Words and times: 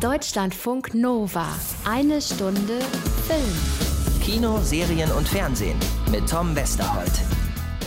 Deutschlandfunk 0.00 0.92
Nova. 0.92 1.46
Eine 1.86 2.20
Stunde 2.20 2.80
Film. 3.26 4.20
Kino, 4.22 4.60
Serien 4.60 5.10
und 5.12 5.26
Fernsehen 5.26 5.78
mit 6.10 6.28
Tom 6.28 6.54
Westerholt. 6.54 7.22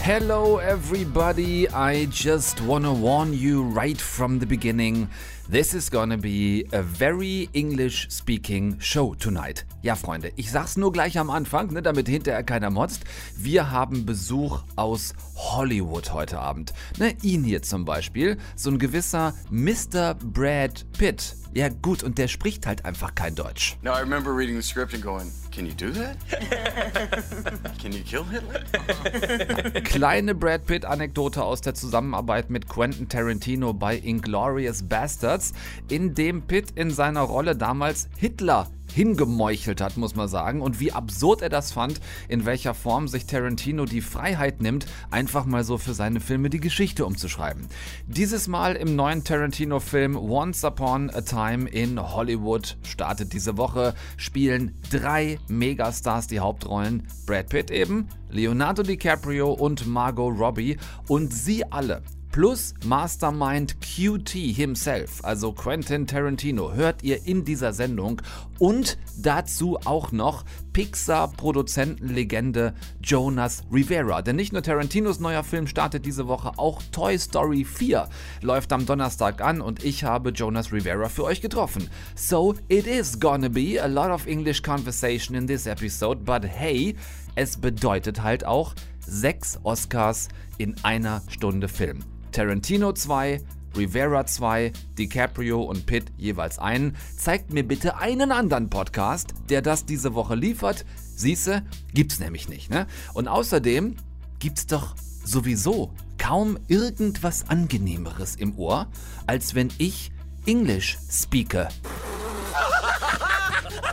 Hello, 0.02 0.58
everybody. 0.58 1.68
I 1.68 2.08
just 2.12 2.66
want 2.66 2.86
to 2.86 2.94
warn 2.94 3.32
you 3.32 3.62
right 3.76 4.02
from 4.02 4.40
the 4.40 4.48
beginning. 4.48 5.08
This 5.48 5.76
is 5.76 5.90
gonna 5.90 6.18
be 6.18 6.66
a 6.72 6.82
very 6.82 7.48
English 7.54 8.08
speaking 8.10 8.80
show 8.80 9.14
tonight. 9.14 9.66
Ja, 9.84 9.96
Freunde, 9.96 10.32
ich 10.36 10.52
sag's 10.52 10.78
nur 10.78 10.92
gleich 10.92 11.20
am 11.20 11.30
Anfang, 11.30 11.72
ne, 11.74 11.82
damit 11.82 12.08
hinterher 12.08 12.44
keiner 12.44 12.72
motzt. 12.72 13.04
Wir 13.38 13.70
haben 13.70 14.06
Besuch 14.06 14.64
aus 14.76 15.14
Hollywood 15.36 16.12
heute 16.14 16.40
Abend. 16.40 16.74
Ne, 16.98 17.16
ihn 17.22 17.44
hier 17.44 17.62
zum 17.62 17.86
Beispiel, 17.86 18.38
so 18.56 18.72
ein 18.72 18.80
gewisser 18.80 19.34
Mr. 19.52 20.16
Brad 20.16 20.86
Pitt. 20.98 21.36
Ja, 21.54 21.70
gut, 21.70 22.04
und 22.04 22.20
der 22.20 22.28
spricht 22.28 22.68
halt 22.68 22.86
einfach 22.86 23.16
kein 23.16 23.34
Deutsch. 23.34 23.78
Now 23.82 23.94
I 23.94 24.02
remember 24.02 24.36
reading 24.36 24.56
the 24.56 24.62
script 24.62 24.94
and 24.94 25.04
going, 25.04 25.32
can 25.52 25.66
you 25.66 25.74
do 25.74 25.92
that? 25.92 26.18
can 27.82 27.92
you 27.92 28.04
kill 28.04 28.24
Hitler? 28.24 29.82
Kleine 29.84 30.36
Brad 30.36 30.66
Pitt-Anekdote 30.68 31.44
aus 31.44 31.62
der 31.62 31.74
Zusammenarbeit 31.74 32.52
mit 32.52 32.70
Quentin 32.70 33.10
Tarantino 33.10 33.74
bei 33.74 33.98
Inglorious 33.98 34.84
Bastards, 34.84 35.54
in 35.90 36.14
dem 36.14 36.44
Pitt 36.44 36.72
in 36.76 36.92
seiner 36.92 37.22
Rolle 37.22 37.56
damals 37.56 38.10
Hitler 38.18 38.68
hingemeuchelt 38.92 39.82
hat, 39.82 39.98
muss 39.98 40.16
man 40.16 40.28
sagen. 40.28 40.62
Und 40.62 40.80
wie 40.80 40.92
absurd 40.92 41.42
er 41.42 41.50
das 41.50 41.72
fand, 41.72 42.00
in 42.28 42.46
welcher 42.46 42.74
Form 42.74 43.08
sich 43.08 43.26
Tarantino 43.26 43.86
die 43.86 44.02
Freiheit 44.02 44.62
nimmt, 44.62 44.86
einfach 45.12 45.46
mal 45.46 45.64
so 45.64 45.78
für 45.78 45.94
seine 45.94 46.20
Filme 46.20 46.50
die 46.50 46.60
Geschichte 46.60 47.06
umzuschreiben. 47.06 47.68
Dieses 48.08 48.48
Mal 48.48 48.76
im 48.76 48.96
neuen 48.96 49.24
Tarantino-Film 49.24 50.16
Once 50.16 50.64
Upon 50.64 51.10
a 51.10 51.22
Time 51.22 51.70
in 51.70 52.00
Hollywood 52.00 52.78
startet 52.84 53.34
diese 53.34 53.58
Woche, 53.58 53.94
spielen 54.18 54.76
drei 54.90 55.40
Megastars 55.48 56.28
die 56.28 56.40
Hauptrollen. 56.40 57.08
Brad 57.26 57.50
Pitt 57.50 57.72
eben, 57.72 58.08
Leonardo 58.30 58.84
DiCaprio 58.84 59.52
und 59.52 59.88
Margot 59.88 60.38
Robbie. 60.38 60.78
Und 61.08 61.34
sie 61.34 61.64
alle 61.72 62.02
plus 62.40 62.74
Mastermind 62.86 63.76
QT 63.82 64.30
himself, 64.30 65.22
also 65.26 65.52
Quentin 65.52 66.08
Tarantino, 66.08 66.72
hört 66.72 67.04
ihr 67.04 67.26
in 67.26 67.44
dieser 67.44 67.74
Sendung 67.74 68.22
und 68.60 68.98
dazu 69.18 69.78
auch 69.84 70.14
noch 70.14 70.46
Pixar-Produzentenlegende 70.72 72.76
Jonas 73.04 73.64
Rivera. 73.70 74.22
Denn 74.22 74.38
nicht 74.38 74.54
nur 74.54 74.64
Tarantinos 74.64 75.20
neuer 75.20 75.44
Film 75.44 75.68
startet 75.68 76.06
diese 76.06 76.30
Woche, 76.30 76.54
auch 76.56 76.82
Toy 76.94 77.20
Story 77.20 77.66
4 77.66 78.08
läuft 78.42 78.72
am 78.72 78.86
Donnerstag 78.86 79.42
an 79.42 79.60
und 79.60 79.84
ich 79.84 80.06
habe 80.06 80.30
Jonas 80.30 80.72
Rivera 80.72 81.10
für 81.10 81.26
euch 81.26 81.42
getroffen. 81.42 81.90
So 82.16 82.56
it 82.70 82.88
is 82.88 83.20
gonna 83.20 83.50
be 83.50 83.84
a 83.84 83.88
lot 83.88 84.12
of 84.12 84.28
English 84.28 84.62
conversation 84.62 85.36
in 85.36 85.46
this 85.46 85.66
episode, 85.66 86.22
but 86.24 86.46
hey, 86.46 86.96
es 87.36 87.58
bedeutet 87.58 88.24
halt 88.24 88.46
auch 88.46 88.76
sechs 89.06 89.60
Oscars 89.64 90.30
in 90.58 90.74
einer 90.84 91.22
Stunde 91.28 91.68
Film. 91.68 92.06
Tarantino 92.32 92.94
2, 92.94 93.42
Rivera 93.78 94.26
2, 94.26 94.72
DiCaprio 94.98 95.62
und 95.62 95.86
Pitt 95.86 96.06
jeweils 96.18 96.60
einen. 96.60 96.96
Zeigt 97.18 97.52
mir 97.54 97.64
bitte 97.64 97.98
einen 97.98 98.32
anderen 98.32 98.70
Podcast, 98.70 99.34
der 99.50 99.62
das 99.62 99.86
diese 99.86 100.14
Woche 100.14 100.36
liefert. 100.36 100.86
Siehste, 101.16 101.64
gibt's 101.94 102.20
nämlich 102.20 102.50
nicht, 102.50 102.70
ne? 102.70 102.88
Und 103.14 103.28
außerdem 103.28 103.96
gibt's 104.40 104.68
doch 104.68 104.96
sowieso 105.24 105.94
kaum 106.18 106.58
irgendwas 106.68 107.50
angenehmeres 107.50 108.36
im 108.36 108.58
Ohr, 108.58 108.88
als 109.28 109.56
wenn 109.56 109.70
ich 109.78 110.12
English 110.46 110.98
speake. 111.10 111.68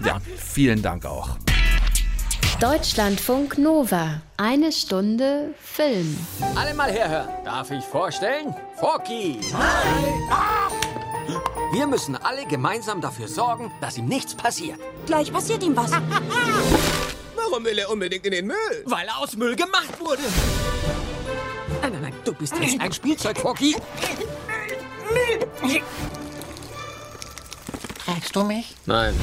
Ja, 0.04 0.20
vielen 0.36 0.82
Dank 0.82 1.04
auch. 1.06 1.38
Deutschlandfunk 2.60 3.58
Nova. 3.58 4.22
Eine 4.38 4.72
Stunde 4.72 5.54
Film. 5.60 6.16
Alle 6.54 6.72
mal 6.72 6.90
herhören. 6.90 7.28
Darf 7.44 7.70
ich 7.70 7.84
vorstellen? 7.84 8.54
Forky. 8.76 9.38
Hi. 9.52 10.16
Wir 11.74 11.86
müssen 11.86 12.16
alle 12.16 12.46
gemeinsam 12.46 13.02
dafür 13.02 13.28
sorgen, 13.28 13.70
dass 13.82 13.98
ihm 13.98 14.06
nichts 14.06 14.34
passiert. 14.34 14.78
Gleich 15.04 15.30
passiert 15.30 15.62
ihm 15.62 15.76
was. 15.76 15.90
Warum 17.36 17.62
will 17.62 17.78
er 17.78 17.90
unbedingt 17.90 18.24
in 18.24 18.32
den 18.32 18.46
Müll? 18.46 18.56
Weil 18.86 19.06
er 19.06 19.18
aus 19.18 19.36
Müll 19.36 19.54
gemacht 19.54 20.00
wurde. 20.00 20.22
Nein, 21.82 21.92
nein, 21.92 22.02
nein, 22.02 22.14
du 22.24 22.32
bist 22.32 22.54
jetzt 22.58 22.80
ein 22.80 22.92
Spielzeug, 22.92 23.36
Forky. 23.38 23.76
Trägst 28.02 28.34
du 28.34 28.44
mich? 28.44 28.74
Nein. 28.86 29.14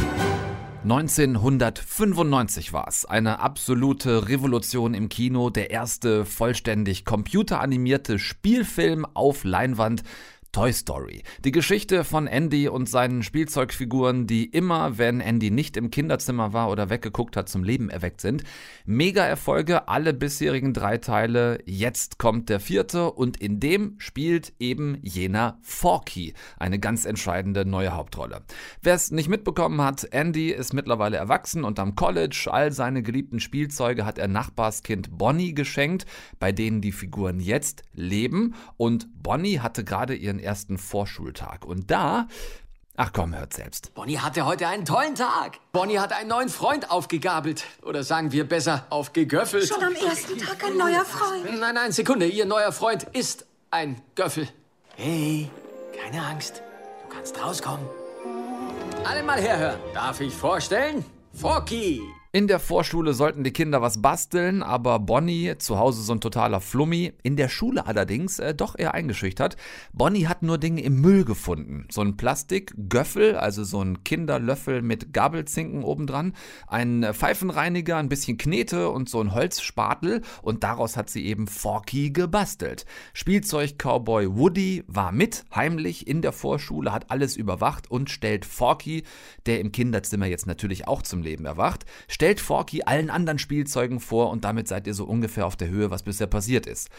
1995 0.84 2.74
war 2.74 2.90
es. 2.90 3.06
Eine 3.06 3.40
absolute 3.40 4.28
Revolution 4.28 4.94
im 4.94 5.08
Kino. 5.08 5.50
Der 5.50 5.72
erste 5.72 6.26
vollständig 6.26 7.06
computeranimierte 7.06 8.20
Spielfilm 8.20 9.06
auf 9.14 9.46
Leinwand 9.46 10.04
Toy 10.54 10.72
Story. 10.72 11.24
Die 11.44 11.52
Geschichte 11.52 12.04
von 12.04 12.28
Andy 12.28 12.68
und 12.68 12.88
seinen 12.88 13.24
Spielzeugfiguren, 13.24 14.28
die 14.28 14.46
immer, 14.46 15.00
wenn 15.00 15.20
Andy 15.20 15.50
nicht 15.50 15.76
im 15.78 15.90
Kinderzimmer 15.90 16.54
war 16.54 16.70
oder 16.70 16.92
weggeguckt 16.92 17.36
hat, 17.36 17.50
zum 17.50 17.64
Leben 17.64 17.90
erweckt 17.90 18.22
sind. 18.22 18.44
Mega 18.86 19.26
Erfolge, 19.26 19.88
alle 19.88 20.14
bisherigen 20.14 20.72
drei 20.76 21.00
Teile. 21.00 21.58
Jetzt 21.66 22.20
kommt 22.20 22.50
der 22.50 22.60
vierte 22.60 23.12
und 23.12 23.38
in 23.38 23.60
dem 23.60 23.96
spielt 23.98 24.54
eben 24.60 25.00
jener 25.02 25.58
Forky 25.64 26.36
eine 26.60 26.78
ganz 26.78 27.06
entscheidende 27.06 27.66
neue 27.66 27.96
Hauptrolle. 27.96 28.44
Wer 28.84 28.94
es 28.94 29.10
nicht 29.10 29.30
mitbekommen 29.30 29.82
hat, 29.82 30.08
Andy 30.12 30.52
ist 30.52 30.72
mittlerweile 30.72 31.18
erwachsen 31.18 31.64
und 31.64 31.80
am 31.80 31.96
College. 31.96 32.48
All 32.52 32.72
seine 32.72 33.02
geliebten 33.02 33.40
Spielzeuge 33.40 34.06
hat 34.06 34.20
er 34.20 34.28
Nachbarskind 34.28 35.18
Bonnie 35.18 35.56
geschenkt, 35.56 36.06
bei 36.38 36.52
denen 36.52 36.80
die 36.80 36.92
Figuren 36.92 37.40
jetzt 37.40 37.82
leben. 37.94 38.54
Und 38.78 39.08
Bonnie 39.24 39.58
hatte 39.58 39.84
gerade 39.84 40.14
ihren 40.14 40.43
ersten 40.44 40.78
Vorschultag. 40.78 41.66
Und 41.66 41.90
da 41.90 42.28
Ach 42.96 43.12
komm, 43.12 43.36
hört 43.36 43.54
selbst. 43.54 43.92
Bonnie 43.96 44.20
hatte 44.20 44.46
heute 44.46 44.68
einen 44.68 44.86
tollen 44.86 45.16
Tag. 45.16 45.58
Bonnie 45.72 45.98
hat 45.98 46.14
einen 46.14 46.30
neuen 46.30 46.50
Freund 46.50 46.92
aufgegabelt. 46.92 47.66
Oder 47.82 48.04
sagen 48.04 48.32
wir 48.32 48.48
besser, 48.48 48.86
aufgegöffelt. 48.92 49.68
Schon 49.68 49.84
am 49.84 49.96
ersten 49.96 50.38
Tag 50.38 50.64
ein 50.64 50.78
neuer 50.78 51.04
Freund. 51.04 51.60
Nein, 51.60 51.74
nein, 51.74 51.92
Sekunde. 51.92 52.28
Ihr 52.28 52.46
neuer 52.46 52.72
Freund 52.72 53.08
ist 53.14 53.48
ein 53.72 54.00
Göffel. 54.14 54.48
Hey, 54.96 55.50
keine 56.00 56.24
Angst. 56.24 56.62
Du 57.02 57.16
kannst 57.16 57.44
rauskommen. 57.44 57.88
Alle 59.04 59.24
mal 59.24 59.42
herhören. 59.42 59.80
Darf 59.96 60.22
ich 60.22 60.34
vorstellen? 60.34 61.04
Forky. 61.34 62.00
In 62.36 62.48
der 62.48 62.60
Vorschule 62.60 63.14
sollten 63.14 63.44
die 63.44 63.54
Kinder 63.54 63.84
was 63.84 64.02
basteln, 64.02 64.64
aber 64.64 64.98
Bonnie, 64.98 65.56
zu 65.60 65.78
Hause 65.78 66.02
so 66.02 66.14
ein 66.14 66.20
totaler 66.20 66.62
Flummi, 66.62 67.14
in 67.22 67.36
der 67.36 67.48
Schule 67.48 67.86
allerdings 67.86 68.40
äh, 68.40 68.56
doch 68.56 68.76
eher 68.76 68.96
eingeschüchtert. 68.96 69.56
Bonnie 69.94 70.26
hat 70.26 70.42
nur 70.42 70.58
Dinge 70.58 70.82
im 70.82 71.00
Müll 71.00 71.26
gefunden. 71.26 71.86
So 71.92 72.02
ein 72.02 72.18
Plastikgöffel, 72.18 73.36
also 73.36 73.64
so 73.64 73.84
ein 73.84 74.04
Kinderlöffel 74.04 74.82
mit 74.82 75.14
Gabelzinken 75.14 75.84
obendran, 75.84 76.34
ein 76.66 77.06
Pfeifenreiniger, 77.14 77.98
ein 77.98 78.10
bisschen 78.10 78.40
Knete 78.40 78.90
und 78.90 79.10
so 79.10 79.22
ein 79.22 79.36
Holzspatel 79.36 80.24
und 80.42 80.64
daraus 80.64 80.98
hat 80.98 81.12
sie 81.12 81.28
eben 81.28 81.46
Forky 81.46 82.10
gebastelt. 82.10 82.88
Spielzeug-Cowboy 83.14 84.36
Woody 84.36 84.84
war 84.88 85.12
mit, 85.12 85.46
heimlich 85.54 86.08
in 86.08 86.24
der 86.24 86.32
Vorschule, 86.32 86.94
hat 86.94 87.12
alles 87.12 87.36
überwacht 87.36 87.92
und 87.92 88.10
stellt 88.10 88.44
Forky, 88.44 89.04
der 89.46 89.60
im 89.60 89.72
Kinderzimmer 89.72 90.26
jetzt 90.26 90.48
natürlich 90.48 90.88
auch 90.88 91.04
zum 91.04 91.22
Leben 91.22 91.46
erwacht, 91.46 91.86
Stellt 92.24 92.40
Forky 92.40 92.84
allen 92.84 93.10
anderen 93.10 93.38
Spielzeugen 93.38 94.00
vor 94.00 94.30
und 94.30 94.46
damit 94.46 94.70
seid 94.70 94.88
ihr 94.88 94.94
so 94.94 95.04
ungefähr 95.04 95.46
auf 95.46 95.58
der 95.58 95.68
Höhe, 95.68 95.92
was 95.92 96.04
bisher 96.04 96.26
passiert 96.26 96.68
ist. 96.68 96.90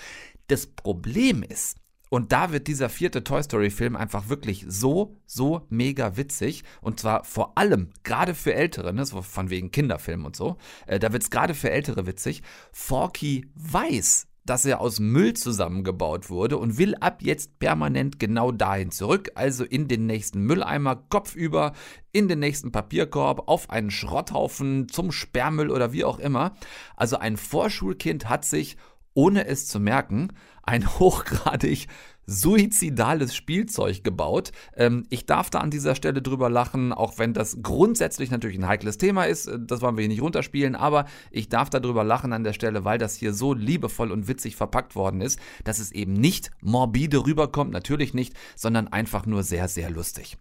Das 0.48 0.66
Problem 0.66 1.42
ist, 1.42 1.78
und 2.10 2.30
da 2.30 2.52
wird 2.52 2.66
dieser 2.66 2.90
vierte 2.90 3.24
Toy 3.24 3.42
Story 3.42 3.70
Film 3.70 3.96
einfach 3.96 4.28
wirklich 4.28 4.66
so, 4.68 5.16
so 5.24 5.66
mega 5.70 6.18
witzig. 6.18 6.62
Und 6.82 7.00
zwar 7.00 7.24
vor 7.24 7.56
allem, 7.56 7.88
gerade 8.02 8.34
für 8.34 8.52
Ältere, 8.52 8.92
ne, 8.92 9.06
so 9.06 9.22
von 9.22 9.48
wegen 9.48 9.70
Kinderfilm 9.70 10.26
und 10.26 10.36
so, 10.36 10.58
äh, 10.86 10.98
da 10.98 11.14
wird 11.14 11.22
es 11.22 11.30
gerade 11.30 11.54
für 11.54 11.70
Ältere 11.70 12.06
witzig. 12.06 12.42
Forky 12.70 13.50
weiß, 13.54 14.26
dass 14.44 14.64
er 14.64 14.80
aus 14.80 15.00
Müll 15.00 15.34
zusammengebaut 15.34 16.30
wurde 16.30 16.58
und 16.58 16.78
will 16.78 16.94
ab 16.96 17.22
jetzt 17.22 17.58
permanent 17.58 18.18
genau 18.18 18.52
dahin 18.52 18.90
zurück, 18.90 19.30
also 19.34 19.64
in 19.64 19.88
den 19.88 20.06
nächsten 20.06 20.40
Mülleimer, 20.42 20.96
kopfüber, 20.96 21.72
in 22.12 22.28
den 22.28 22.38
nächsten 22.38 22.70
Papierkorb, 22.70 23.48
auf 23.48 23.70
einen 23.70 23.90
Schrotthaufen, 23.90 24.88
zum 24.88 25.12
Sperrmüll 25.12 25.70
oder 25.70 25.92
wie 25.92 26.04
auch 26.04 26.18
immer. 26.18 26.54
Also 26.96 27.16
ein 27.16 27.36
Vorschulkind 27.36 28.28
hat 28.28 28.44
sich, 28.44 28.76
ohne 29.14 29.46
es 29.46 29.66
zu 29.66 29.80
merken, 29.80 30.28
ein 30.62 30.86
hochgradig 30.98 31.88
suizidales 32.26 33.34
Spielzeug 33.34 34.02
gebaut. 34.02 34.52
Ähm, 34.76 35.06
ich 35.10 35.26
darf 35.26 35.50
da 35.50 35.58
an 35.60 35.70
dieser 35.70 35.94
Stelle 35.94 36.22
drüber 36.22 36.48
lachen, 36.48 36.92
auch 36.92 37.18
wenn 37.18 37.34
das 37.34 37.58
grundsätzlich 37.62 38.30
natürlich 38.30 38.58
ein 38.58 38.66
heikles 38.66 38.98
Thema 38.98 39.24
ist. 39.24 39.46
Äh, 39.46 39.58
das 39.60 39.82
wollen 39.82 39.96
wir 39.96 40.02
hier 40.02 40.08
nicht 40.08 40.22
runterspielen, 40.22 40.74
aber 40.74 41.06
ich 41.30 41.48
darf 41.48 41.70
da 41.70 41.80
drüber 41.80 42.04
lachen 42.04 42.32
an 42.32 42.44
der 42.44 42.52
Stelle, 42.52 42.84
weil 42.84 42.98
das 42.98 43.14
hier 43.14 43.34
so 43.34 43.52
liebevoll 43.52 44.10
und 44.10 44.28
witzig 44.28 44.56
verpackt 44.56 44.96
worden 44.96 45.20
ist, 45.20 45.38
dass 45.64 45.78
es 45.78 45.92
eben 45.92 46.14
nicht 46.14 46.50
morbide 46.62 47.26
rüberkommt, 47.26 47.72
natürlich 47.72 48.14
nicht, 48.14 48.34
sondern 48.56 48.88
einfach 48.88 49.26
nur 49.26 49.42
sehr, 49.42 49.68
sehr 49.68 49.90
lustig. 49.90 50.38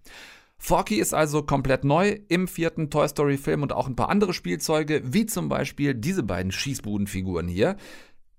Forky 0.57 0.95
ist 0.95 1.13
also 1.13 1.43
komplett 1.43 1.83
neu 1.83 2.19
im 2.29 2.47
vierten 2.47 2.89
Toy 2.89 3.05
Story 3.09 3.37
Film 3.37 3.63
und 3.63 3.73
auch 3.73 3.87
ein 3.89 3.97
paar 3.97 4.07
andere 4.07 4.31
Spielzeuge, 4.31 5.01
wie 5.03 5.25
zum 5.25 5.49
Beispiel 5.49 5.93
diese 5.93 6.23
beiden 6.23 6.53
Schießbudenfiguren 6.53 7.49
hier. 7.49 7.75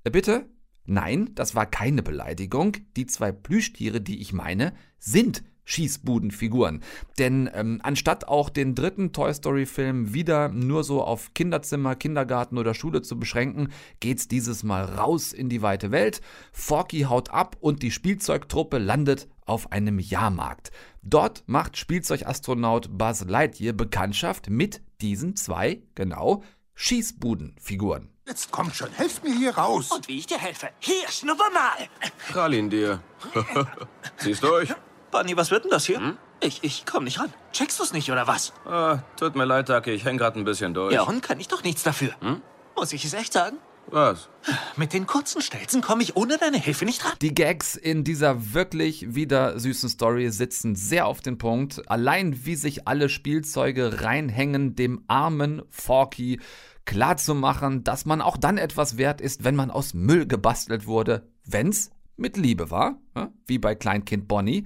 Äh, 0.05 0.11
bitte? 0.11 0.49
Nein, 0.87 1.31
das 1.35 1.55
war 1.55 1.67
keine 1.67 2.03
Beleidigung. 2.03 2.77
Die 2.97 3.06
zwei 3.06 3.33
Plüschtiere, 3.33 4.01
die 4.01 4.21
ich 4.21 4.33
meine, 4.33 4.75
sind 4.99 5.43
Schießbudenfiguren. 5.65 6.83
Denn 7.19 7.49
ähm, 7.55 7.81
anstatt 7.83 8.29
auch 8.29 8.51
den 8.51 8.75
dritten 8.75 9.12
Toy 9.12 9.33
Story-Film 9.33 10.12
wieder 10.12 10.51
nur 10.51 10.85
so 10.85 11.03
auf 11.03 11.33
Kinderzimmer, 11.33 11.97
Kindergarten 11.97 12.59
oder 12.59 12.75
Schule 12.75 13.01
zu 13.01 13.19
beschränken, 13.19 13.69
geht's 14.01 14.29
dieses 14.29 14.62
Mal 14.62 14.85
raus 14.85 15.33
in 15.33 15.49
die 15.49 15.62
weite 15.62 15.91
Welt. 15.91 16.21
Forky 16.53 17.03
haut 17.03 17.31
ab 17.31 17.57
und 17.61 17.83
die 17.83 17.91
Spielzeugtruppe 17.91 18.79
landet 18.79 19.27
auf 19.47 19.73
einem 19.73 19.99
Jahrmarkt. 19.99 20.71
Dort 21.03 21.45
macht 21.47 21.77
Spielzeugastronaut 21.77 22.97
Buzz 22.97 23.25
Lightyear 23.27 23.73
Bekanntschaft 23.73 24.50
mit 24.50 24.83
diesen 25.00 25.37
zwei, 25.37 25.83
genau, 25.95 26.43
Schießbudenfiguren. 26.75 28.13
Jetzt 28.26 28.50
kommt 28.50 28.75
schon, 28.75 28.91
helft 28.93 29.23
mir 29.23 29.35
hier 29.35 29.55
raus. 29.55 29.91
Und 29.91 30.09
wie 30.09 30.19
ich 30.19 30.26
dir 30.26 30.38
helfe. 30.38 30.71
Hier, 30.81 31.06
schnupper 31.11 31.50
mal. 31.53 31.88
Krall 32.32 32.55
ihn 32.55 32.71
dir. 32.71 33.00
Zieh's 34.17 34.41
durch. 34.41 34.73
Bunny, 35.11 35.37
was 35.37 35.50
wird 35.50 35.65
denn 35.65 35.71
das 35.71 35.85
hier? 35.85 35.99
Hm? 35.99 36.17
Ich, 36.41 36.65
ich 36.65 36.85
komm 36.87 37.05
nicht 37.05 37.21
ran. 37.21 37.32
Checkst 37.53 37.79
du's 37.79 37.93
nicht, 37.93 38.11
oder 38.11 38.26
was? 38.26 38.55
Ah, 38.65 39.00
tut 39.19 39.37
mir 39.37 39.44
leid, 39.44 39.69
Ducky, 39.69 39.91
ich 39.91 40.05
häng 40.06 40.17
grad 40.17 40.37
ein 40.37 40.44
bisschen 40.44 40.73
durch. 40.73 40.94
Ja, 40.94 41.03
und 41.03 41.23
kann 41.23 41.38
ich 41.38 41.49
doch 41.49 41.62
nichts 41.62 41.82
dafür. 41.82 42.15
Hm? 42.21 42.41
Muss 42.76 42.93
ich 42.94 43.05
es 43.05 43.12
echt 43.12 43.35
sagen? 43.35 43.59
Was? 43.91 44.31
Mit 44.76 44.94
den 44.94 45.06
kurzen 45.06 45.43
Stelzen 45.43 45.82
komme 45.82 46.03
ich 46.03 46.17
ohne 46.17 46.38
deine 46.38 46.59
Hilfe 46.59 46.87
nicht 46.87 47.05
ran. 47.05 47.12
Die 47.21 47.35
Gags 47.35 47.76
in 47.76 48.03
dieser 48.03 48.55
wirklich 48.55 49.15
wieder 49.15 49.59
süßen 49.59 49.91
Story 49.91 50.31
sitzen 50.31 50.75
sehr 50.75 51.06
auf 51.06 51.21
den 51.21 51.37
Punkt. 51.37 51.82
Allein 51.91 52.47
wie 52.47 52.56
sich 52.56 52.88
alle 52.88 53.11
Spielzeuge 53.11 54.03
reinhängen, 54.03 54.75
dem 54.75 55.05
armen 55.06 55.62
Forky 55.71 56.41
klarzumachen, 56.85 57.85
dass 57.85 58.05
man 58.05 58.21
auch 58.21 58.37
dann 58.37 58.59
etwas 58.59 58.97
wert 58.97 59.21
ist, 59.21 59.45
wenn 59.45 59.57
man 59.57 59.71
aus 59.71 59.95
Müll 59.95 60.27
gebastelt 60.27 60.87
wurde, 60.87 61.29
wenn's 61.45 61.91
mit 62.17 62.37
Liebe 62.37 62.71
war, 62.71 62.99
wie 63.47 63.59
bei 63.59 63.75
Kleinkind 63.75 64.29
Bonnie. 64.29 64.65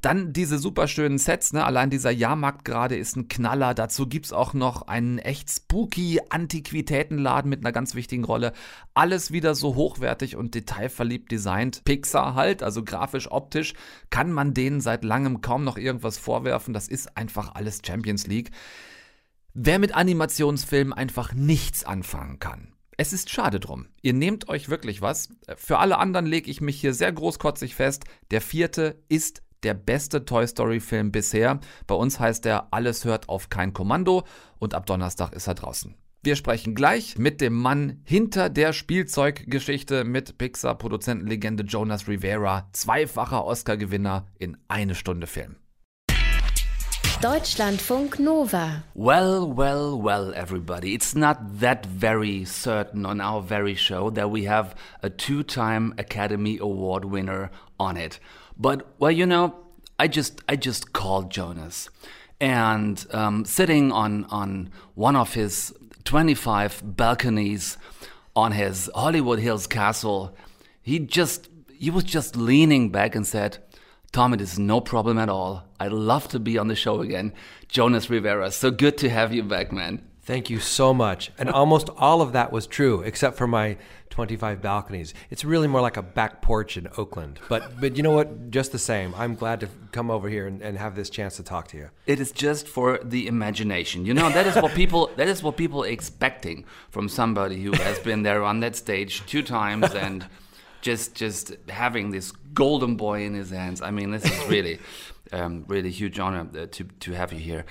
Dann 0.00 0.32
diese 0.32 0.58
superschönen 0.58 1.18
Sets, 1.18 1.52
ne? 1.52 1.64
allein 1.64 1.90
dieser 1.90 2.10
Jahrmarkt 2.10 2.64
gerade 2.64 2.96
ist 2.96 3.16
ein 3.16 3.28
Knaller. 3.28 3.74
Dazu 3.74 4.06
gibt's 4.06 4.32
auch 4.32 4.54
noch 4.54 4.82
einen 4.82 5.18
echt 5.18 5.50
spooky 5.50 6.20
Antiquitätenladen 6.28 7.48
mit 7.48 7.60
einer 7.60 7.72
ganz 7.72 7.94
wichtigen 7.94 8.24
Rolle. 8.24 8.52
Alles 8.94 9.30
wieder 9.30 9.54
so 9.54 9.74
hochwertig 9.74 10.36
und 10.36 10.54
detailverliebt 10.54 11.30
designt. 11.30 11.82
Pixar 11.84 12.34
halt, 12.34 12.62
also 12.62 12.84
grafisch, 12.84 13.30
optisch, 13.30 13.74
kann 14.10 14.32
man 14.32 14.54
denen 14.54 14.80
seit 14.80 15.04
langem 15.04 15.40
kaum 15.40 15.64
noch 15.64 15.76
irgendwas 15.76 16.18
vorwerfen. 16.18 16.72
Das 16.72 16.88
ist 16.88 17.16
einfach 17.16 17.54
alles 17.54 17.82
Champions 17.84 18.26
League. 18.26 18.52
Wer 19.58 19.78
mit 19.78 19.94
Animationsfilmen 19.94 20.92
einfach 20.92 21.32
nichts 21.32 21.82
anfangen 21.82 22.38
kann, 22.38 22.74
es 22.98 23.14
ist 23.14 23.30
schade 23.30 23.58
drum. 23.58 23.86
Ihr 24.02 24.12
nehmt 24.12 24.50
euch 24.50 24.68
wirklich 24.68 25.00
was. 25.00 25.30
Für 25.56 25.78
alle 25.78 25.96
anderen 25.96 26.26
lege 26.26 26.50
ich 26.50 26.60
mich 26.60 26.78
hier 26.78 26.92
sehr 26.92 27.10
großkotzig 27.10 27.74
fest. 27.74 28.04
Der 28.30 28.42
vierte 28.42 29.02
ist 29.08 29.42
der 29.62 29.72
beste 29.72 30.26
Toy 30.26 30.46
Story 30.46 30.78
Film 30.78 31.10
bisher. 31.10 31.58
Bei 31.86 31.94
uns 31.94 32.20
heißt 32.20 32.44
er 32.44 32.74
Alles 32.74 33.06
hört 33.06 33.30
auf 33.30 33.48
kein 33.48 33.72
Kommando 33.72 34.26
und 34.58 34.74
ab 34.74 34.84
Donnerstag 34.84 35.32
ist 35.32 35.46
er 35.46 35.54
draußen. 35.54 35.94
Wir 36.22 36.36
sprechen 36.36 36.74
gleich 36.74 37.16
mit 37.16 37.40
dem 37.40 37.54
Mann 37.54 38.02
hinter 38.04 38.50
der 38.50 38.74
Spielzeuggeschichte 38.74 40.04
mit 40.04 40.36
Pixar-Produzentenlegende 40.36 41.64
Jonas 41.64 42.08
Rivera, 42.08 42.68
zweifacher 42.72 43.46
Oscar-Gewinner 43.46 44.26
in 44.38 44.58
eine 44.68 44.94
Stunde 44.94 45.26
Film. 45.26 45.56
Deutschlandfunk 47.20 48.18
Nova. 48.18 48.84
Well, 48.94 49.50
well, 49.50 49.98
well, 49.98 50.34
everybody. 50.34 50.92
It's 50.92 51.14
not 51.14 51.60
that 51.60 51.86
very 51.86 52.44
certain 52.44 53.06
on 53.06 53.22
our 53.22 53.40
very 53.40 53.74
show 53.74 54.10
that 54.10 54.30
we 54.30 54.44
have 54.44 54.74
a 55.02 55.08
two 55.08 55.42
time 55.42 55.94
Academy 55.96 56.58
Award 56.58 57.06
winner 57.06 57.50
on 57.80 57.96
it. 57.96 58.20
But, 58.58 58.86
well, 58.98 59.10
you 59.10 59.24
know, 59.24 59.56
I 59.98 60.08
just, 60.08 60.42
I 60.46 60.56
just 60.56 60.92
called 60.92 61.30
Jonas. 61.30 61.88
And 62.38 63.02
um, 63.12 63.46
sitting 63.46 63.92
on, 63.92 64.24
on 64.26 64.70
one 64.94 65.16
of 65.16 65.32
his 65.32 65.72
25 66.04 66.82
balconies 66.84 67.78
on 68.36 68.52
his 68.52 68.90
Hollywood 68.94 69.38
Hills 69.38 69.66
castle, 69.66 70.36
he 70.82 70.98
just, 70.98 71.48
he 71.78 71.88
was 71.88 72.04
just 72.04 72.36
leaning 72.36 72.90
back 72.90 73.14
and 73.14 73.26
said, 73.26 73.56
Tom, 74.16 74.32
it 74.32 74.40
is 74.40 74.58
no 74.58 74.80
problem 74.80 75.18
at 75.18 75.28
all. 75.28 75.64
I'd 75.78 75.92
love 75.92 76.26
to 76.28 76.38
be 76.38 76.56
on 76.56 76.68
the 76.68 76.74
show 76.74 77.02
again. 77.02 77.34
Jonas 77.68 78.08
Rivera, 78.08 78.50
so 78.50 78.70
good 78.70 78.96
to 78.96 79.10
have 79.10 79.34
you 79.34 79.42
back, 79.42 79.72
man. 79.72 80.00
Thank 80.22 80.48
you 80.48 80.58
so 80.58 80.94
much. 80.94 81.32
And 81.36 81.50
almost 81.50 81.90
all 81.98 82.22
of 82.22 82.32
that 82.32 82.50
was 82.50 82.66
true, 82.66 83.02
except 83.02 83.36
for 83.36 83.46
my 83.46 83.76
25 84.08 84.62
balconies. 84.62 85.12
It's 85.28 85.44
really 85.44 85.68
more 85.68 85.82
like 85.82 85.98
a 85.98 86.02
back 86.02 86.40
porch 86.40 86.78
in 86.78 86.88
Oakland. 86.96 87.40
But 87.50 87.78
but 87.78 87.98
you 87.98 88.02
know 88.02 88.12
what? 88.12 88.50
Just 88.50 88.72
the 88.72 88.78
same, 88.78 89.14
I'm 89.18 89.34
glad 89.34 89.60
to 89.60 89.68
come 89.92 90.10
over 90.10 90.30
here 90.30 90.46
and, 90.46 90.62
and 90.62 90.78
have 90.78 90.96
this 90.96 91.10
chance 91.10 91.36
to 91.36 91.42
talk 91.42 91.68
to 91.68 91.76
you. 91.76 91.90
It 92.06 92.18
is 92.18 92.32
just 92.32 92.66
for 92.66 92.98
the 93.04 93.26
imagination. 93.26 94.06
You 94.06 94.14
know, 94.14 94.30
that 94.30 94.46
is 94.46 94.56
what 94.56 94.72
people 94.72 95.10
that 95.16 95.28
is 95.28 95.42
what 95.42 95.58
people 95.58 95.84
are 95.84 95.88
expecting 95.88 96.64
from 96.88 97.10
somebody 97.10 97.62
who 97.62 97.72
has 97.72 97.98
been 97.98 98.22
there 98.22 98.42
on 98.42 98.60
that 98.60 98.76
stage 98.76 99.26
two 99.26 99.42
times 99.42 99.92
and 99.92 100.24
just 100.86 101.14
just 101.14 101.44
having 101.68 102.12
this 102.12 102.32
golden 102.54 102.96
boy 102.96 103.18
in 103.28 103.34
his 103.34 103.50
hands. 103.50 103.82
I 103.82 103.90
mean, 103.90 104.10
this 104.12 104.24
is 104.24 104.38
really, 104.54 104.78
um, 105.32 105.64
really 105.68 105.90
huge 105.90 106.18
honor 106.18 106.44
uh, 106.54 106.66
to 106.76 106.82
to 107.04 107.12
have 107.12 107.32
you 107.32 107.40
here, 107.50 107.64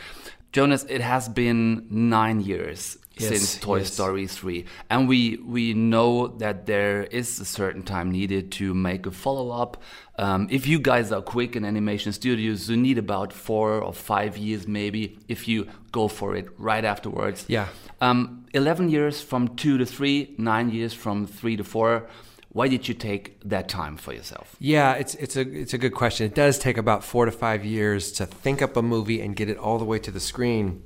Jonas. 0.52 0.86
It 0.90 1.02
has 1.02 1.30
been 1.30 1.88
nine 1.90 2.42
years 2.42 2.98
Yes, 3.18 3.30
since 3.30 3.58
Toy 3.60 3.78
yes. 3.78 3.94
Story 3.94 4.28
3. 4.28 4.66
And 4.90 5.08
we 5.08 5.38
we 5.38 5.74
know 5.74 6.28
that 6.40 6.66
there 6.66 7.04
is 7.04 7.40
a 7.40 7.46
certain 7.46 7.84
time 7.84 8.12
needed 8.12 8.52
to 8.60 8.74
make 8.74 9.06
a 9.06 9.12
follow-up. 9.12 9.82
Um, 10.18 10.48
if 10.52 10.68
you 10.68 10.80
guys 10.80 11.12
are 11.12 11.22
quick 11.22 11.56
in 11.56 11.64
animation 11.64 12.12
studios, 12.12 12.70
you 12.70 12.78
need 12.78 12.98
about 12.98 13.32
four 13.32 13.82
or 13.82 13.94
five 13.94 14.38
years 14.38 14.68
maybe 14.68 15.18
if 15.28 15.48
you 15.48 15.68
go 15.92 16.08
for 16.08 16.36
it 16.36 16.48
right 16.58 16.84
afterwards. 16.84 17.46
Yeah. 17.48 17.68
Um, 18.02 18.46
11 18.54 18.90
years 18.90 19.22
from 19.22 19.56
2 19.56 19.78
to 19.78 19.86
3, 19.86 20.36
9 20.38 20.70
years 20.70 20.94
from 20.94 21.28
3 21.28 21.58
to 21.58 21.64
4. 21.64 22.08
Why 22.56 22.70
did 22.70 22.88
you 22.88 22.94
take 22.94 23.38
that 23.44 23.68
time 23.68 23.98
for 23.98 24.14
yourself? 24.14 24.56
Yeah, 24.60 24.94
it's 24.94 25.14
it's 25.16 25.36
a 25.36 25.42
it's 25.42 25.74
a 25.74 25.78
good 25.78 25.94
question. 25.94 26.26
It 26.26 26.34
does 26.34 26.58
take 26.58 26.78
about 26.78 27.04
four 27.04 27.26
to 27.26 27.32
five 27.32 27.66
years 27.66 28.14
to 28.14 28.26
think 28.26 28.62
up 28.62 28.78
a 28.78 28.82
movie 28.82 29.20
and 29.20 29.36
get 29.36 29.50
it 29.50 29.58
all 29.58 29.78
the 29.78 29.84
way 29.84 30.00
to 30.00 30.10
the 30.10 30.22
screen. 30.22 30.82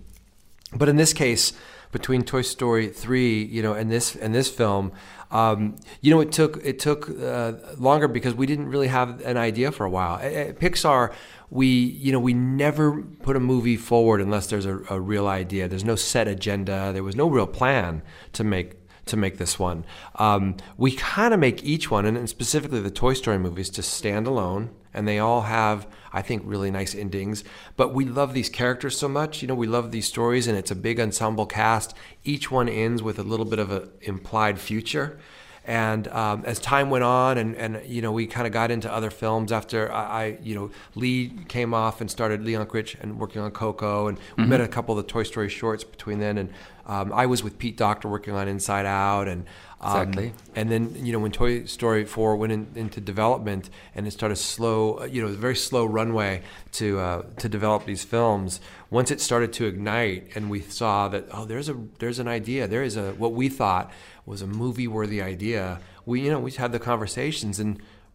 But 0.73 0.89
in 0.89 0.95
this 0.95 1.13
case, 1.13 1.53
between 1.91 2.23
Toy 2.23 2.41
Story 2.41 2.87
three, 2.87 3.43
you 3.43 3.61
know, 3.61 3.73
and 3.73 3.91
this 3.91 4.15
and 4.15 4.33
this 4.33 4.49
film, 4.49 4.93
um, 5.29 5.75
you 6.01 6.09
know, 6.09 6.21
it 6.21 6.31
took 6.31 6.59
it 6.65 6.79
took 6.79 7.07
uh, 7.07 7.53
longer 7.77 8.07
because 8.07 8.33
we 8.33 8.47
didn't 8.47 8.69
really 8.69 8.87
have 8.87 9.21
an 9.21 9.37
idea 9.37 9.71
for 9.71 9.85
a 9.85 9.91
while. 9.91 10.15
At, 10.15 10.59
Pixar, 10.59 11.13
we 11.51 11.67
you 11.67 12.11
know 12.11 12.19
we 12.19 12.33
never 12.33 13.03
put 13.21 13.35
a 13.35 13.39
movie 13.39 13.77
forward 13.77 14.21
unless 14.21 14.47
there's 14.47 14.65
a, 14.65 14.79
a 14.89 14.99
real 14.99 15.27
idea. 15.27 15.67
There's 15.67 15.85
no 15.85 15.95
set 15.95 16.27
agenda. 16.27 16.91
There 16.93 17.03
was 17.03 17.15
no 17.15 17.29
real 17.29 17.45
plan 17.45 18.01
to 18.33 18.43
make 18.43 18.78
to 19.09 19.17
make 19.17 19.37
this 19.37 19.59
one. 19.59 19.85
Um, 20.15 20.57
we 20.77 20.91
kind 20.91 21.33
of 21.33 21.39
make 21.39 21.63
each 21.63 21.91
one, 21.91 22.05
and, 22.05 22.29
specifically 22.29 22.79
the 22.79 22.91
Toy 22.91 23.13
Story 23.13 23.37
movies, 23.37 23.69
to 23.71 23.83
stand 23.83 24.27
alone, 24.27 24.71
and 24.93 25.07
they 25.07 25.19
all 25.19 25.41
have, 25.41 25.87
I 26.11 26.21
think, 26.21 26.43
really 26.45 26.71
nice 26.71 26.95
endings. 26.95 27.43
But 27.75 27.93
we 27.93 28.05
love 28.05 28.33
these 28.33 28.49
characters 28.49 28.97
so 28.97 29.07
much. 29.07 29.41
You 29.41 29.47
know, 29.47 29.55
we 29.55 29.67
love 29.67 29.91
these 29.91 30.07
stories, 30.07 30.47
and 30.47 30.57
it's 30.57 30.71
a 30.71 30.75
big 30.75 30.99
ensemble 30.99 31.45
cast. 31.45 31.93
Each 32.23 32.49
one 32.49 32.69
ends 32.69 33.03
with 33.03 33.19
a 33.19 33.23
little 33.23 33.45
bit 33.45 33.59
of 33.59 33.71
an 33.71 33.89
implied 34.01 34.59
future. 34.59 35.19
And 35.65 36.07
um, 36.07 36.43
as 36.45 36.57
time 36.59 36.89
went 36.89 37.03
on, 37.03 37.37
and, 37.37 37.55
and 37.55 37.81
you 37.85 38.01
know, 38.01 38.11
we 38.11 38.25
kind 38.27 38.47
of 38.47 38.53
got 38.53 38.71
into 38.71 38.91
other 38.91 39.09
films 39.11 39.51
after 39.51 39.91
I, 39.91 40.03
I, 40.23 40.37
you 40.41 40.55
know, 40.55 40.71
Lee 40.95 41.31
came 41.47 41.73
off 41.73 42.01
and 42.01 42.09
started 42.09 42.43
Leon 42.43 42.65
Critch 42.67 42.95
and 43.01 43.19
working 43.19 43.41
on 43.41 43.51
Coco, 43.51 44.07
and 44.07 44.17
we 44.37 44.45
Mhm. 44.45 44.47
met 44.47 44.61
a 44.61 44.67
couple 44.67 44.97
of 44.97 45.05
the 45.05 45.11
Toy 45.11 45.23
Story 45.23 45.49
shorts 45.49 45.83
between 45.83 46.19
then, 46.19 46.37
and 46.37 46.49
um, 46.87 47.13
I 47.13 47.27
was 47.27 47.43
with 47.43 47.59
Pete 47.59 47.77
Doctor 47.77 48.07
working 48.07 48.33
on 48.33 48.47
Inside 48.47 48.87
Out, 48.87 49.27
and 49.27 49.45
um, 49.81 50.01
Exactly. 50.09 50.33
and 50.55 50.71
then 50.71 50.95
you 50.95 51.13
know 51.13 51.19
when 51.19 51.31
Toy 51.31 51.65
Story 51.65 52.03
Four 52.03 52.35
went 52.35 52.51
in, 52.51 52.67
into 52.75 52.99
development, 52.99 53.69
and 53.93 54.07
it 54.07 54.11
started 54.11 54.37
slow, 54.37 55.01
uh, 55.01 55.05
you 55.05 55.21
know, 55.21 55.27
a 55.27 55.31
very 55.33 55.55
slow 55.55 55.85
runway 55.85 56.41
to 56.73 56.99
uh, 56.99 57.21
to 57.37 57.47
develop 57.47 57.85
these 57.85 58.03
films. 58.03 58.59
Once 58.89 59.11
it 59.11 59.21
started 59.21 59.53
to 59.53 59.65
ignite, 59.67 60.29
and 60.35 60.49
we 60.49 60.61
saw 60.61 61.07
that 61.09 61.27
oh, 61.31 61.45
there's 61.45 61.69
a 61.69 61.75
there's 61.99 62.17
an 62.17 62.27
idea, 62.27 62.67
there 62.67 62.81
is 62.83 62.97
a 62.97 63.11
what 63.11 63.33
we 63.33 63.49
thought 63.49 63.91
was 64.29 64.41
a 64.41 64.47
movie 64.63 64.87
worthy 64.97 65.19
idea. 65.33 65.63
We 66.05 66.15
you 66.23 66.31
know 66.31 66.39
we 66.47 66.51
had 66.63 66.71
the 66.71 66.83
conversations 66.91 67.59
and. 67.63 67.71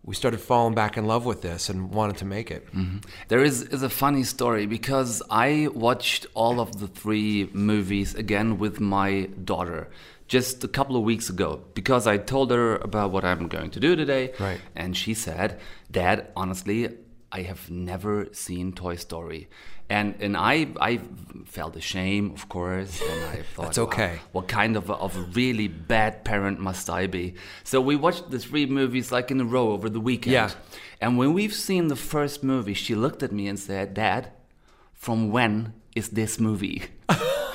We 0.06 0.14
started 0.14 0.40
falling 0.50 0.75
back 0.75 0.99
in 0.99 1.04
love 1.06 1.25
with 1.25 1.40
this 1.40 1.71
and 1.71 1.78
wanted 1.99 2.16
to 2.18 2.26
make 2.26 2.49
it. 2.56 2.62
Mhm. 2.75 3.02
There 3.28 3.42
is, 3.42 3.56
is 3.76 3.83
a 3.83 3.88
funny 3.88 4.23
story 4.23 4.66
because 4.78 5.23
I 5.30 5.68
watched 5.87 6.23
all 6.35 6.56
of 6.64 6.68
the 6.80 6.88
three 7.00 7.49
movies 7.54 8.14
again 8.14 8.49
with 8.59 8.76
my 8.80 9.11
daughter 9.52 9.80
just 10.35 10.62
a 10.62 10.68
couple 10.68 10.94
of 10.99 11.04
weeks 11.04 11.30
ago 11.30 11.49
because 11.73 12.04
I 12.06 12.16
told 12.18 12.50
her 12.50 12.76
about 12.88 13.12
what 13.12 13.25
I'm 13.25 13.49
going 13.49 13.71
to 13.76 13.80
do 13.80 13.97
today. 13.97 14.25
Right. 14.38 14.61
And 14.76 14.94
she 14.94 15.14
said, 15.14 15.49
Dad, 15.90 16.16
honestly, 16.37 16.80
I 17.33 17.40
have 17.50 17.71
never 17.71 18.14
seen 18.33 18.73
Toy 18.75 18.97
Story. 18.97 19.49
And 19.91 20.14
and 20.21 20.37
I 20.37 20.69
I 20.81 21.00
felt 21.47 21.76
ashamed, 21.76 22.33
of 22.35 22.49
course, 22.49 23.00
and 23.03 23.25
I 23.25 23.43
thought, 23.55 23.64
That's 23.67 23.79
okay. 23.79 24.14
"Wow, 24.17 24.29
what 24.33 24.49
kind 24.49 24.76
of 24.76 24.88
a, 24.91 24.95
of 24.95 25.17
a 25.17 25.21
really 25.35 25.69
bad 25.69 26.25
parent 26.25 26.59
must 26.59 26.88
I 26.88 27.07
be? 27.07 27.35
So 27.64 27.81
we 27.81 27.95
watched 27.97 28.31
the 28.31 28.38
three 28.38 28.67
movies 28.67 29.12
like 29.12 29.31
in 29.31 29.41
a 29.41 29.45
row 29.45 29.73
over 29.73 29.88
the 29.91 30.00
weekend. 30.00 30.33
Yeah. 30.33 30.50
And 31.00 31.19
when 31.19 31.35
we've 31.35 31.53
seen 31.55 31.88
the 31.88 31.97
first 31.97 32.43
movie, 32.43 32.75
she 32.75 32.95
looked 32.95 33.23
at 33.23 33.31
me 33.33 33.47
and 33.47 33.59
said, 33.59 33.95
"Dad, 33.95 34.31
from 34.95 35.31
when 35.31 35.75
is 35.95 36.09
this 36.09 36.41
movie?" 36.41 36.83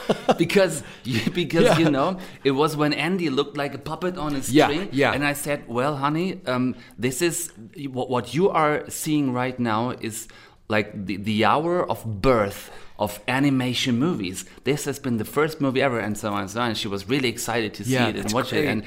because 0.38 0.84
you, 1.04 1.30
because 1.32 1.64
Yeah. 1.66 1.78
you 1.80 1.90
know 1.92 2.18
it 2.44 2.52
was 2.52 2.76
when 2.76 2.94
Andy 2.94 3.30
looked 3.30 3.58
like 3.58 3.74
a 3.76 3.78
puppet 3.78 4.18
on 4.18 4.36
a 4.36 4.40
Yeah, 4.40 4.66
string. 4.68 4.90
yeah. 4.92 5.14
And 5.14 5.24
I 5.24 5.34
said, 5.34 5.68
"Well, 5.68 5.96
honey, 5.98 6.42
um, 6.48 6.76
this 6.98 7.22
is 7.22 7.52
what, 7.92 8.10
what 8.10 8.34
you 8.34 8.50
are 8.50 8.84
seeing 8.90 9.34
right 9.34 9.60
now 9.60 9.92
is 9.92 10.28
like 10.70 11.06
the, 11.06 11.18
the 11.18 11.46
hour 11.46 11.90
of 11.90 12.22
birth." 12.22 12.72
Of 13.00 13.22
animation 13.30 13.98
movies. 13.98 14.44
This 14.66 14.84
has 14.84 15.00
been 15.00 15.16
the 15.16 15.24
first 15.24 15.62
movie 15.62 15.82
ever, 15.82 16.00
and 16.02 16.18
so 16.18 16.34
on 16.34 16.42
and 16.42 16.50
so 16.52 16.60
on. 16.60 16.68
And 16.72 16.78
she 16.78 16.90
was 16.90 17.08
really 17.08 17.30
excited 17.30 17.74
to 17.76 17.86
see 17.86 17.94
Yeah, 17.94 18.10
it 18.10 18.18
and 18.18 18.34
watch 18.34 18.50
great. 18.50 18.66
it. 18.66 18.68
And 18.68 18.84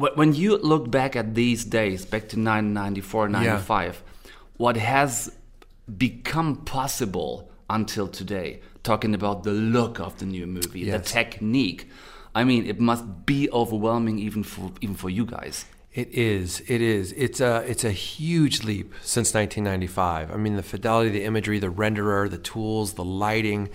wh- 0.00 0.16
when 0.16 0.32
you 0.34 0.56
look 0.56 0.90
back 0.90 1.16
at 1.16 1.34
these 1.34 1.62
days, 1.66 2.06
back 2.06 2.22
to 2.32 2.36
1994, 2.40 3.28
95, 3.28 4.02
what 4.56 4.78
has 4.78 5.36
become 5.98 6.56
possible 6.64 7.50
until 7.68 8.08
today, 8.08 8.60
talking 8.82 9.14
about 9.14 9.42
the 9.44 9.52
look 9.52 10.00
of 10.00 10.18
the 10.18 10.24
new 10.24 10.46
movie, 10.46 10.80
Yes. 10.80 11.02
the 11.02 11.06
technique. 11.12 11.90
I 12.34 12.44
mean, 12.44 12.64
it 12.64 12.80
must 12.80 13.04
be 13.26 13.50
overwhelming 13.50 14.18
even 14.18 14.42
for 14.44 14.72
even 14.80 14.94
for 14.96 15.10
you 15.10 15.26
guys. 15.26 15.66
It 15.94 16.08
is. 16.14 16.62
It 16.68 16.80
is. 16.80 17.12
It's 17.12 17.40
a 17.40 17.56
it's 17.68 17.84
a 17.84 17.90
huge 17.90 18.64
leap 18.64 18.94
since 19.02 19.34
1995. 19.34 20.30
I 20.30 20.36
mean, 20.36 20.56
the 20.56 20.62
fidelity, 20.62 21.10
the 21.10 21.24
imagery, 21.24 21.58
the 21.58 21.68
renderer, 21.68 22.30
the 22.30 22.38
tools, 22.38 22.94
the 22.94 23.04
lighting, 23.04 23.68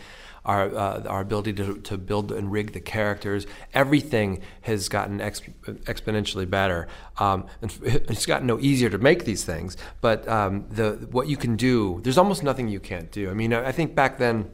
our 0.44 0.76
uh, 0.76 1.04
our 1.04 1.22
ability 1.22 1.54
to, 1.54 1.78
to 1.78 1.96
build 1.96 2.32
and 2.32 2.52
rig 2.52 2.74
the 2.74 2.80
characters, 2.80 3.46
everything 3.72 4.42
has 4.62 4.90
gotten 4.90 5.22
ex- 5.22 5.42
exponentially 5.66 6.50
better. 6.50 6.88
Um, 7.20 7.46
and 7.62 7.78
it's 7.84 8.26
gotten 8.26 8.48
no 8.48 8.60
easier 8.60 8.90
to 8.90 8.98
make 8.98 9.26
these 9.26 9.44
things, 9.44 9.78
but 10.02 10.28
um, 10.28 10.66
the 10.72 11.08
what 11.12 11.28
you 11.28 11.38
can 11.38 11.56
do, 11.56 12.00
there's 12.02 12.18
almost 12.18 12.42
nothing 12.42 12.68
you 12.68 12.80
can't 12.80 13.12
do. 13.12 13.30
I 13.30 13.36
mean, 13.36 13.54
I 13.54 13.72
think 13.72 13.94
back 13.94 14.18
then 14.18 14.50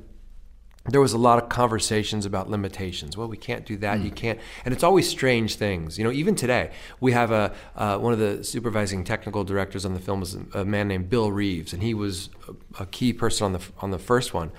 there 0.85 0.99
was 0.99 1.13
a 1.13 1.17
lot 1.17 1.41
of 1.41 1.47
conversations 1.47 2.25
about 2.25 2.49
limitations. 2.49 3.15
Well, 3.15 3.29
we 3.29 3.37
can't 3.37 3.65
do 3.65 3.77
that. 3.77 4.01
You 4.01 4.11
can't, 4.11 4.37
and 4.65 4.73
it's 4.73 4.83
always 4.83 5.07
strange 5.07 5.55
things. 5.55 5.97
You 5.97 6.03
know, 6.03 6.11
even 6.11 6.35
today, 6.35 6.71
we 6.99 7.13
have 7.13 7.31
a 7.31 7.53
uh, 7.75 7.97
one 7.99 8.11
of 8.11 8.19
the 8.19 8.43
supervising 8.43 9.05
technical 9.05 9.45
directors 9.45 9.85
on 9.85 9.93
the 9.93 9.99
film 9.99 10.21
is 10.21 10.35
a 10.53 10.65
man 10.65 10.89
named 10.89 11.09
Bill 11.09 11.31
Reeves, 11.31 11.71
and 11.71 11.81
he 11.81 11.93
was 11.93 12.29
a, 12.49 12.83
a 12.83 12.85
key 12.87 13.13
person 13.13 13.45
on 13.45 13.53
the 13.53 13.61
on 13.79 13.91
the 13.91 13.99
first 13.99 14.33
one. 14.33 14.51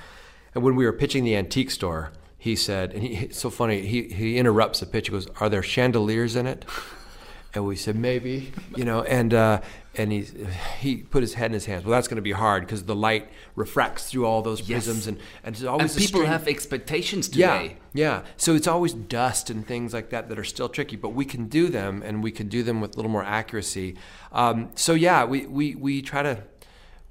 And 0.55 0.65
when 0.65 0.77
we 0.77 0.87
were 0.87 0.93
pitching 0.93 1.25
the 1.25 1.37
antique 1.37 1.71
store, 1.71 2.13
he 2.39 2.57
said, 2.57 2.93
and 2.93 3.03
he, 3.03 3.17
it's 3.17 3.39
so 3.39 3.51
funny. 3.51 3.83
He 3.83 4.05
he 4.05 4.39
interrupts 4.39 4.81
the 4.81 4.87
pitch. 4.87 5.09
He 5.09 5.13
goes, 5.13 5.29
"Are 5.41 5.51
there 5.51 5.63
chandeliers 5.63 6.37
in 6.37 6.47
it?" 6.47 6.65
And 7.53 7.67
we 7.67 7.77
said 7.77 7.97
maybe, 7.97 8.53
you 8.75 8.85
know, 8.85 9.03
and 9.03 9.33
uh, 9.33 9.61
and 9.97 10.13
he 10.13 10.27
he 10.81 10.97
put 10.99 11.23
his 11.23 11.35
head 11.35 11.47
in 11.47 11.53
his 11.53 11.67
hands. 11.67 11.85
Well, 11.85 11.93
that's 11.93 12.09
going 12.09 12.17
to 12.17 12.23
be 12.23 12.33
hard 12.33 12.65
because 12.65 12.85
the 12.85 12.95
light 12.95 13.29
refracts 13.57 14.11
through 14.11 14.27
all 14.27 14.43
those 14.43 14.61
Yes. 14.61 14.85
prisms, 14.85 15.07
and 15.07 15.19
and 15.43 15.55
it's 15.55 15.65
always 15.65 15.95
And 15.97 16.05
people 16.05 16.21
strange- 16.21 16.29
have 16.33 16.49
expectations 16.49 17.29
today. 17.29 17.77
yeah. 17.93 18.21
yeah. 18.23 18.23
So 18.37 18.55
it's 18.55 18.67
always 18.67 18.93
dust 18.95 19.51
and 19.51 19.67
things 19.67 19.93
like 19.93 20.11
that 20.11 20.29
that 20.29 20.39
are 20.39 20.45
still 20.45 20.69
tricky, 20.69 20.97
but 20.97 21.11
we 21.11 21.25
can 21.25 21.47
do 21.47 21.69
them, 21.69 22.03
and 22.05 22.23
we 22.23 22.31
can 22.31 22.49
do 22.49 22.63
them 22.63 22.81
with 22.81 22.95
a 22.95 22.97
little 22.97 23.11
more 23.11 23.25
accuracy. 23.25 23.97
Um, 24.33 24.71
so 24.75 24.95
yeah, 24.95 25.25
we, 25.25 25.47
we 25.47 25.75
we 25.75 26.03
try 26.03 26.23
to. 26.23 26.43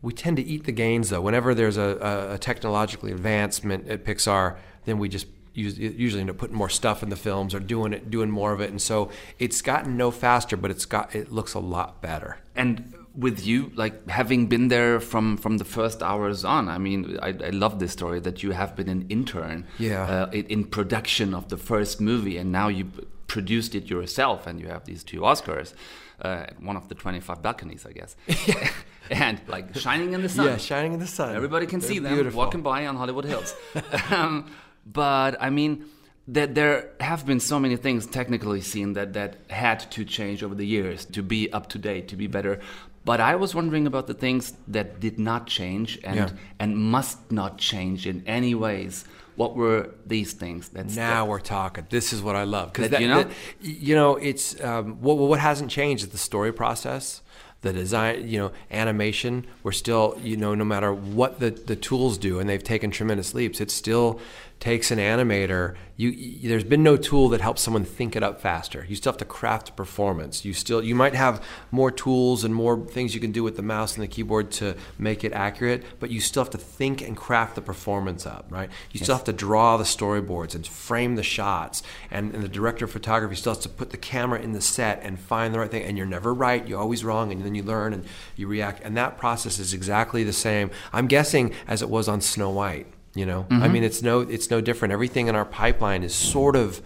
We 0.02 0.12
tend 0.12 0.36
to 0.36 0.44
eat 0.44 0.66
the 0.66 0.74
gains 0.74 1.10
though. 1.12 1.22
Whenever 1.22 1.56
there's 1.56 1.78
a, 1.78 1.98
a, 2.32 2.34
a 2.34 2.38
technological 2.38 3.08
advancement 3.10 3.88
at 3.88 4.04
Pixar, 4.04 4.58
then 4.84 5.00
we 5.00 5.08
just 5.08 5.28
usually 5.54 6.22
end 6.22 6.30
up 6.30 6.38
putting 6.38 6.56
more 6.58 6.70
stuff 6.70 7.04
in 7.04 7.10
the 7.10 7.16
films 7.16 7.54
or 7.54 7.60
doing 7.60 7.94
it, 7.94 8.10
doing 8.10 8.30
more 8.32 8.54
of 8.54 8.62
it. 8.62 8.70
And 8.72 8.82
so 8.82 9.10
it's 9.40 9.62
gotten 9.62 9.98
no 9.98 10.12
faster, 10.12 10.58
but 10.58 10.72
it's 10.72 10.86
got 10.86 11.14
it 11.16 11.32
looks 11.32 11.54
a 11.54 11.60
lot 11.60 12.02
better. 12.02 12.38
And 12.56 12.94
with 13.16 13.46
you, 13.46 13.72
like 13.76 14.10
having 14.10 14.48
been 14.48 14.70
there 14.70 15.00
from 15.00 15.38
from 15.38 15.58
the 15.60 15.66
first 15.66 16.02
hours 16.02 16.44
on, 16.44 16.68
I 16.70 16.78
mean, 16.80 17.18
I, 17.22 17.30
I 17.30 17.50
love 17.52 17.78
this 17.80 17.92
story 17.92 18.20
that 18.22 18.42
you 18.42 18.52
have 18.52 18.76
been 18.76 18.90
an 18.90 19.06
intern, 19.10 19.66
Yeah. 19.78 20.04
uh, 20.04 20.32
in, 20.32 20.66
production 20.66 21.34
of 21.36 21.50
the 21.50 21.58
first 21.58 22.02
movie, 22.02 22.38
and 22.38 22.52
now 22.52 22.70
you 22.70 22.86
produced 23.28 23.76
it 23.76 23.86
yourself, 23.90 24.48
and 24.48 24.60
you 24.60 24.68
have 24.68 24.86
these 24.86 25.04
two 25.04 25.22
Oscars, 25.22 25.74
uh, 26.22 26.46
one 26.60 26.76
of 26.76 26.88
the 26.90 26.96
twenty-five 26.96 27.44
balconies, 27.44 27.86
I 27.86 27.92
guess, 27.92 28.16
and 29.12 29.40
like 29.48 29.76
shining 29.76 30.14
in 30.14 30.24
the 30.24 30.30
sun. 30.30 30.46
Yeah, 30.48 30.58
shining 30.58 30.94
in 30.94 31.00
the 31.00 31.08
sun. 31.08 31.36
Everybody 31.36 31.68
can 31.68 31.80
They're 31.82 31.90
see 31.90 32.00
them 32.00 32.16
beautiful. 32.16 32.40
walking 32.40 32.64
by 32.64 32.88
on 32.88 32.96
Hollywood 32.96 33.26
Hills. 33.26 33.56
um, 34.10 34.50
but 34.86 35.36
I 35.42 35.50
mean, 35.50 35.86
that 36.28 36.56
there 36.56 36.90
have 37.00 37.26
been 37.26 37.40
so 37.40 37.60
many 37.60 37.76
things 37.76 38.06
technically 38.06 38.62
seen 38.62 38.94
that 38.94 39.14
that 39.14 39.36
had 39.50 39.80
to 39.92 40.06
change 40.06 40.42
over 40.44 40.56
the 40.56 40.66
years 40.66 41.06
to 41.06 41.22
be 41.22 41.52
up 41.52 41.68
to 41.70 41.78
date, 41.78 42.08
to 42.10 42.16
be 42.16 42.28
better. 42.28 42.60
But 43.06 43.20
I 43.20 43.36
was 43.36 43.54
wondering 43.54 43.86
about 43.88 44.08
the 44.08 44.14
things 44.14 44.54
that 44.70 45.02
did 45.02 45.20
not 45.20 45.48
change 45.48 46.00
and 46.06 46.16
Yeah. 46.16 46.30
and 46.60 46.78
must 46.78 47.32
not 47.32 47.58
change 47.58 48.08
in 48.08 48.24
any 48.26 48.56
ways. 48.56 49.04
What 49.36 49.56
were 49.56 49.90
these 50.06 50.32
things? 50.34 50.70
That's 50.70 50.96
Now 50.96 51.26
we're 51.26 51.40
talking. 51.42 51.88
This 51.90 52.14
is 52.14 52.22
what 52.22 52.36
I 52.38 52.44
love 52.44 52.72
That- 52.74 53.02
you 53.02 53.08
know? 53.08 53.26
you 53.62 53.96
know, 53.96 54.16
it's 54.16 54.62
um, 54.64 55.02
what 55.02 55.18
what 55.18 55.40
hasn't 55.40 55.72
changed 55.72 56.04
is 56.06 56.10
the 56.12 56.18
story 56.18 56.54
process, 56.54 57.22
the 57.62 57.74
design. 57.74 58.28
You 58.30 58.40
know, 58.40 58.52
animation. 58.72 59.46
We're 59.64 59.72
still, 59.74 60.18
you 60.24 60.38
know, 60.38 60.56
no 60.56 60.64
matter 60.64 60.94
what 60.94 61.40
the 61.40 61.50
the 61.52 61.76
tools 61.76 62.18
do, 62.18 62.40
and 62.40 62.48
they've 62.50 62.64
taken 62.64 62.90
tremendous 62.92 63.34
leaps. 63.34 63.60
it's 63.60 63.74
still 63.74 64.20
takes 64.64 64.92
an 64.92 64.98
animator. 64.98 65.76
You, 65.98 66.08
you 66.08 66.48
there's 66.48 66.64
been 66.64 66.84
no 66.84 66.96
tool 66.96 67.28
that 67.30 67.42
helps 67.42 67.62
someone 67.62 67.84
think 67.84 68.16
it 68.16 68.24
up 68.24 68.40
faster. 68.40 68.86
You 68.88 68.96
still 68.96 69.12
have 69.12 69.18
to 69.18 69.26
craft 69.26 69.76
performance. 69.76 70.46
You 70.46 70.54
still 70.54 70.82
you 70.82 70.96
might 70.96 71.16
have 71.16 71.44
more 71.70 71.92
tools 71.92 72.46
and 72.46 72.56
more 72.56 72.78
things 72.88 73.14
you 73.14 73.20
can 73.20 73.34
do 73.34 73.44
with 73.44 73.58
the 73.58 73.62
mouse 73.62 73.96
and 73.96 74.02
the 74.02 74.08
keyboard 74.08 74.52
to 74.52 74.78
make 74.98 75.26
it 75.26 75.34
accurate, 75.34 75.84
but 76.00 76.12
you 76.12 76.22
still 76.22 76.42
have 76.42 76.52
to 76.52 76.58
think 76.58 77.02
and 77.02 77.18
craft 77.18 77.56
the 77.56 77.62
performance 77.62 78.26
up, 78.26 78.46
right? 78.50 78.70
You 78.94 79.02
still 79.02 79.18
have 79.18 79.26
to 79.26 79.34
draw 79.34 79.76
the 79.76 79.84
storyboards 79.84 80.56
and 80.56 80.66
frame 80.66 81.16
the 81.16 81.24
shots, 81.24 81.84
and, 82.10 82.34
and 82.34 82.42
the 82.42 82.48
director 82.48 82.86
of 82.86 82.92
photography 82.92 83.36
still 83.36 83.54
has 83.54 83.64
to 83.64 83.70
put 83.70 83.90
the 83.90 83.98
camera 83.98 84.40
in 84.40 84.54
the 84.54 84.62
set 84.62 85.02
and 85.04 85.20
find 85.20 85.54
the 85.54 85.60
right 85.60 85.70
thing. 85.70 85.84
And 85.84 85.98
you're 85.98 86.08
never 86.08 86.34
right; 86.34 86.66
you're 86.66 86.80
always 86.80 87.04
wrong, 87.04 87.34
and 87.34 87.44
then 87.44 87.54
you 87.54 87.64
learn 87.64 87.92
and 87.92 88.06
you 88.38 88.48
react. 88.48 88.82
And 88.82 88.96
that 88.96 89.18
process 89.18 89.60
is 89.60 89.74
exactly 89.74 90.24
the 90.24 90.32
same. 90.32 90.72
I'm 90.94 91.08
guessing 91.08 91.54
as 91.68 91.82
it 91.82 91.90
was 91.90 92.08
on 92.08 92.22
Snow 92.22 92.50
White. 92.50 92.88
You 93.16 93.26
know, 93.28 93.46
I 93.50 93.54
Mhm. 93.68 93.72
mean, 93.72 93.84
it's 93.84 94.02
no, 94.02 94.22
it's 94.22 94.50
no 94.50 94.60
different. 94.62 94.92
Everything 94.92 95.28
in 95.28 95.36
our 95.36 95.46
pipeline 95.46 96.04
is 96.04 96.16
sort 96.16 96.56
of 96.56 96.82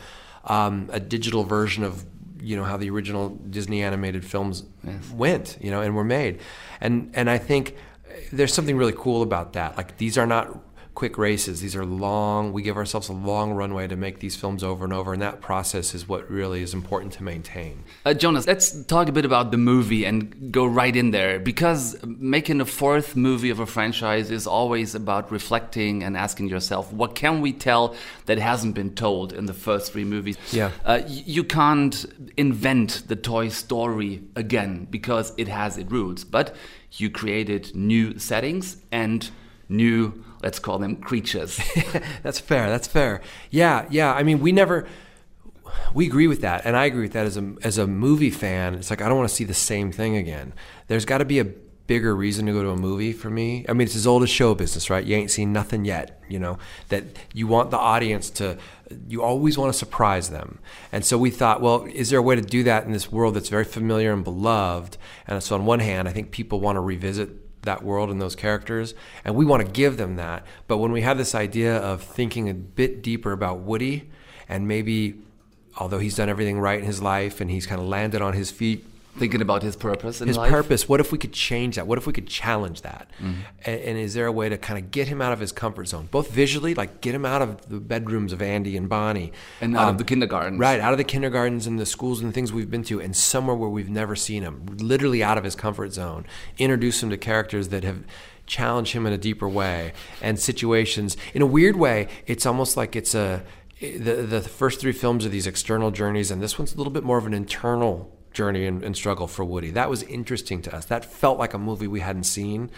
um, 0.46 0.90
a 0.92 1.00
digital 1.00 1.44
version 1.44 1.84
of 1.84 2.06
you 2.42 2.56
know 2.56 2.64
how 2.64 2.78
the 2.78 2.90
original 2.90 3.30
Disney 3.50 3.82
animated 3.84 4.24
films 4.26 4.64
went, 5.14 5.58
you 5.62 5.72
know, 5.72 5.82
and 5.82 5.96
were 5.96 6.04
made. 6.04 6.40
And 6.82 7.12
and 7.14 7.30
I 7.30 7.38
think 7.38 7.76
there's 8.32 8.54
something 8.54 8.78
really 8.78 8.94
cool 8.96 9.22
about 9.22 9.54
that. 9.54 9.76
Like 9.78 9.98
these 9.98 10.18
are 10.18 10.28
not 10.28 10.58
quick 10.98 11.20
races. 11.20 11.62
These 11.62 11.76
are 11.76 11.86
long. 11.86 12.52
We 12.52 12.64
give 12.64 12.76
ourselves 12.76 13.08
a 13.08 13.14
long 13.14 13.54
runway 13.54 13.88
to 13.88 13.96
make 13.96 14.18
these 14.18 14.36
films 14.36 14.64
over 14.64 14.84
and 14.84 14.92
over, 14.92 15.14
and 15.14 15.22
that 15.22 15.42
process 15.42 15.94
is 15.94 16.08
what 16.08 16.28
really 16.28 16.64
is 16.64 16.74
important 16.74 17.14
to 17.14 17.24
maintain. 17.24 17.84
Uh, 18.04 18.16
Jonas, 18.16 18.48
let's 18.48 18.84
talk 18.86 19.08
a 19.08 19.12
bit 19.12 19.24
about 19.24 19.52
the 19.52 19.58
movie 19.58 20.06
and 20.06 20.52
go 20.52 20.66
right 20.66 20.96
in 20.96 21.12
there 21.12 21.38
because 21.38 22.04
making 22.04 22.62
a 22.62 22.66
fourth 22.66 23.16
movie 23.16 23.52
of 23.52 23.60
a 23.60 23.68
franchise 23.68 24.32
is 24.32 24.48
always 24.48 24.96
about 24.96 25.32
reflecting 25.32 26.02
and 26.04 26.18
asking 26.18 26.50
yourself, 26.50 26.92
what 26.92 27.14
can 27.14 27.42
we 27.42 27.54
tell 27.54 27.96
that 28.26 28.40
hasn't 28.40 28.74
been 28.74 28.96
told 28.96 29.34
in 29.34 29.46
the 29.46 29.54
first 29.54 29.92
three 29.92 30.04
movies? 30.04 30.36
Yeah. 30.52 30.72
Uh, 30.84 31.02
you 31.06 31.44
can't 31.44 32.08
invent 32.38 33.04
the 33.08 33.16
Toy 33.16 33.50
Story 33.50 34.24
again 34.36 34.88
because 34.90 35.32
it 35.38 35.48
has 35.48 35.78
its 35.78 35.92
roots, 35.92 36.24
but 36.24 36.56
you 36.94 37.12
created 37.12 37.76
new 37.76 38.18
settings 38.18 38.78
and 38.92 39.30
new, 39.70 40.24
let's 40.42 40.60
call 40.60 40.80
them 40.80 40.96
creatures. 40.98 41.60
that's 42.24 42.40
fair. 42.40 42.70
That's 42.70 42.88
fair. 42.88 43.22
Yeah, 43.50 43.86
yeah. 43.90 44.14
I 44.14 44.24
mean, 44.24 44.40
we 44.40 44.52
never. 44.52 44.88
We 45.94 46.08
agree 46.08 46.28
with 46.28 46.42
that, 46.42 46.62
and 46.66 46.78
I 46.78 46.86
agree 46.86 47.04
with 47.04 47.14
that 47.14 47.26
as 47.26 47.38
a 47.38 47.56
as 47.62 47.78
a 47.78 47.86
movie 47.86 48.30
fan. 48.30 48.74
It's 48.74 48.90
like 48.90 49.02
I 49.02 49.10
don't 49.10 49.18
want 49.18 49.30
to 49.30 49.36
see 49.36 49.44
the 49.44 49.54
same 49.54 49.92
thing 49.92 50.16
again. 50.16 50.54
There's 50.88 51.06
got 51.06 51.18
to 51.20 51.26
be 51.26 51.40
a 51.40 51.46
bigger 51.88 52.16
reason 52.16 52.46
to 52.46 52.52
go 52.52 52.62
to 52.62 52.70
a 52.70 52.78
movie 52.78 53.14
for 53.14 53.30
me. 53.30 53.66
I 53.68 53.74
mean, 53.74 53.86
it's 53.86 53.96
as 53.96 54.06
old 54.06 54.24
as 54.24 54.30
show 54.30 54.54
business, 54.54 54.90
right? 54.90 55.04
You 55.04 55.16
ain't 55.16 55.32
seen 55.32 55.52
nothing 55.54 55.86
yet. 55.86 56.22
You 56.30 56.40
know 56.40 56.58
that 56.90 57.04
you 57.34 57.48
want 57.48 57.72
the 57.72 57.78
audience 57.78 58.30
to. 58.32 58.58
You 59.08 59.22
always 59.22 59.58
want 59.58 59.74
to 59.74 59.78
surprise 59.78 60.30
them, 60.30 60.60
and 60.92 61.04
so 61.04 61.18
we 61.18 61.32
thought, 61.32 61.62
well, 61.62 61.86
is 61.86 62.10
there 62.10 62.20
a 62.20 62.22
way 62.22 62.36
to 62.36 62.42
do 62.42 62.64
that 62.64 62.86
in 62.86 62.94
this 62.94 63.12
world 63.12 63.34
that's 63.34 63.50
very 63.50 63.66
familiar 63.66 64.14
and 64.14 64.24
beloved? 64.24 64.98
And 65.28 65.44
so, 65.44 65.56
on 65.56 65.66
one 65.66 65.80
hand, 65.80 66.08
I 66.08 66.14
think 66.14 66.32
people 66.32 66.62
want 66.62 66.78
to 66.78 66.82
revisit 66.82 67.47
that 67.68 67.84
world 67.84 68.10
and 68.10 68.20
those 68.20 68.36
characters, 68.36 68.96
and 69.24 69.36
we 69.36 69.46
want 69.46 69.64
to 69.66 69.72
give 69.72 69.98
them 69.98 70.16
that. 70.16 70.44
But 70.68 70.80
when 70.80 70.92
we 70.92 71.02
have 71.02 71.18
this 71.18 71.36
idea 71.36 71.78
of 71.78 72.02
thinking 72.02 72.50
a 72.50 72.54
bit 72.54 73.04
deeper 73.04 73.32
about 73.32 73.60
Woody, 73.60 74.10
and 74.50 74.68
maybe, 74.68 75.16
although 75.78 76.00
he's 76.00 76.16
done 76.16 76.30
everything 76.30 76.60
right 76.60 76.80
in 76.80 76.86
his 76.86 77.02
life 77.02 77.40
and 77.40 77.52
he's 77.52 77.68
kind 77.68 77.80
of 77.80 77.88
landed 77.88 78.22
on 78.22 78.34
his 78.34 78.50
feet, 78.50 78.86
Thinking 79.18 79.42
about 79.42 79.64
his 79.64 79.76
purpose 79.76 80.22
in 80.22 80.28
his 80.28 80.38
life. 80.38 80.50
purpose. 80.50 80.88
What 80.88 81.00
if 81.00 81.12
we 81.12 81.18
could 81.18 81.34
change 81.34 81.76
that? 81.76 81.88
What 81.88 81.98
if 81.98 82.06
we 82.08 82.14
could 82.14 82.28
challenge 82.28 82.82
that? 82.84 83.10
Mhm. 83.22 83.36
And, 83.66 83.82
and 83.82 83.98
is 83.98 84.14
there 84.14 84.26
a 84.28 84.32
way 84.32 84.50
to 84.50 84.58
kind 84.58 84.78
of 84.84 84.92
get 84.92 85.08
him 85.08 85.22
out 85.22 85.34
of 85.34 85.40
his 85.40 85.52
comfort 85.52 85.88
zone, 85.88 86.08
both 86.12 86.32
visually, 86.32 86.74
like 86.76 87.02
get 87.02 87.16
him 87.16 87.26
out 87.26 87.42
of 87.42 87.68
the 87.70 87.80
bedrooms 87.80 88.32
of 88.34 88.42
Andy 88.42 88.78
and 88.78 88.88
Bonnie, 88.88 89.32
And 89.62 89.76
out 89.76 89.84
of 89.84 89.90
um, 89.90 89.98
the 89.98 90.04
kindergartens. 90.04 90.60
right? 90.60 90.80
Out 90.80 90.92
of 90.92 90.98
the 90.98 91.04
kindergartens 91.04 91.66
and 91.68 91.80
the 91.80 91.86
schools 91.86 92.22
and 92.22 92.30
the 92.30 92.34
things 92.34 92.54
we've 92.54 92.70
been 92.72 92.84
to, 92.84 93.00
and 93.02 93.16
somewhere 93.16 93.56
where 93.56 93.70
we've 93.70 93.90
never 93.90 94.16
seen 94.16 94.44
him, 94.44 94.66
literally 94.78 95.24
out 95.24 95.38
of 95.38 95.44
his 95.44 95.56
comfort 95.56 95.94
zone. 95.94 96.26
Introduce 96.58 97.02
him 97.02 97.10
to 97.10 97.18
characters 97.18 97.70
that 97.70 97.84
have 97.84 98.04
challenged 98.46 98.94
him 98.94 99.06
in 99.06 99.12
a 99.14 99.18
deeper 99.18 99.48
way, 99.50 99.94
and 100.22 100.40
situations. 100.40 101.18
In 101.34 101.42
a 101.42 101.46
weird 101.46 101.76
way, 101.76 102.08
it's 102.28 102.46
almost 102.46 102.78
like 102.78 102.96
it's 102.96 103.14
a 103.14 103.44
the 103.82 104.26
the 104.28 104.42
first 104.42 104.80
three 104.80 104.92
films 104.92 105.26
are 105.26 105.30
these 105.30 105.46
external 105.48 105.92
journeys, 105.92 106.32
and 106.32 106.42
this 106.42 106.58
one's 106.58 106.74
a 106.74 106.78
little 106.78 106.94
bit 106.94 107.04
more 107.04 107.18
of 107.18 107.26
an 107.28 107.34
internal 107.34 108.12
journey 108.38 108.68
and, 108.68 108.84
and, 108.84 108.96
struggle 108.96 109.28
for 109.28 109.44
Woody. 109.44 109.72
That 109.72 109.90
was 109.90 110.04
interesting 110.04 110.62
to 110.62 110.76
us. 110.76 110.86
That 110.86 111.04
felt 111.04 111.40
like 111.40 111.56
a 111.56 111.58
movie 111.58 111.88
we 111.88 112.02
hadn't 112.02 112.26
seen, 112.26 112.70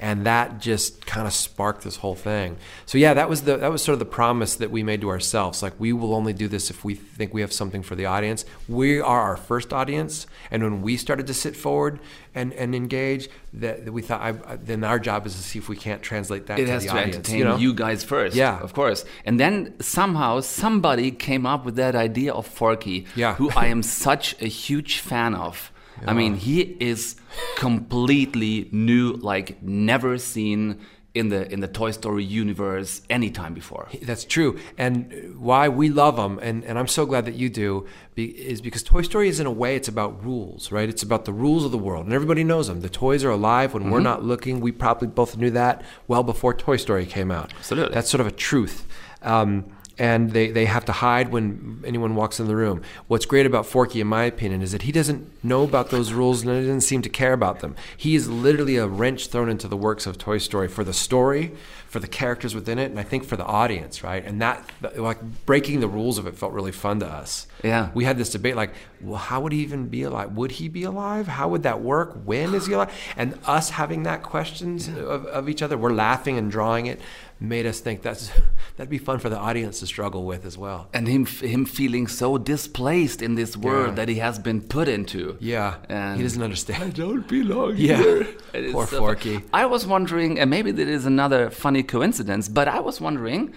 and 0.00 0.26
that 0.26 0.60
just 0.60 1.06
kind 1.06 1.26
of 1.26 1.32
sparked 1.32 1.82
this 1.82 1.96
whole 1.96 2.14
thing. 2.14 2.56
So 2.86 2.98
yeah, 2.98 3.14
that 3.14 3.28
was 3.28 3.42
the 3.42 3.56
that 3.56 3.70
was 3.72 3.82
sort 3.82 3.94
of 3.94 3.98
the 3.98 4.04
promise 4.04 4.56
that 4.56 4.70
we 4.70 4.82
made 4.82 5.00
to 5.02 5.08
ourselves. 5.10 5.62
Like 5.62 5.74
we 5.78 5.92
will 5.92 6.14
only 6.14 6.32
do 6.32 6.48
this 6.48 6.70
if 6.70 6.84
we 6.84 6.94
think 6.94 7.34
we 7.34 7.40
have 7.40 7.52
something 7.52 7.82
for 7.82 7.94
the 7.94 8.06
audience. 8.06 8.44
We 8.68 9.00
are 9.00 9.20
our 9.22 9.36
first 9.36 9.72
audience, 9.72 10.26
and 10.50 10.62
when 10.62 10.82
we 10.82 10.96
started 10.96 11.26
to 11.26 11.34
sit 11.34 11.56
forward 11.56 11.98
and, 12.34 12.52
and 12.52 12.74
engage, 12.74 13.28
that, 13.54 13.84
that 13.84 13.92
we 13.92 14.02
thought 14.02 14.20
I, 14.20 14.32
then 14.56 14.84
our 14.84 14.98
job 15.00 15.26
is 15.26 15.34
to 15.34 15.42
see 15.42 15.58
if 15.58 15.68
we 15.68 15.76
can't 15.76 16.02
translate 16.02 16.46
that. 16.46 16.58
It 16.60 16.66
to 16.66 16.72
has 16.72 16.82
the 16.84 16.90
to 16.90 16.94
audience, 16.94 17.16
entertain 17.16 17.38
you, 17.38 17.44
know? 17.44 17.56
you 17.56 17.74
guys 17.74 18.04
first. 18.04 18.36
Yeah. 18.36 18.60
of 18.60 18.74
course. 18.74 19.04
And 19.24 19.40
then 19.40 19.74
somehow 19.80 20.40
somebody 20.40 21.10
came 21.10 21.46
up 21.46 21.64
with 21.64 21.76
that 21.76 21.94
idea 21.96 22.32
of 22.32 22.46
Forky, 22.46 23.06
Yeah. 23.16 23.34
who 23.34 23.50
I 23.56 23.66
am 23.66 23.82
such 23.82 24.40
a 24.40 24.46
huge 24.46 24.98
fan 25.00 25.34
of. 25.34 25.72
I 26.06 26.12
mean, 26.14 26.34
he 26.36 26.60
is 26.80 27.16
completely 27.56 28.68
new, 28.72 29.12
like 29.14 29.62
never 29.62 30.18
seen 30.18 30.80
in 31.14 31.30
the 31.30 31.50
in 31.52 31.60
the 31.60 31.66
Toy 31.68 31.90
Story 31.90 32.22
universe 32.22 33.02
anytime 33.10 33.52
before. 33.54 33.88
That's 34.02 34.24
true. 34.24 34.58
And 34.76 35.34
why 35.38 35.68
we 35.68 35.88
love 35.88 36.16
them, 36.16 36.38
and, 36.40 36.64
and 36.64 36.78
I'm 36.78 36.86
so 36.86 37.06
glad 37.06 37.24
that 37.24 37.34
you 37.34 37.48
do, 37.48 37.86
be, 38.14 38.26
is 38.26 38.60
because 38.60 38.82
Toy 38.82 39.02
Story 39.02 39.28
is 39.28 39.40
in 39.40 39.46
a 39.46 39.50
way, 39.50 39.74
it's 39.74 39.88
about 39.88 40.22
rules, 40.24 40.70
right? 40.70 40.88
It's 40.88 41.02
about 41.02 41.24
the 41.24 41.32
rules 41.32 41.64
of 41.64 41.72
the 41.72 41.78
world, 41.78 42.04
and 42.06 42.14
everybody 42.14 42.44
knows 42.44 42.68
them. 42.68 42.80
The 42.82 42.88
toys 42.88 43.24
are 43.24 43.30
alive 43.30 43.74
when 43.74 43.90
we're 43.90 44.00
Mhm. 44.00 44.04
not 44.04 44.22
looking. 44.24 44.60
We 44.60 44.70
probably 44.70 45.08
both 45.08 45.36
knew 45.36 45.50
that 45.50 45.82
well 46.06 46.22
before 46.22 46.54
Toy 46.54 46.76
Story 46.76 47.06
came 47.06 47.30
out. 47.30 47.52
Absolutely. 47.58 47.94
That's 47.94 48.10
sort 48.10 48.20
of 48.20 48.26
a 48.26 48.30
truth. 48.32 48.86
Um, 49.22 49.64
and 49.98 50.32
they, 50.32 50.50
they 50.50 50.66
have 50.66 50.84
to 50.84 50.92
hide 50.92 51.30
when 51.30 51.82
anyone 51.84 52.14
walks 52.14 52.38
in 52.38 52.46
the 52.46 52.56
room. 52.56 52.82
What's 53.08 53.26
great 53.26 53.46
about 53.46 53.66
Forky, 53.66 54.00
in 54.00 54.06
my 54.06 54.24
opinion, 54.24 54.62
is 54.62 54.72
that 54.72 54.82
he 54.82 54.92
doesn't 54.92 55.28
know 55.44 55.64
about 55.64 55.90
those 55.90 56.12
rules 56.12 56.42
and 56.42 56.52
he 56.52 56.60
doesn't 56.60 56.82
seem 56.82 57.02
to 57.02 57.08
care 57.08 57.32
about 57.32 57.60
them. 57.60 57.74
He 57.96 58.14
is 58.14 58.28
literally 58.28 58.76
a 58.76 58.86
wrench 58.86 59.28
thrown 59.28 59.48
into 59.48 59.68
the 59.68 59.76
works 59.76 60.06
of 60.06 60.16
Toy 60.18 60.38
Story 60.38 60.68
for 60.68 60.84
the 60.84 60.92
story, 60.92 61.52
for 61.88 62.00
the 62.00 62.06
characters 62.06 62.54
within 62.54 62.78
it, 62.78 62.90
and 62.90 63.00
I 63.00 63.02
think 63.02 63.24
for 63.24 63.36
the 63.36 63.46
audience, 63.46 64.04
right? 64.04 64.22
And 64.24 64.42
that, 64.42 64.70
like, 64.96 65.18
breaking 65.46 65.80
the 65.80 65.88
rules 65.88 66.18
of 66.18 66.26
it 66.26 66.36
felt 66.36 66.52
really 66.52 66.70
fun 66.70 67.00
to 67.00 67.06
us. 67.06 67.46
Yeah. 67.64 67.90
We 67.94 68.04
had 68.04 68.18
this 68.18 68.30
debate, 68.30 68.56
like, 68.56 68.74
well, 69.00 69.18
how 69.18 69.40
would 69.40 69.52
he 69.52 69.60
even 69.60 69.88
be 69.88 70.02
alive? 70.02 70.36
Would 70.36 70.52
he 70.52 70.68
be 70.68 70.82
alive? 70.82 71.26
How 71.26 71.48
would 71.48 71.62
that 71.62 71.80
work? 71.80 72.20
When 72.24 72.54
is 72.54 72.66
he 72.66 72.74
alive? 72.74 72.92
And 73.16 73.38
us 73.46 73.70
having 73.70 74.02
that 74.02 74.22
questions 74.22 74.86
of, 74.88 75.24
of 75.26 75.48
each 75.48 75.62
other, 75.62 75.78
we're 75.78 75.92
laughing 75.92 76.36
and 76.36 76.50
drawing 76.50 76.86
it, 76.86 77.00
made 77.40 77.66
us 77.66 77.80
think 77.80 78.02
that's 78.02 78.30
that'd 78.76 78.90
be 78.90 78.98
fun 78.98 79.18
for 79.18 79.28
the 79.28 79.38
audience 79.38 79.80
to 79.80 79.86
struggle 79.86 80.24
with 80.24 80.44
as 80.44 80.56
well. 80.58 80.88
And 80.92 81.06
him 81.08 81.24
him 81.26 81.64
feeling 81.66 82.06
so 82.08 82.38
displaced 82.38 83.22
in 83.22 83.34
this 83.36 83.56
world 83.56 83.88
Yeah. 83.90 83.94
that 83.94 84.08
he 84.08 84.16
has 84.16 84.38
been 84.38 84.60
put 84.60 84.88
into. 84.88 85.36
Yeah, 85.40 85.76
And 85.88 86.16
he 86.16 86.22
doesn't 86.24 86.42
understand. 86.42 86.82
I 86.82 86.90
don't 86.90 87.26
belong 87.28 87.74
Yeah. 87.76 87.96
here. 88.02 88.26
It 88.54 88.64
is 88.64 88.72
Poor 88.72 88.86
so 88.86 88.98
Forky. 88.98 89.40
I 89.52 89.66
was 89.66 89.86
wondering, 89.86 90.38
and 90.40 90.48
maybe 90.50 90.70
that 90.72 90.88
is 90.88 91.06
another 91.06 91.50
funny 91.50 91.82
coincidence, 91.82 92.48
but 92.48 92.66
I 92.66 92.80
was 92.80 93.00
wondering 93.00 93.52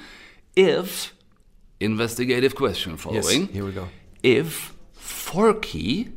if 0.56 1.14
investigative 1.80 2.54
question 2.56 2.98
following. 2.98 3.48
here 3.48 3.66
we 3.66 3.72
go. 3.72 3.88
If 4.22 4.74
Forky 4.94 6.10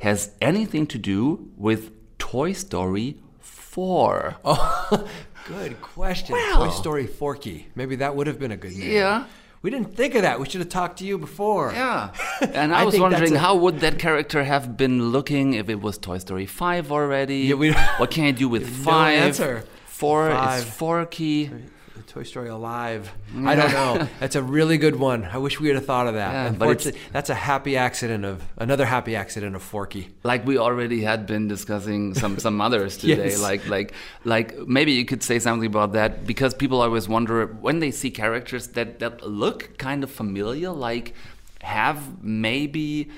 has 0.00 0.30
anything 0.40 0.86
to 0.88 0.98
do 0.98 1.50
with 1.56 1.90
Toy 2.18 2.52
Story 2.52 3.16
4. 3.40 4.36
Oh, 4.44 5.08
good 5.48 5.80
question. 5.80 6.34
Well. 6.34 6.66
Toy 6.66 6.70
Story 6.70 7.06
Forky. 7.06 7.66
Maybe 7.74 7.96
that 7.96 8.14
would 8.14 8.26
have 8.26 8.38
been 8.38 8.52
a 8.52 8.56
good 8.56 8.76
name. 8.76 8.90
Yeah. 8.92 9.24
We 9.60 9.70
didn't 9.70 9.96
think 9.96 10.14
of 10.14 10.22
that. 10.22 10.38
We 10.38 10.48
should 10.48 10.60
have 10.60 10.68
talked 10.68 10.98
to 11.00 11.04
you 11.04 11.18
before. 11.18 11.72
Yeah. 11.72 12.10
And 12.40 12.72
I, 12.72 12.82
I 12.82 12.84
was 12.84 12.98
wondering 12.98 13.34
a- 13.34 13.38
how 13.40 13.56
would 13.56 13.80
that 13.80 13.98
character 13.98 14.44
have 14.44 14.76
been 14.76 15.10
looking 15.10 15.54
if 15.54 15.68
it 15.68 15.80
was 15.80 15.98
Toy 15.98 16.18
Story 16.18 16.46
5 16.46 16.92
already? 16.92 17.38
Yeah, 17.50 17.54
we- 17.56 17.72
what 17.98 18.10
can 18.12 18.24
I 18.26 18.30
do 18.30 18.48
with 18.48 18.68
5? 18.68 18.84
No 18.86 18.92
5? 18.92 19.18
answer. 19.18 19.64
4 19.86 20.30
Five. 20.30 20.58
is 20.62 20.64
Forky. 20.70 21.50
Toy 22.08 22.22
Story 22.22 22.48
Alive. 22.48 23.12
I 23.44 23.54
don't 23.54 23.72
know. 23.72 24.08
That's 24.20 24.34
a 24.34 24.42
really 24.42 24.78
good 24.78 24.96
one. 24.96 25.24
I 25.24 25.36
wish 25.38 25.60
we 25.60 25.68
had 25.68 25.84
thought 25.84 26.06
of 26.06 26.14
that. 26.14 26.32
Yeah, 26.32 26.46
Unfortunately, 26.46 26.98
that's 27.12 27.28
a 27.28 27.34
happy 27.34 27.76
accident 27.76 28.24
of 28.24 28.42
another 28.56 28.86
happy 28.86 29.14
accident 29.14 29.54
of 29.54 29.62
Forky. 29.62 30.08
Like 30.22 30.46
we 30.46 30.56
already 30.58 31.02
had 31.02 31.26
been 31.26 31.48
discussing 31.48 32.14
some 32.14 32.38
some 32.38 32.60
others 32.66 32.96
today. 32.96 33.28
Yes. 33.30 33.40
Like 33.40 33.68
like 33.68 33.92
like 34.24 34.56
maybe 34.66 34.92
you 34.92 35.04
could 35.04 35.22
say 35.22 35.38
something 35.38 35.66
about 35.66 35.92
that 35.92 36.26
because 36.26 36.54
people 36.54 36.80
always 36.80 37.08
wonder 37.08 37.46
when 37.46 37.80
they 37.80 37.90
see 37.90 38.10
characters 38.10 38.68
that 38.68 38.98
that 39.00 39.22
look 39.26 39.76
kind 39.78 40.02
of 40.02 40.10
familiar, 40.10 40.70
like 40.70 41.14
have 41.60 42.22
maybe 42.24 43.10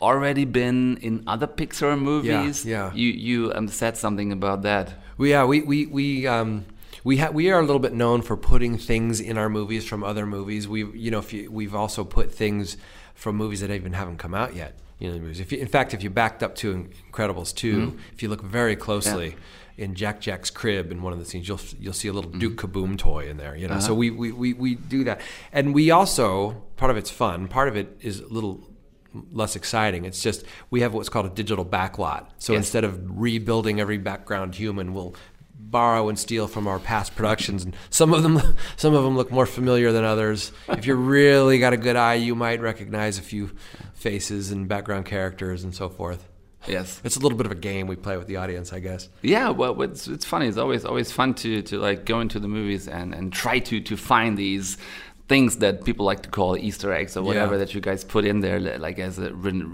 already 0.00 0.46
been 0.46 0.96
in 1.02 1.22
other 1.26 1.46
Pixar 1.46 2.00
movies. 2.00 2.64
yeah. 2.64 2.90
You 2.94 3.08
you 3.10 3.52
um, 3.54 3.68
said 3.68 3.98
something 3.98 4.32
about 4.32 4.62
that. 4.62 4.94
Well, 5.18 5.28
yeah, 5.28 5.44
we 5.44 5.60
we 5.60 5.86
we 5.86 6.26
um 6.26 6.64
we 7.04 7.18
ha- 7.18 7.30
we 7.30 7.50
are 7.50 7.58
a 7.60 7.64
little 7.64 7.78
bit 7.80 7.92
known 7.92 8.22
for 8.22 8.36
putting 8.36 8.76
things 8.78 9.20
in 9.20 9.38
our 9.38 9.48
movies 9.48 9.84
from 9.86 10.02
other 10.04 10.26
movies. 10.26 10.66
We 10.68 10.84
you 10.84 11.10
know 11.10 11.18
if 11.18 11.32
you, 11.32 11.50
we've 11.50 11.74
also 11.74 12.04
put 12.04 12.32
things 12.32 12.76
from 13.14 13.36
movies 13.36 13.60
that 13.60 13.70
even 13.70 13.92
haven't 13.92 14.18
come 14.18 14.34
out 14.34 14.54
yet. 14.54 14.78
You 14.98 15.10
know, 15.10 15.18
movies. 15.18 15.40
If 15.40 15.50
you, 15.52 15.58
in 15.58 15.66
fact, 15.68 15.94
if 15.94 16.02
you 16.02 16.10
backed 16.10 16.42
up 16.42 16.54
to 16.56 16.86
Incredibles 17.10 17.54
2 17.54 17.76
Mhm. 17.76 17.98
if 18.12 18.22
you 18.22 18.28
look 18.28 18.42
very 18.42 18.76
closely. 18.76 19.36
In 19.78 19.94
Jack 19.94 20.20
Jack's 20.20 20.50
crib, 20.50 20.92
in 20.92 21.00
one 21.00 21.14
of 21.14 21.18
the 21.18 21.24
scenes, 21.24 21.48
you'll 21.48 21.60
you'll 21.80 21.94
see 21.94 22.08
a 22.08 22.12
little 22.12 22.30
Duke 22.30 22.56
Kaboom 22.56 22.98
toy 22.98 23.30
in 23.30 23.38
there. 23.38 23.56
You 23.56 23.66
know, 23.66 23.78
so 23.80 23.92
Uh-huh. 23.92 23.94
we, 23.94 24.10
we, 24.10 24.30
we, 24.30 24.52
we 24.52 24.74
do 24.74 25.04
that, 25.04 25.22
and 25.54 25.72
we 25.72 25.90
also 25.90 26.62
part 26.76 26.90
of 26.90 26.98
it's 26.98 27.08
fun. 27.10 27.48
Part 27.48 27.66
of 27.68 27.76
it 27.76 27.96
is 28.02 28.20
a 28.20 28.26
little 28.28 28.60
less 29.32 29.56
exciting. 29.56 30.04
It's 30.04 30.22
just 30.22 30.44
we 30.68 30.82
have 30.82 30.92
what's 30.92 31.08
called 31.08 31.24
a 31.24 31.30
digital 31.30 31.64
backlot. 31.64 32.26
So 32.36 32.52
Yes. 32.52 32.58
instead 32.60 32.84
of 32.84 33.00
rebuilding 33.18 33.80
every 33.80 33.96
background 33.96 34.54
human, 34.54 34.92
we'll 34.92 35.14
borrow 35.70 36.08
and 36.08 36.18
steal 36.18 36.46
from 36.48 36.66
our 36.66 36.78
past 36.78 37.14
productions 37.14 37.64
and 37.64 37.76
some 37.90 38.12
of 38.14 38.22
them 38.22 38.40
some 38.76 38.94
of 38.94 39.04
them 39.04 39.16
look 39.16 39.30
more 39.30 39.46
familiar 39.46 39.92
than 39.92 40.04
others 40.04 40.52
if 40.68 40.86
you 40.86 40.94
really 40.94 41.58
got 41.58 41.72
a 41.72 41.76
good 41.76 41.96
eye 41.96 42.14
you 42.14 42.34
might 42.34 42.60
recognize 42.60 43.18
a 43.18 43.22
few 43.22 43.50
faces 43.94 44.50
and 44.50 44.66
background 44.68 45.04
characters 45.06 45.62
and 45.64 45.74
so 45.74 45.88
forth 45.88 46.26
Yes. 46.68 47.00
it's 47.04 47.16
a 47.16 47.20
little 47.20 47.38
bit 47.38 47.46
of 47.46 47.52
a 47.52 47.56
game 47.56 47.86
we 47.86 47.96
play 47.96 48.16
with 48.18 48.26
the 48.26 48.36
audience 48.36 48.72
i 48.72 48.80
guess 48.80 49.08
Yeah, 49.22 49.48
well, 49.48 49.80
it's 49.82 50.06
it's 50.08 50.26
funny. 50.26 50.46
It's 50.46 50.58
always 50.58 50.84
always 50.84 51.10
fun 51.10 51.32
to 51.36 51.62
to 51.62 51.78
like 51.78 52.04
go 52.04 52.20
into 52.20 52.38
the 52.38 52.48
movies 52.48 52.86
and 52.86 53.14
and 53.14 53.32
try 53.32 53.60
to 53.60 53.80
to 53.80 53.96
find 53.96 54.36
these 54.36 54.76
things 55.32 55.56
that 55.64 55.74
people 55.88 56.04
like 56.10 56.22
to 56.26 56.30
call 56.38 56.50
Easter 56.68 56.90
eggs 57.00 57.12
or 57.16 57.22
whatever 57.28 57.54
Yeah. 57.54 57.58
that 57.62 57.70
you 57.74 57.80
guys 57.88 58.00
put 58.14 58.24
in 58.30 58.36
there, 58.46 58.58
like 58.86 58.98
as 59.08 59.18
a 59.18 59.28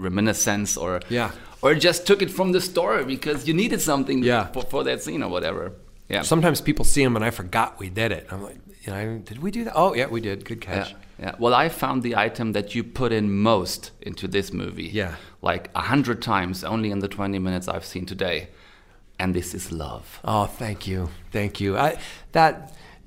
reminiscence 0.07 0.77
or 0.83 0.91
Yeah. 1.09 1.31
or 1.63 1.73
just 1.87 1.99
took 2.07 2.21
it 2.21 2.31
from 2.37 2.51
the 2.53 2.61
store 2.61 3.03
because 3.15 3.47
you 3.47 3.53
needed 3.63 3.81
something 3.81 4.23
Yeah. 4.23 4.43
for, 4.53 4.63
for 4.71 4.83
that 4.83 5.01
scene 5.01 5.21
or 5.25 5.29
whatever. 5.35 5.63
Yeah. 6.09 6.23
sometimes 6.23 6.61
people 6.61 6.85
see 6.85 7.03
them 7.03 7.15
and 7.17 7.25
i 7.25 7.31
forgot 7.31 7.69
we 7.83 7.89
did 8.01 8.11
it 8.17 8.23
i'm 8.31 8.41
like 8.49 8.59
you 8.83 8.89
know 8.93 9.03
did 9.29 9.37
we 9.43 9.49
do 9.57 9.61
that 9.65 9.73
oh 9.81 9.91
yeah 9.99 10.07
we 10.15 10.21
did 10.21 10.37
good 10.49 10.61
catch 10.61 10.89
Yeah, 10.91 10.97
yeah. 11.25 11.33
Well, 11.43 11.53
I 11.65 11.67
found 11.69 11.97
the 12.03 12.13
item 12.27 12.53
that 12.53 12.67
you 12.75 12.81
put 13.01 13.11
in 13.11 13.25
most 13.51 13.81
into 14.09 14.25
this 14.35 14.47
movie. 14.53 14.89
Yeah. 15.01 15.13
Like 15.49 15.63
a 15.75 15.81
hundred 15.93 16.17
times 16.21 16.63
only 16.63 16.89
in 16.95 16.99
the 16.99 17.07
20 17.07 17.39
minutes 17.39 17.67
I've 17.67 17.83
seen 17.93 18.05
today. 18.05 18.37
And 19.19 19.33
this 19.33 19.53
is 19.55 19.71
love. 19.71 20.05
Oh, 20.23 20.45
thank 20.59 20.79
you, 20.91 21.09
thank 21.31 21.53
you. 21.59 21.69
I 21.87 21.97
that 22.31 22.53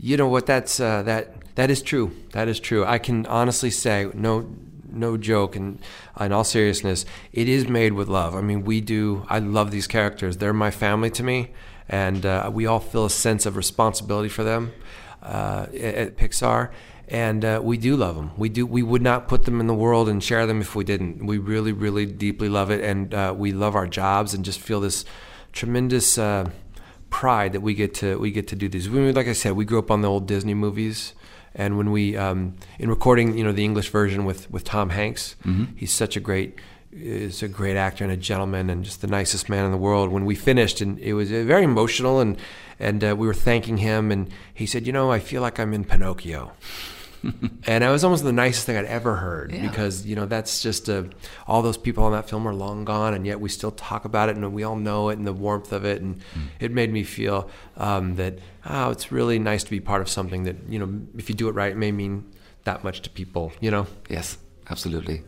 you 0.00 0.16
know 0.16 0.28
what 0.28 0.46
that's 0.46 0.80
uh, 0.80 1.02
that 1.02 1.54
that 1.56 1.70
is 1.70 1.82
true. 1.82 2.12
That 2.32 2.48
is 2.48 2.58
true. 2.58 2.84
I 2.84 2.98
can 2.98 3.26
honestly 3.26 3.70
say 3.70 4.10
no 4.14 4.48
no 4.92 5.16
joke 5.16 5.56
and 5.56 5.78
in 6.18 6.32
all 6.32 6.44
seriousness, 6.44 7.04
it 7.32 7.48
is 7.48 7.68
made 7.68 7.92
with 7.92 8.08
love. 8.08 8.34
I 8.34 8.40
mean, 8.40 8.64
we 8.64 8.80
do. 8.80 9.24
I 9.28 9.38
love 9.38 9.70
these 9.70 9.86
characters. 9.86 10.38
They're 10.38 10.52
my 10.52 10.70
family 10.70 11.10
to 11.10 11.22
me, 11.22 11.50
and 11.88 12.24
uh, 12.26 12.50
we 12.52 12.66
all 12.66 12.80
feel 12.80 13.04
a 13.04 13.10
sense 13.10 13.46
of 13.46 13.56
responsibility 13.56 14.28
for 14.28 14.42
them 14.44 14.72
uh, 15.22 15.66
at, 15.72 16.16
Pixar. 16.16 16.70
And 17.08 17.44
uh, 17.44 17.60
we 17.62 17.76
do 17.76 17.96
love 17.96 18.14
them. 18.14 18.30
We 18.36 18.48
do. 18.48 18.64
We 18.64 18.82
would 18.82 19.02
not 19.02 19.26
put 19.26 19.44
them 19.44 19.60
in 19.60 19.66
the 19.66 19.74
world 19.74 20.08
and 20.08 20.22
share 20.22 20.46
them 20.46 20.60
if 20.60 20.76
we 20.76 20.84
didn't. 20.84 21.26
We 21.26 21.38
really, 21.38 21.72
really 21.72 22.06
deeply 22.06 22.48
love 22.48 22.70
it, 22.70 22.82
and 22.82 23.12
uh, 23.12 23.34
we 23.36 23.52
love 23.52 23.74
our 23.74 23.86
jobs 23.86 24.32
and 24.32 24.44
just 24.44 24.60
feel 24.60 24.80
this 24.80 25.04
tremendous 25.52 26.16
uh, 26.18 26.50
pride 27.10 27.52
that 27.52 27.60
we 27.60 27.74
get 27.74 27.94
to 27.94 28.18
we 28.18 28.30
get 28.30 28.46
to 28.48 28.56
do 28.56 28.68
these. 28.68 28.88
We, 28.88 29.12
like 29.12 29.28
I 29.28 29.32
said, 29.34 29.52
we 29.52 29.64
grew 29.64 29.78
up 29.78 29.90
on 29.90 30.00
the 30.02 30.08
old 30.08 30.26
Disney 30.26 30.54
movies, 30.54 31.12
and 31.54 31.76
when 31.76 31.90
we 31.90 32.16
um, 32.16 32.54
in 32.78 32.88
recording, 32.88 33.36
you 33.36 33.44
know, 33.44 33.52
the 33.52 33.64
English 33.64 33.90
version 33.90 34.24
with 34.24 34.50
with 34.50 34.64
Tom 34.64 34.90
Hanks, 34.90 35.36
Mhm. 35.44 35.68
he's 35.76 35.92
such 35.92 36.16
a 36.16 36.20
great 36.20 36.54
is 36.92 37.40
a 37.42 37.48
great 37.48 37.76
actor 37.76 38.02
and 38.02 38.12
a 38.12 38.16
gentleman 38.16 38.68
and 38.68 38.84
just 38.84 39.00
the 39.00 39.06
nicest 39.06 39.48
man 39.48 39.64
in 39.64 39.70
the 39.70 39.76
world. 39.78 40.10
When 40.10 40.24
we 40.24 40.34
finished, 40.34 40.80
and 40.80 40.98
it 40.98 41.14
was 41.14 41.30
uh, 41.30 41.44
very 41.44 41.64
emotional, 41.64 42.20
and 42.20 42.36
and 42.80 43.02
uh, 43.04 43.14
we 43.16 43.26
were 43.26 43.34
thanking 43.34 43.78
him, 43.78 44.10
and 44.10 44.28
he 44.54 44.66
said, 44.66 44.86
"You 44.86 44.92
know, 44.92 45.12
I 45.12 45.20
feel 45.20 45.42
like 45.42 45.60
I'm 45.60 45.72
in 45.74 45.84
Pinocchio." 45.84 46.52
and 47.66 47.84
it 47.84 47.88
was 47.88 48.02
almost 48.04 48.24
the 48.24 48.32
nicest 48.32 48.66
thing 48.66 48.76
I'd 48.76 48.84
ever 48.86 49.16
heard 49.16 49.52
Yeah. 49.52 49.68
because 49.68 50.06
you 50.06 50.16
know 50.16 50.26
that's 50.26 50.62
just 50.62 50.88
uh, 50.88 51.04
all 51.46 51.62
those 51.62 51.76
people 51.76 52.04
on 52.04 52.12
that 52.12 52.28
film 52.28 52.46
are 52.46 52.54
long 52.54 52.84
gone, 52.84 53.14
and 53.14 53.26
yet 53.26 53.40
we 53.40 53.48
still 53.48 53.70
talk 53.72 54.04
about 54.04 54.28
it, 54.28 54.36
and 54.36 54.52
we 54.52 54.62
all 54.62 54.76
know 54.76 55.08
it, 55.10 55.18
and 55.18 55.26
the 55.26 55.32
warmth 55.32 55.72
of 55.72 55.84
it, 55.84 56.00
and 56.02 56.20
it 56.58 56.70
made 56.70 56.92
me 56.92 57.02
feel 57.02 57.50
um, 57.76 58.16
that 58.16 58.38
oh, 58.66 58.90
it's 58.90 59.12
really 59.12 59.38
nice 59.38 59.64
to 59.64 59.70
be 59.70 59.80
part 59.80 60.00
of 60.00 60.08
something 60.08 60.44
that 60.44 60.56
you 60.68 60.78
know 60.78 61.00
if 61.16 61.28
you 61.28 61.34
do 61.34 61.48
it 61.48 61.52
right, 61.52 61.72
it 61.72 61.76
may 61.76 61.92
mean 61.92 62.24
that 62.64 62.84
much 62.84 63.00
to 63.02 63.10
people, 63.10 63.52
you 63.60 63.70
know. 63.70 63.86
Yes, 64.08 64.38
absolutely. 64.68 65.22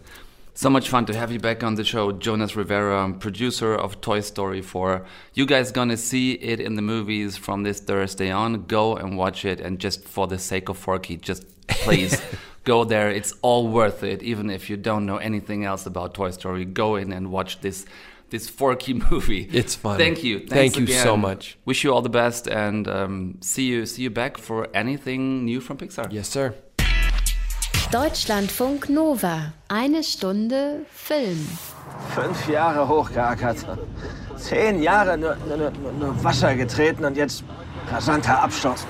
So 0.55 0.69
much 0.69 0.91
fun 0.91 1.07
to 1.07 1.17
have 1.17 1.33
you 1.33 1.39
back 1.39 1.65
on 1.65 1.77
the 1.77 1.83
show, 1.85 2.13
Jonas 2.13 2.55
Rivera, 2.55 3.11
producer 3.19 3.75
of 3.75 4.03
Toy 4.03 4.21
Story 4.21 4.61
4. 4.61 5.03
You 5.33 5.47
guys 5.47 5.73
gonna 5.73 5.97
see 5.97 6.33
it 6.35 6.61
in 6.61 6.75
the 6.75 6.83
movies 6.83 7.39
from 7.39 7.63
this 7.63 7.81
Thursday 7.81 8.31
on. 8.31 8.67
Go 8.67 8.95
and 8.95 9.17
watch 9.17 9.47
it, 9.47 9.61
and 9.61 9.79
just 9.79 10.05
for 10.05 10.27
the 10.27 10.39
sake 10.39 10.69
of 10.69 10.77
Forky, 10.77 11.17
just 11.17 11.45
please 11.69 12.21
go 12.65 12.85
there. 12.85 13.11
It's 13.11 13.35
all 13.43 13.69
worth 13.69 14.03
it, 14.03 14.23
even 14.23 14.51
if 14.51 14.71
you 14.71 14.77
don't 14.77 15.07
know 15.07 15.17
anything 15.17 15.65
else 15.65 15.87
about 15.87 16.15
Toy 16.15 16.31
Story. 16.31 16.65
Go 16.65 16.97
in 16.97 17.13
and 17.13 17.31
watch 17.31 17.61
this 17.61 17.87
this 18.31 18.49
Forky 18.49 18.95
movie. 19.11 19.49
It's 19.53 19.75
fun. 19.75 19.99
Thank 19.99 20.25
you. 20.25 20.39
Thanks 20.39 20.53
Thank 20.55 20.77
you 20.77 20.85
again. 20.85 21.05
so 21.05 21.17
much. 21.17 21.59
Wish 21.65 21.85
you 21.85 21.93
all 21.93 22.03
the 22.03 22.09
best, 22.09 22.49
and 22.49 22.89
um, 22.89 23.39
see 23.41 23.67
you 23.69 23.87
see 23.87 24.03
you 24.03 24.11
back 24.11 24.39
for 24.39 24.69
anything 24.75 25.45
new 25.45 25.61
from 25.61 25.77
Pixar. 25.77 26.11
Yes, 26.13 26.29
sir. 26.29 26.55
Deutschlandfunk 27.91 28.89
Nova. 28.89 29.53
Eine 29.69 30.03
Stunde 30.03 30.87
Film. 30.91 31.47
Fünf 32.15 32.49
Jahre 32.49 32.89
hochgeackert. 32.89 33.67
Zehn 34.37 34.83
Jahre 34.83 35.19
nur, 35.19 35.37
nur, 35.47 35.57
nur, 35.71 35.93
nur 35.93 36.25
Wasser 36.25 36.55
getreten 36.55 37.05
und 37.05 37.17
jetzt 37.19 37.45
rasanter 37.91 38.43
Absturz. 38.43 38.87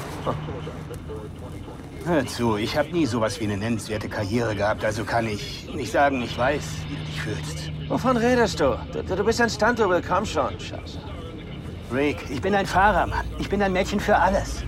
Hör 2.05 2.27
zu, 2.27 2.57
ich 2.57 2.77
habe 2.77 2.91
nie 2.91 3.07
sowas 3.07 3.39
wie 3.39 3.45
eine 3.45 3.57
nennenswerte 3.57 4.09
Karriere 4.09 4.57
gehabt, 4.57 4.85
also 4.85 5.05
kann 5.05 5.29
ich 5.29 5.73
nicht 5.73 5.93
sagen, 5.93 6.21
ich 6.23 6.37
weiß, 6.37 6.63
wie 6.89 6.97
du 6.97 7.05
dich 7.05 7.21
fühlst. 7.21 7.71
Wovon 7.89 8.17
redest 8.17 8.59
du? 8.59 8.77
Du, 8.93 9.03
du 9.03 9.25
bist 9.25 9.41
ein 9.41 9.49
Stunt-Double, 9.49 10.03
komm 10.07 10.27
schon. 10.27 10.59
Scheiße. 10.59 10.99
Rick, 11.95 12.29
ich 12.29 12.41
bin 12.41 12.55
ein 12.55 12.67
Fahrer, 12.67 13.07
Mann. 13.07 13.25
Ich 13.39 13.49
bin 13.49 13.63
ein 13.63 13.73
Mädchen 13.73 14.01
für 14.01 14.17
alles. 14.17 14.65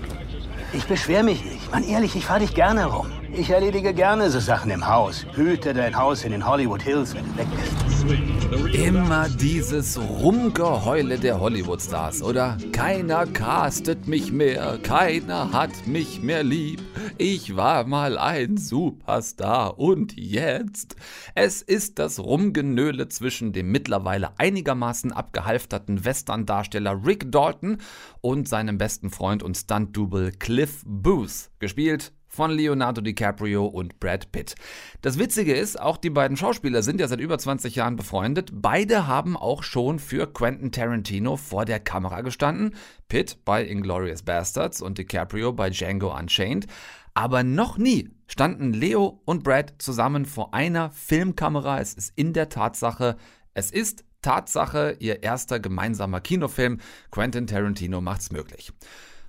Ich 0.72 0.84
beschwer 0.84 1.24
mich 1.24 1.44
nicht. 1.44 1.72
Mann, 1.72 1.82
ehrlich, 1.82 2.14
ich 2.14 2.24
fahr 2.24 2.38
dich 2.38 2.54
gerne 2.54 2.84
rum. 2.86 3.10
Ich 3.36 3.50
erledige 3.50 3.92
gerne 3.92 4.30
so 4.30 4.38
Sachen 4.38 4.70
im 4.70 4.86
Haus. 4.86 5.26
Hüte 5.34 5.74
dein 5.74 5.96
Haus 5.98 6.24
in 6.24 6.30
den 6.30 6.46
Hollywood 6.46 6.82
Hills, 6.82 7.16
wenn 7.16 7.24
du 7.24 7.36
weg 7.36 7.48
bist. 7.50 8.76
Immer 8.76 9.28
dieses 9.28 9.98
Rumgeheule 9.98 11.18
der 11.18 11.40
Hollywood-Stars, 11.40 12.22
oder? 12.22 12.56
Keiner 12.70 13.26
castet 13.26 14.06
mich 14.06 14.30
mehr, 14.30 14.78
keiner 14.82 15.52
hat 15.52 15.86
mich 15.88 16.22
mehr 16.22 16.44
lieb. 16.44 16.80
Ich 17.18 17.56
war 17.56 17.84
mal 17.84 18.18
ein 18.18 18.56
Superstar 18.56 19.80
und 19.80 20.14
jetzt? 20.16 20.94
Es 21.34 21.60
ist 21.60 21.98
das 21.98 22.20
Rumgenöle 22.20 23.08
zwischen 23.08 23.52
dem 23.52 23.72
mittlerweile 23.72 24.38
einigermaßen 24.38 25.12
abgehalfterten 25.12 26.04
Western-Darsteller 26.04 27.04
Rick 27.04 27.32
Dalton 27.32 27.78
und 28.20 28.48
seinem 28.48 28.78
besten 28.78 29.10
Freund 29.10 29.42
und 29.42 29.56
Stunt-Double 29.56 30.30
Cliff 30.38 30.82
Booth, 30.86 31.50
gespielt 31.58 32.12
von 32.34 32.50
Leonardo 32.50 33.00
DiCaprio 33.00 33.64
und 33.66 34.00
Brad 34.00 34.32
Pitt. 34.32 34.54
Das 35.02 35.18
Witzige 35.18 35.54
ist, 35.54 35.80
auch 35.80 35.96
die 35.96 36.10
beiden 36.10 36.36
Schauspieler 36.36 36.82
sind 36.82 37.00
ja 37.00 37.08
seit 37.08 37.20
über 37.20 37.38
20 37.38 37.76
Jahren 37.76 37.96
befreundet. 37.96 38.50
Beide 38.52 39.06
haben 39.06 39.36
auch 39.36 39.62
schon 39.62 39.98
für 39.98 40.26
Quentin 40.26 40.72
Tarantino 40.72 41.36
vor 41.36 41.64
der 41.64 41.80
Kamera 41.80 42.22
gestanden. 42.22 42.74
Pitt 43.08 43.44
bei 43.44 43.64
Inglourious 43.64 44.22
Bastards 44.22 44.82
und 44.82 44.98
DiCaprio 44.98 45.52
bei 45.52 45.70
Django 45.70 46.16
Unchained. 46.16 46.66
Aber 47.14 47.44
noch 47.44 47.78
nie 47.78 48.10
standen 48.26 48.72
Leo 48.72 49.20
und 49.24 49.44
Brad 49.44 49.74
zusammen 49.78 50.26
vor 50.26 50.52
einer 50.52 50.90
Filmkamera. 50.90 51.80
Es 51.80 51.94
ist 51.94 52.12
in 52.16 52.32
der 52.32 52.48
Tatsache, 52.48 53.16
es 53.54 53.70
ist 53.70 54.04
Tatsache 54.24 54.96
ihr 54.98 55.22
erster 55.22 55.60
gemeinsamer 55.60 56.20
Kinofilm. 56.20 56.80
Quentin 57.10 57.46
Tarantino 57.46 58.00
macht's 58.00 58.32
möglich. 58.32 58.72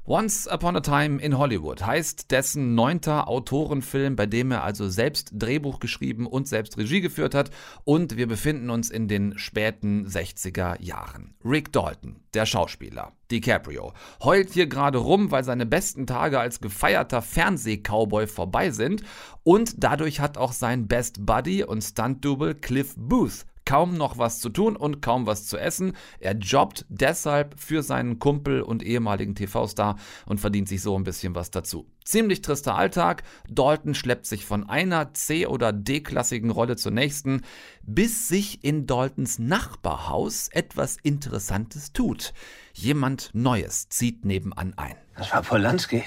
Once 0.08 0.48
Upon 0.48 0.76
a 0.76 0.82
Time 0.82 1.20
in 1.20 1.36
Hollywood 1.36 1.84
heißt 1.84 2.30
dessen 2.30 2.76
neunter 2.76 3.28
Autorenfilm, 3.28 4.16
bei 4.16 4.28
dem 4.28 4.52
er 4.52 4.64
also 4.64 4.88
selbst 4.88 5.32
Drehbuch 5.34 5.80
geschrieben 5.80 6.28
und 6.28 6.48
selbst 6.48 6.78
Regie 6.78 7.02
geführt 7.02 7.34
hat. 7.34 7.50
Und 7.86 8.16
wir 8.16 8.28
befinden 8.28 8.70
uns 8.70 8.92
in 8.92 9.08
den 9.08 9.36
späten 9.40 10.06
60er 10.06 10.80
Jahren. 10.80 11.34
Rick 11.44 11.74
Dalton, 11.74 12.18
der 12.36 12.46
Schauspieler, 12.46 13.14
DiCaprio, 13.32 13.94
heult 14.24 14.54
hier 14.54 14.68
gerade 14.68 15.00
rum, 15.00 15.32
weil 15.32 15.44
seine 15.44 15.66
besten 15.66 16.06
Tage 16.06 16.40
als 16.40 16.62
gefeierter 16.62 17.24
Fernseh-Cowboy 17.24 18.28
vorbei 18.28 18.70
sind. 18.70 19.02
Und 19.42 19.84
dadurch 19.84 20.20
hat 20.20 20.38
auch 20.38 20.54
sein 20.54 20.88
Best 20.88 21.26
Buddy 21.26 21.64
und 21.64 21.82
Stunt-Double 21.82 22.54
Cliff 22.54 22.94
Booth 22.96 23.48
kaum 23.66 23.98
noch 23.98 24.18
was 24.18 24.40
zu 24.40 24.50
tun 24.50 24.76
und 24.76 25.02
kaum 25.02 25.26
was 25.26 25.46
zu 25.46 25.58
essen. 25.58 25.94
Er 26.20 26.36
jobbt 26.36 26.86
deshalb 26.90 27.60
für 27.60 27.84
seinen 27.84 28.20
Kumpel 28.20 28.62
und 28.62 28.84
ehemaligen 28.84 29.36
TV-Star 29.36 29.98
und 30.26 30.40
verdient 30.40 30.70
sich 30.70 30.82
so 30.82 30.98
ein 30.98 31.04
bisschen 31.04 31.36
was 31.36 31.52
dazu. 31.52 31.88
Ziemlich 32.04 32.42
trister 32.42 32.76
Alltag. 32.76 33.24
Dalton 33.50 33.96
schleppt 33.96 34.28
sich 34.28 34.46
von 34.46 34.70
einer 34.70 35.14
C- 35.14 35.48
oder 35.48 35.74
D-klassigen 35.74 36.52
Rolle 36.52 36.76
zur 36.76 36.92
nächsten, 36.92 37.42
bis 37.82 38.28
sich 38.28 38.64
in 38.64 38.86
Daltons 38.86 39.40
Nachbarhaus 39.40 40.48
etwas 40.50 40.98
Interessantes 41.02 41.94
tut. 41.94 42.34
Jemand 42.74 43.32
Neues 43.34 43.90
zieht 43.90 44.26
nebenan 44.26 44.74
ein. 44.78 44.96
Das 45.18 45.32
war 45.32 45.42
Polanski. 45.42 46.04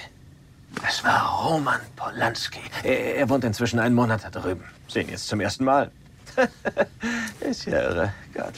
Das 0.83 1.03
war 1.03 1.45
Roman 1.45 1.81
Polanski. 1.97 2.61
Er, 2.85 3.17
er 3.17 3.29
wohnt 3.29 3.43
inzwischen 3.43 3.79
einen 3.79 3.95
Monat 3.95 4.23
da 4.23 4.31
drüben. 4.31 4.63
Sehen 4.87 5.09
jetzt 5.09 5.27
zum 5.27 5.41
ersten 5.41 5.65
Mal. 5.65 5.91
Ist 7.41 7.65
ja 7.67 7.81
irre. 7.83 8.13
Gott. 8.35 8.53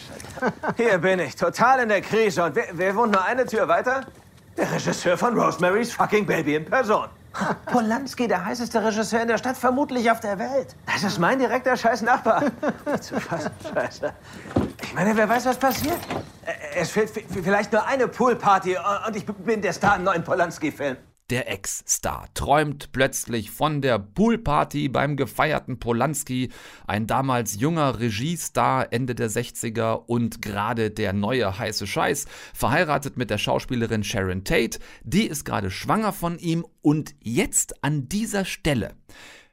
Hier 0.76 0.98
bin 0.98 1.18
ich, 1.20 1.36
total 1.36 1.80
in 1.80 1.88
der 1.88 2.00
Krise. 2.00 2.44
Und 2.44 2.54
wer, 2.54 2.64
wer 2.72 2.94
wohnt 2.96 3.12
nur 3.12 3.24
eine 3.24 3.46
Tür 3.46 3.68
weiter? 3.68 4.02
Der 4.56 4.70
Regisseur 4.72 5.16
von 5.16 5.38
Rosemary's 5.38 5.92
fucking 5.92 6.26
Baby 6.26 6.56
in 6.56 6.64
Person. 6.64 7.08
Polanski, 7.66 8.26
der 8.26 8.44
heißeste 8.44 8.82
Regisseur 8.84 9.22
in 9.22 9.28
der 9.28 9.38
Stadt, 9.38 9.56
vermutlich 9.56 10.10
auf 10.10 10.18
der 10.18 10.36
Welt. 10.38 10.74
Das 10.86 11.04
ist 11.04 11.18
mein 11.18 11.38
direkter 11.38 11.76
scheiß 11.76 12.02
Nachbar. 12.02 12.42
Nicht 12.86 13.04
zu 13.04 13.20
fassen, 13.20 13.52
scheiße. 13.72 14.12
Ich 14.82 14.94
meine, 14.94 15.16
wer 15.16 15.28
weiß, 15.28 15.46
was 15.46 15.56
passiert? 15.56 15.98
Äh, 16.44 16.80
Es 16.80 16.90
fehlt 16.90 17.10
vielleicht 17.10 17.72
nur 17.72 17.86
eine 17.86 18.08
Poolparty 18.08 18.76
und 19.06 19.14
ich 19.16 19.24
bin 19.24 19.62
der 19.62 19.72
Star 19.72 19.94
im 19.96 20.02
neuen 20.04 20.24
Polanski-Film. 20.24 20.96
Der 21.30 21.48
Ex-Star 21.48 22.28
träumt 22.34 22.90
plötzlich 22.90 23.52
von 23.52 23.80
der 23.82 24.00
Poolparty 24.00 24.88
beim 24.88 25.16
gefeierten 25.16 25.78
Polanski, 25.78 26.50
ein 26.88 27.06
damals 27.06 27.60
junger 27.60 28.00
Regiestar 28.00 28.92
Ende 28.92 29.14
der 29.14 29.30
60er 29.30 30.06
und 30.06 30.42
gerade 30.42 30.90
der 30.90 31.12
neue 31.12 31.56
heiße 31.56 31.86
Scheiß, 31.86 32.26
verheiratet 32.52 33.16
mit 33.16 33.30
der 33.30 33.38
Schauspielerin 33.38 34.02
Sharon 34.02 34.42
Tate, 34.42 34.80
die 35.04 35.28
ist 35.28 35.44
gerade 35.44 35.70
schwanger 35.70 36.12
von 36.12 36.36
ihm 36.36 36.66
und 36.82 37.14
jetzt 37.22 37.84
an 37.84 38.08
dieser 38.08 38.44
Stelle 38.44 38.96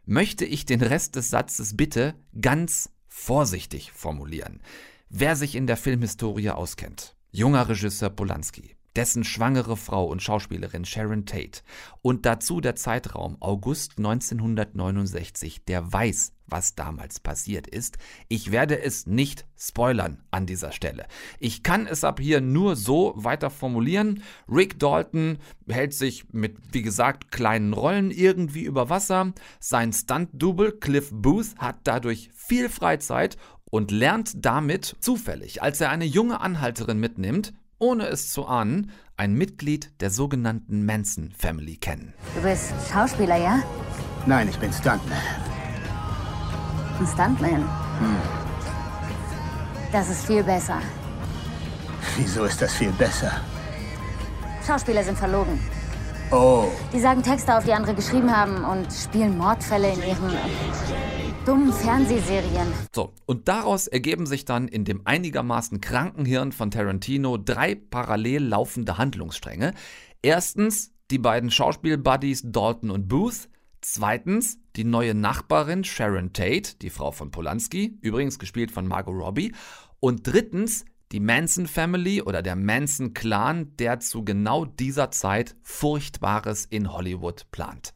möchte 0.03 0.45
ich 0.45 0.65
den 0.65 0.81
Rest 0.81 1.15
des 1.15 1.29
Satzes 1.29 1.77
bitte 1.77 2.15
ganz 2.41 2.89
vorsichtig 3.07 3.91
formulieren. 3.91 4.61
Wer 5.09 5.35
sich 5.35 5.53
in 5.53 5.67
der 5.67 5.77
Filmhistorie 5.77 6.49
auskennt, 6.49 7.15
junger 7.29 7.69
Regisseur 7.69 8.09
Polanski, 8.09 8.76
dessen 8.97 9.23
schwangere 9.23 9.77
Frau 9.77 10.05
und 10.07 10.23
Schauspielerin 10.23 10.83
Sharon 10.83 11.25
Tate 11.25 11.61
und 12.01 12.25
dazu 12.25 12.59
der 12.59 12.75
Zeitraum 12.75 13.37
August 13.39 13.99
1969, 13.99 15.63
der 15.65 15.93
weiß, 15.93 16.33
was 16.47 16.73
damals 16.73 17.19
passiert 17.19 17.67
ist. 17.67 17.97
Ich 18.27 18.51
werde 18.51 18.81
es 18.81 19.05
nicht 19.05 19.45
spoilern 19.55 20.23
an 20.31 20.47
dieser 20.47 20.71
Stelle. 20.71 21.05
Ich 21.39 21.61
kann 21.61 21.85
es 21.85 22.03
ab 22.03 22.19
hier 22.19 22.41
nur 22.41 22.75
so 22.75 23.13
weiter 23.15 23.51
formulieren. 23.51 24.23
Rick 24.49 24.79
Dalton 24.79 25.37
hält 25.67 25.93
sich 25.93 26.33
mit, 26.33 26.57
wie 26.71 26.81
gesagt, 26.81 27.31
kleinen 27.31 27.73
Rollen 27.73 28.09
irgendwie 28.09 28.63
über 28.63 28.89
Wasser. 28.89 29.33
Sein 29.59 29.93
Stunt-Double 29.93 30.71
Cliff 30.71 31.11
Booth 31.13 31.55
hat 31.57 31.77
dadurch 31.83 32.31
viel 32.33 32.69
Freizeit 32.69 33.37
und 33.69 33.91
lernt 33.91 34.33
damit 34.43 34.95
zufällig, 35.01 35.61
als 35.61 35.81
er 35.81 35.91
eine 35.91 36.05
junge 36.05 36.39
Anhalterin 36.39 36.99
mitnimmt, 36.99 37.53
ohne 37.79 38.07
es 38.07 38.31
zu 38.31 38.45
ahnen, 38.47 38.91
ein 39.15 39.33
Mitglied 39.33 39.91
der 40.01 40.09
sogenannten 40.11 40.85
Manson 40.85 41.31
Family 41.37 41.77
kennen. 41.77 42.13
Du 42.35 42.41
bist 42.41 42.73
Schauspieler, 42.91 43.37
ja? 43.37 43.59
Nein, 44.25 44.49
ich 44.49 44.57
bin 44.59 44.71
Stuntman. 44.71 45.17
Ein 46.99 47.07
Stuntman. 47.07 47.69
Das 49.91 50.09
ist 50.09 50.25
viel 50.25 50.43
besser. 50.43 50.79
Wieso 52.17 52.45
ist 52.45 52.61
das 52.61 52.73
viel 52.73 52.91
besser? 52.91 53.31
Schauspieler 54.65 55.03
sind 55.03 55.17
verlogen. 55.17 55.59
Oh, 56.29 56.65
Die 56.91 56.99
sagen 56.99 57.23
Texte 57.23 57.55
auf, 57.55 57.63
die 57.63 57.71
andere 57.71 57.93
geschrieben 57.95 58.35
haben 58.35 58.65
und 58.65 58.91
spielen 58.91 59.37
Mordfälle 59.37 59.93
in 59.93 59.99
ihren 60.03 60.35
dummen 61.47 61.71
Fernsehserien. 61.71 62.67
So, 62.93 63.13
und 63.25 63.47
daraus 63.47 63.87
ergeben 63.87 64.25
sich 64.25 64.43
dann 64.43 64.67
in 64.67 64.83
dem 64.83 65.01
einigermaßen 65.05 65.79
kranken 65.79 66.25
Hirn 66.25 66.51
von 66.51 66.71
Tarantino 66.71 67.37
drei 67.37 67.73
parallel 67.75 68.43
laufende 68.43 68.97
Handlungsstränge. 68.97 69.73
Erstens 70.21 70.91
die 71.09 71.19
beiden 71.19 71.49
Schauspielbuddies 71.49 72.43
Dalton 72.51 72.91
und 72.91 73.07
Booth. 73.07 73.47
Zweitens 73.79 74.59
die 74.75 74.83
neue 74.83 75.13
Nachbarin 75.13 75.85
Sharon 75.85 76.33
Tate, 76.33 76.75
die 76.81 76.89
Frau 76.89 77.11
von 77.11 77.31
Polanski, 77.31 77.97
übrigens 78.01 78.39
gespielt 78.39 78.71
von 78.71 78.85
Margot 78.85 79.15
Robbie. 79.15 79.53
Und 80.01 80.27
drittens 80.27 80.83
die 81.13 81.21
Manson 81.21 81.67
Family 81.67 82.21
oder 82.21 82.41
der 82.41 82.57
Manson 82.57 83.13
Clan, 83.13 83.73
der 83.77 84.01
zu 84.01 84.25
genau 84.25 84.65
dieser 84.65 85.11
Zeit 85.11 85.55
Furchtbares 85.63 86.65
in 86.65 86.91
Hollywood 86.91 87.49
plant. 87.51 87.93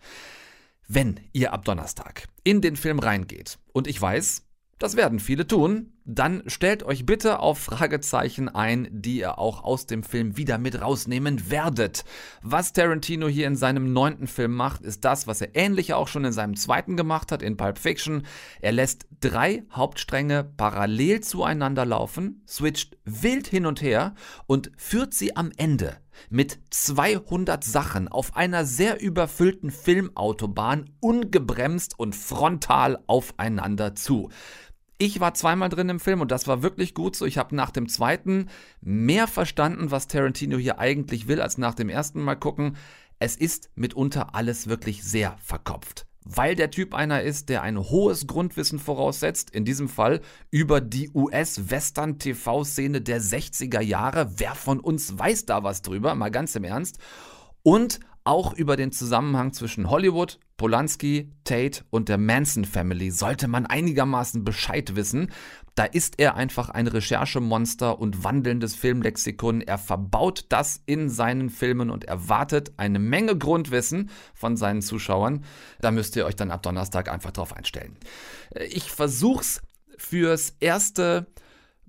Wenn 0.93 1.21
ihr 1.31 1.53
ab 1.53 1.63
Donnerstag 1.63 2.27
in 2.43 2.59
den 2.59 2.75
Film 2.75 2.99
reingeht, 2.99 3.59
und 3.71 3.87
ich 3.87 4.01
weiß, 4.01 4.45
das 4.77 4.97
werden 4.97 5.21
viele 5.21 5.47
tun, 5.47 5.93
dann 6.03 6.43
stellt 6.47 6.83
euch 6.83 7.05
bitte 7.05 7.39
auf 7.39 7.59
Fragezeichen 7.59 8.49
ein, 8.49 8.89
die 8.91 9.19
ihr 9.19 9.39
auch 9.39 9.63
aus 9.63 9.85
dem 9.85 10.03
Film 10.03 10.35
wieder 10.35 10.57
mit 10.57 10.81
rausnehmen 10.81 11.49
werdet. 11.49 12.03
Was 12.41 12.73
Tarantino 12.73 13.29
hier 13.29 13.47
in 13.47 13.55
seinem 13.55 13.93
neunten 13.93 14.27
Film 14.27 14.53
macht, 14.53 14.81
ist 14.81 15.05
das, 15.05 15.27
was 15.27 15.39
er 15.39 15.55
ähnlich 15.55 15.93
auch 15.93 16.09
schon 16.09 16.25
in 16.25 16.33
seinem 16.33 16.57
zweiten 16.57 16.97
gemacht 16.97 17.31
hat, 17.31 17.41
in 17.41 17.55
Pulp 17.55 17.77
Fiction. 17.77 18.25
Er 18.59 18.73
lässt 18.73 19.07
drei 19.21 19.63
Hauptstränge 19.71 20.43
parallel 20.43 21.21
zueinander 21.21 21.85
laufen, 21.85 22.43
switcht 22.49 22.97
wild 23.05 23.47
hin 23.47 23.65
und 23.65 23.81
her 23.81 24.13
und 24.45 24.73
führt 24.75 25.13
sie 25.13 25.37
am 25.37 25.51
Ende 25.55 25.95
mit 26.29 26.59
200 26.69 27.63
Sachen 27.63 28.07
auf 28.07 28.35
einer 28.35 28.65
sehr 28.65 29.01
überfüllten 29.01 29.71
Filmautobahn 29.71 30.89
ungebremst 30.99 31.97
und 31.97 32.15
frontal 32.15 32.99
aufeinander 33.07 33.95
zu. 33.95 34.29
Ich 34.97 35.19
war 35.19 35.33
zweimal 35.33 35.69
drin 35.69 35.89
im 35.89 35.99
Film 35.99 36.21
und 36.21 36.31
das 36.31 36.47
war 36.47 36.61
wirklich 36.61 36.93
gut 36.93 37.15
so. 37.15 37.25
Ich 37.25 37.39
habe 37.39 37.55
nach 37.55 37.71
dem 37.71 37.89
zweiten 37.89 38.49
mehr 38.81 39.25
verstanden, 39.25 39.89
was 39.89 40.07
Tarantino 40.07 40.57
hier 40.57 40.77
eigentlich 40.77 41.27
will, 41.27 41.41
als 41.41 41.57
nach 41.57 41.73
dem 41.73 41.89
ersten 41.89 42.21
Mal 42.21 42.35
gucken. 42.35 42.77
Es 43.17 43.35
ist 43.35 43.71
mitunter 43.73 44.35
alles 44.35 44.67
wirklich 44.67 45.03
sehr 45.03 45.37
verkopft. 45.39 46.05
Weil 46.23 46.55
der 46.55 46.69
Typ 46.69 46.93
einer 46.93 47.23
ist, 47.23 47.49
der 47.49 47.63
ein 47.63 47.79
hohes 47.79 48.27
Grundwissen 48.27 48.77
voraussetzt, 48.77 49.49
in 49.49 49.65
diesem 49.65 49.89
Fall 49.89 50.21
über 50.51 50.79
die 50.79 51.09
US-Western-TV-Szene 51.13 53.01
der 53.01 53.19
60er 53.21 53.81
Jahre. 53.81 54.31
Wer 54.37 54.53
von 54.53 54.79
uns 54.79 55.17
weiß 55.17 55.45
da 55.45 55.63
was 55.63 55.81
drüber? 55.81 56.13
Mal 56.13 56.29
ganz 56.29 56.55
im 56.55 56.63
Ernst. 56.63 56.99
Und 57.63 57.99
auch 58.23 58.53
über 58.53 58.75
den 58.75 58.91
Zusammenhang 58.91 59.53
zwischen 59.53 59.89
Hollywood, 59.89 60.39
Polanski, 60.57 61.31
Tate 61.43 61.83
und 61.89 62.07
der 62.07 62.17
Manson 62.17 62.65
Family 62.65 63.09
sollte 63.09 63.47
man 63.47 63.65
einigermaßen 63.65 64.43
Bescheid 64.43 64.95
wissen. 64.95 65.31
Da 65.73 65.85
ist 65.85 66.19
er 66.19 66.35
einfach 66.35 66.69
ein 66.69 66.85
Recherchemonster 66.87 67.99
und 67.99 68.23
wandelndes 68.23 68.75
Filmlexikon. 68.75 69.61
Er 69.61 69.77
verbaut 69.77 70.45
das 70.49 70.81
in 70.85 71.09
seinen 71.09 71.49
Filmen 71.49 71.89
und 71.89 72.03
erwartet 72.03 72.73
eine 72.77 72.99
Menge 72.99 73.37
Grundwissen 73.37 74.09
von 74.33 74.57
seinen 74.57 74.81
Zuschauern. 74.81 75.43
Da 75.79 75.91
müsst 75.91 76.15
ihr 76.15 76.25
euch 76.25 76.35
dann 76.35 76.51
ab 76.51 76.61
Donnerstag 76.61 77.09
einfach 77.09 77.31
drauf 77.31 77.55
einstellen. 77.55 77.97
Ich 78.69 78.91
versuch's 78.91 79.61
fürs 79.97 80.55
erste 80.59 81.27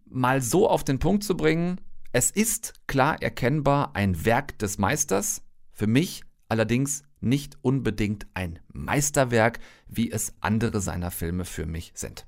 mal 0.06 0.40
so 0.40 0.68
auf 0.68 0.84
den 0.84 0.98
Punkt 0.98 1.24
zu 1.24 1.36
bringen. 1.36 1.80
Es 2.12 2.30
ist 2.30 2.74
klar 2.86 3.20
erkennbar 3.20 3.90
ein 3.94 4.24
Werk 4.24 4.58
des 4.58 4.78
Meisters. 4.78 5.42
Für 5.82 5.88
mich 5.88 6.22
allerdings 6.48 7.02
nicht 7.20 7.58
unbedingt 7.60 8.28
ein 8.34 8.60
Meisterwerk, 8.72 9.58
wie 9.88 10.12
es 10.12 10.32
andere 10.40 10.80
seiner 10.80 11.10
Filme 11.10 11.44
für 11.44 11.66
mich 11.66 11.90
sind. 11.96 12.24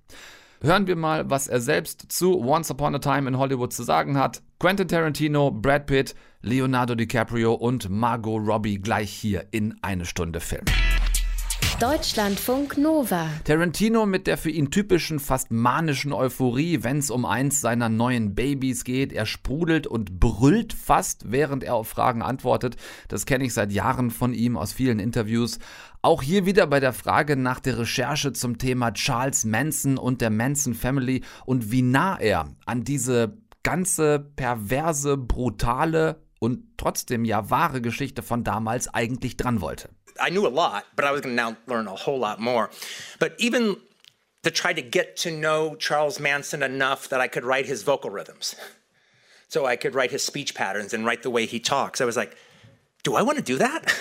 Hören 0.60 0.88
wir 0.88 0.96
mal, 0.96 1.30
was 1.30 1.46
er 1.46 1.60
selbst 1.60 2.06
zu 2.08 2.40
Once 2.40 2.72
Upon 2.72 2.96
a 2.96 2.98
Time 2.98 3.28
in 3.28 3.38
Hollywood 3.38 3.72
zu 3.72 3.84
sagen 3.84 4.18
hat. 4.18 4.42
Quentin 4.58 4.88
Tarantino, 4.88 5.52
Brad 5.52 5.86
Pitt, 5.86 6.16
Leonardo 6.42 6.96
DiCaprio 6.96 7.54
und 7.54 7.88
Margot 7.88 8.44
Robbie 8.44 8.80
gleich 8.80 9.12
hier 9.12 9.46
in 9.52 9.76
eine 9.82 10.04
Stunde 10.04 10.40
Film. 10.40 10.64
Deutschlandfunk 11.80 12.78
Nova. 12.78 13.28
Tarantino 13.42 14.06
mit 14.06 14.28
der 14.28 14.38
für 14.38 14.50
ihn 14.50 14.70
typischen, 14.70 15.18
fast 15.18 15.50
manischen 15.50 16.12
Euphorie, 16.12 16.84
wenn 16.84 16.98
es 16.98 17.10
um 17.10 17.24
eins 17.24 17.60
seiner 17.60 17.88
neuen 17.88 18.36
Babys 18.36 18.84
geht. 18.84 19.12
Er 19.12 19.26
sprudelt 19.26 19.88
und 19.88 20.20
brüllt 20.20 20.72
fast, 20.72 21.32
während 21.32 21.64
er 21.64 21.74
auf 21.74 21.88
Fragen 21.88 22.22
antwortet. 22.22 22.76
Das 23.08 23.26
kenne 23.26 23.44
ich 23.44 23.54
seit 23.54 23.72
Jahren 23.72 24.12
von 24.12 24.32
ihm 24.32 24.56
aus 24.56 24.72
vielen 24.72 25.00
Interviews. 25.00 25.58
Auch 26.00 26.22
hier 26.22 26.46
wieder 26.46 26.68
bei 26.68 26.78
der 26.78 26.92
Frage 26.92 27.36
nach 27.36 27.58
der 27.58 27.78
Recherche 27.78 28.32
zum 28.32 28.58
Thema 28.58 28.92
Charles 28.92 29.44
Manson 29.44 29.98
und 29.98 30.20
der 30.20 30.30
Manson 30.30 30.74
Family 30.74 31.24
und 31.44 31.72
wie 31.72 31.82
nah 31.82 32.16
er 32.20 32.54
an 32.66 32.84
diese 32.84 33.36
ganze 33.64 34.20
perverse, 34.20 35.16
brutale 35.16 36.22
und 36.38 36.76
trotzdem 36.76 37.24
ja 37.24 37.50
wahre 37.50 37.80
Geschichte 37.80 38.22
von 38.22 38.44
damals 38.44 38.92
eigentlich 38.92 39.36
dran 39.36 39.60
wollte. 39.60 39.88
I 40.20 40.30
knew 40.30 40.46
a 40.46 40.48
lot, 40.48 40.86
but 40.96 41.04
I 41.04 41.12
was 41.12 41.20
going 41.20 41.36
to 41.36 41.42
now 41.42 41.56
learn 41.66 41.86
a 41.86 41.94
whole 41.94 42.18
lot 42.18 42.40
more. 42.40 42.70
But 43.18 43.34
even 43.38 43.76
to 44.42 44.50
try 44.50 44.72
to 44.72 44.82
get 44.82 45.16
to 45.18 45.30
know 45.30 45.74
Charles 45.74 46.20
Manson 46.20 46.62
enough 46.62 47.08
that 47.08 47.20
I 47.20 47.28
could 47.28 47.44
write 47.44 47.66
his 47.66 47.82
vocal 47.82 48.10
rhythms. 48.10 48.54
So 49.48 49.66
I 49.66 49.76
could 49.76 49.94
write 49.94 50.10
his 50.10 50.22
speech 50.22 50.54
patterns 50.54 50.92
and 50.92 51.04
write 51.04 51.22
the 51.22 51.30
way 51.30 51.46
he 51.46 51.60
talks. 51.60 52.00
I 52.00 52.04
was 52.04 52.16
like, 52.16 52.36
do 53.02 53.14
I 53.14 53.22
want 53.22 53.38
to 53.38 53.44
do 53.44 53.56
that? 53.58 53.92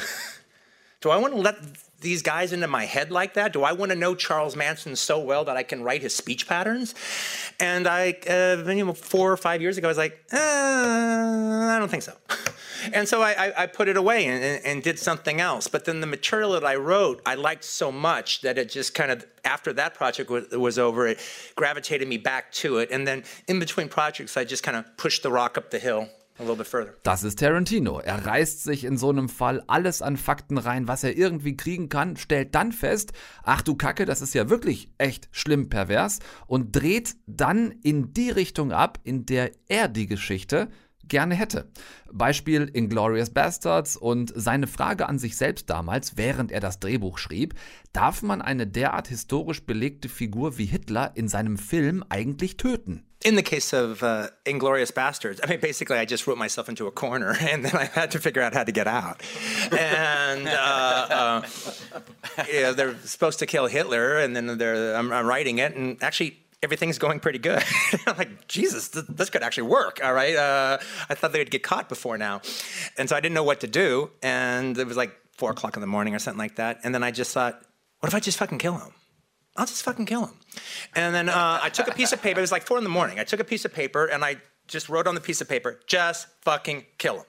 do 1.02 1.10
I 1.10 1.18
want 1.18 1.34
to 1.34 1.40
let 1.40 1.56
these 2.04 2.22
guys 2.22 2.54
into 2.54 2.68
my 2.68 2.86
head 2.86 3.12
like 3.12 3.34
that? 3.34 3.54
Do 3.54 3.64
I 3.64 3.72
want 3.72 3.92
to 3.92 3.98
know 3.98 4.14
Charles 4.14 4.56
Manson 4.56 4.96
so 4.96 5.20
well 5.20 5.44
that 5.46 5.58
I 5.58 5.64
can 5.64 5.84
write 5.84 6.02
his 6.02 6.16
speech 6.16 6.48
patterns? 6.48 6.94
And 7.60 7.88
I, 7.88 8.18
uh, 8.30 8.70
you 8.70 8.86
know, 8.86 8.94
four 8.94 9.32
or 9.32 9.38
five 9.38 9.62
years 9.62 9.78
ago, 9.78 9.88
I 9.88 9.90
was 9.90 9.98
like, 9.98 10.20
uh, 10.32 10.38
I 10.38 11.78
don't 11.80 11.90
think 11.90 12.04
so. 12.04 12.14
and 12.94 13.08
so 13.08 13.22
I, 13.22 13.54
I, 13.64 13.66
put 13.68 13.88
it 13.88 13.98
away 13.98 14.26
and, 14.28 14.44
and, 14.44 14.66
and, 14.66 14.84
did 14.84 15.00
something 15.00 15.40
else. 15.40 15.68
But 15.68 15.86
then 15.86 16.02
the 16.02 16.08
material 16.08 16.52
that 16.52 16.66
I 16.66 16.76
wrote, 16.76 17.22
I 17.26 17.36
liked 17.36 17.64
so 17.64 17.92
much 17.92 18.42
that 18.42 18.58
it 18.58 18.70
just 18.70 18.94
kind 18.94 19.10
of, 19.10 19.26
after 19.46 19.74
that 19.74 19.94
project 19.94 20.30
was, 20.30 20.50
was 20.52 20.78
over, 20.78 21.08
it 21.08 21.20
gravitated 21.56 22.08
me 22.08 22.18
back 22.18 22.52
to 22.54 22.78
it. 22.78 22.90
And 22.92 23.08
then 23.08 23.24
in 23.48 23.60
between 23.60 23.90
projects, 23.90 24.38
I 24.38 24.44
just 24.44 24.64
kind 24.64 24.78
of 24.78 24.86
pushed 24.98 25.24
the 25.24 25.32
rock 25.32 25.58
up 25.58 25.72
the 25.72 25.80
hill 25.80 26.10
Das 27.04 27.24
ist 27.24 27.40
Tarantino. 27.40 28.00
Er 28.00 28.26
reißt 28.26 28.64
sich 28.64 28.86
in 28.86 28.98
so 28.98 29.10
einem 29.10 29.30
Fall 29.30 29.64
alles 29.68 30.02
an 30.02 30.18
Fakten 30.18 30.58
rein, 30.58 30.88
was 30.88 31.04
er 31.04 31.16
irgendwie 31.16 31.56
kriegen 31.56 31.90
kann, 31.90 32.18
stellt 32.18 32.56
dann 32.56 32.72
fest, 32.72 33.14
ach 33.44 33.62
du 33.62 33.76
Kacke, 33.76 34.06
das 34.06 34.22
ist 34.22 34.34
ja 34.34 34.50
wirklich 34.50 34.90
echt 34.98 35.30
schlimm 35.32 35.70
pervers 35.70 36.20
und 36.48 36.76
dreht 36.76 37.16
dann 37.28 37.72
in 37.84 38.14
die 38.14 38.32
Richtung 38.32 38.72
ab, 38.72 39.00
in 39.04 39.28
der 39.28 39.52
er 39.68 39.88
die 39.88 40.08
Geschichte 40.08 40.70
gerne 41.08 41.36
hätte. 41.36 41.68
Beispiel 42.12 42.70
Inglorious 42.74 43.30
Bastards 43.30 43.98
und 43.98 44.32
seine 44.36 44.68
Frage 44.68 45.10
an 45.10 45.20
sich 45.20 45.36
selbst 45.36 45.70
damals, 45.70 46.18
während 46.18 46.52
er 46.52 46.60
das 46.60 46.80
Drehbuch 46.80 47.18
schrieb, 47.18 47.56
darf 47.92 48.22
man 48.22 48.42
eine 48.42 48.68
derart 48.68 49.08
historisch 49.08 49.64
belegte 49.64 50.10
Figur 50.10 50.58
wie 50.58 50.66
Hitler 50.66 51.12
in 51.16 51.28
seinem 51.28 51.58
Film 51.58 52.04
eigentlich 52.10 52.58
töten? 52.58 53.04
In 53.26 53.38
the 53.38 53.42
case 53.42 53.74
of 53.74 54.04
uh, 54.04 54.28
Inglorious 54.44 54.92
Bastards, 54.92 55.40
I 55.42 55.48
mean, 55.48 55.62
basically, 55.62 55.98
I 55.98 56.06
just 56.06 56.28
wrote 56.28 56.38
myself 56.38 56.68
into 56.68 56.88
a 56.88 56.92
corner, 56.92 57.30
and 57.40 57.64
then 57.64 57.74
I 57.74 57.86
had 57.86 58.12
to 58.12 58.20
figure 58.20 58.42
out 58.42 58.54
how 58.54 58.66
to 58.66 58.72
get 58.74 58.86
out. 58.86 59.24
And 59.72 60.46
uh, 60.46 61.08
uh, 61.10 61.42
yeah, 62.52 62.74
they're 62.74 62.96
supposed 63.06 63.40
to 63.40 63.46
kill 63.46 63.68
Hitler, 63.68 64.18
and 64.18 64.36
then 64.36 64.50
I'm, 64.50 65.14
I'm 65.14 65.26
writing 65.26 65.60
it, 65.60 65.74
and 65.74 66.04
actually, 66.04 66.43
everything's 66.64 66.98
going 66.98 67.20
pretty 67.20 67.40
good. 67.40 67.64
I'm 68.08 68.18
like, 68.18 68.48
Jesus, 68.48 68.90
th- 68.90 69.06
this 69.10 69.30
could 69.30 69.44
actually 69.44 69.70
work. 69.70 70.00
All 70.04 70.14
right. 70.14 70.36
Uh, 70.36 70.78
I 71.10 71.16
thought 71.16 71.34
they 71.34 71.40
would 71.40 71.52
get 71.52 71.64
caught 71.64 71.90
before 71.90 72.18
now. 72.18 72.42
And 72.98 73.10
so 73.10 73.16
I 73.16 73.20
didn't 73.20 73.36
know 73.36 73.44
what 73.44 73.60
to 73.62 73.68
do. 73.68 74.12
And 74.22 74.78
it 74.78 74.88
was 74.88 74.98
like 74.98 75.12
four 75.38 75.52
o'clock 75.52 75.76
in 75.76 75.82
the 75.82 75.88
morning 75.88 76.16
or 76.16 76.20
something 76.20 76.40
like 76.40 76.56
that. 76.56 76.80
And 76.84 76.94
then 76.96 77.04
I 77.04 77.12
just 77.12 77.34
thought, 77.34 77.62
what 78.00 78.08
if 78.08 78.16
I 78.16 78.20
just 78.20 78.38
fucking 78.38 78.58
kill 78.58 78.78
him? 78.78 78.94
I'll 79.56 79.68
just 79.68 79.84
fucking 79.84 80.08
kill 80.08 80.26
him. 80.26 80.36
And 80.96 81.14
then 81.14 81.30
uh, 81.30 81.60
I 81.62 81.70
took 81.70 81.88
a 81.88 81.94
piece 81.94 82.12
of 82.12 82.22
paper. 82.22 82.40
It 82.40 82.42
was 82.42 82.52
like 82.52 82.66
four 82.66 82.78
in 82.78 82.84
the 82.84 82.90
morning. 82.90 83.20
I 83.20 83.24
took 83.24 83.40
a 83.40 83.44
piece 83.44 83.66
of 83.66 83.74
paper 83.74 84.06
and 84.06 84.24
I 84.24 84.38
just 84.68 84.90
wrote 84.90 85.08
on 85.08 85.14
the 85.14 85.22
piece 85.22 85.42
of 85.42 85.50
paper, 85.50 85.80
just 85.86 86.28
fucking 86.42 86.86
kill 86.98 87.18
him 87.18 87.26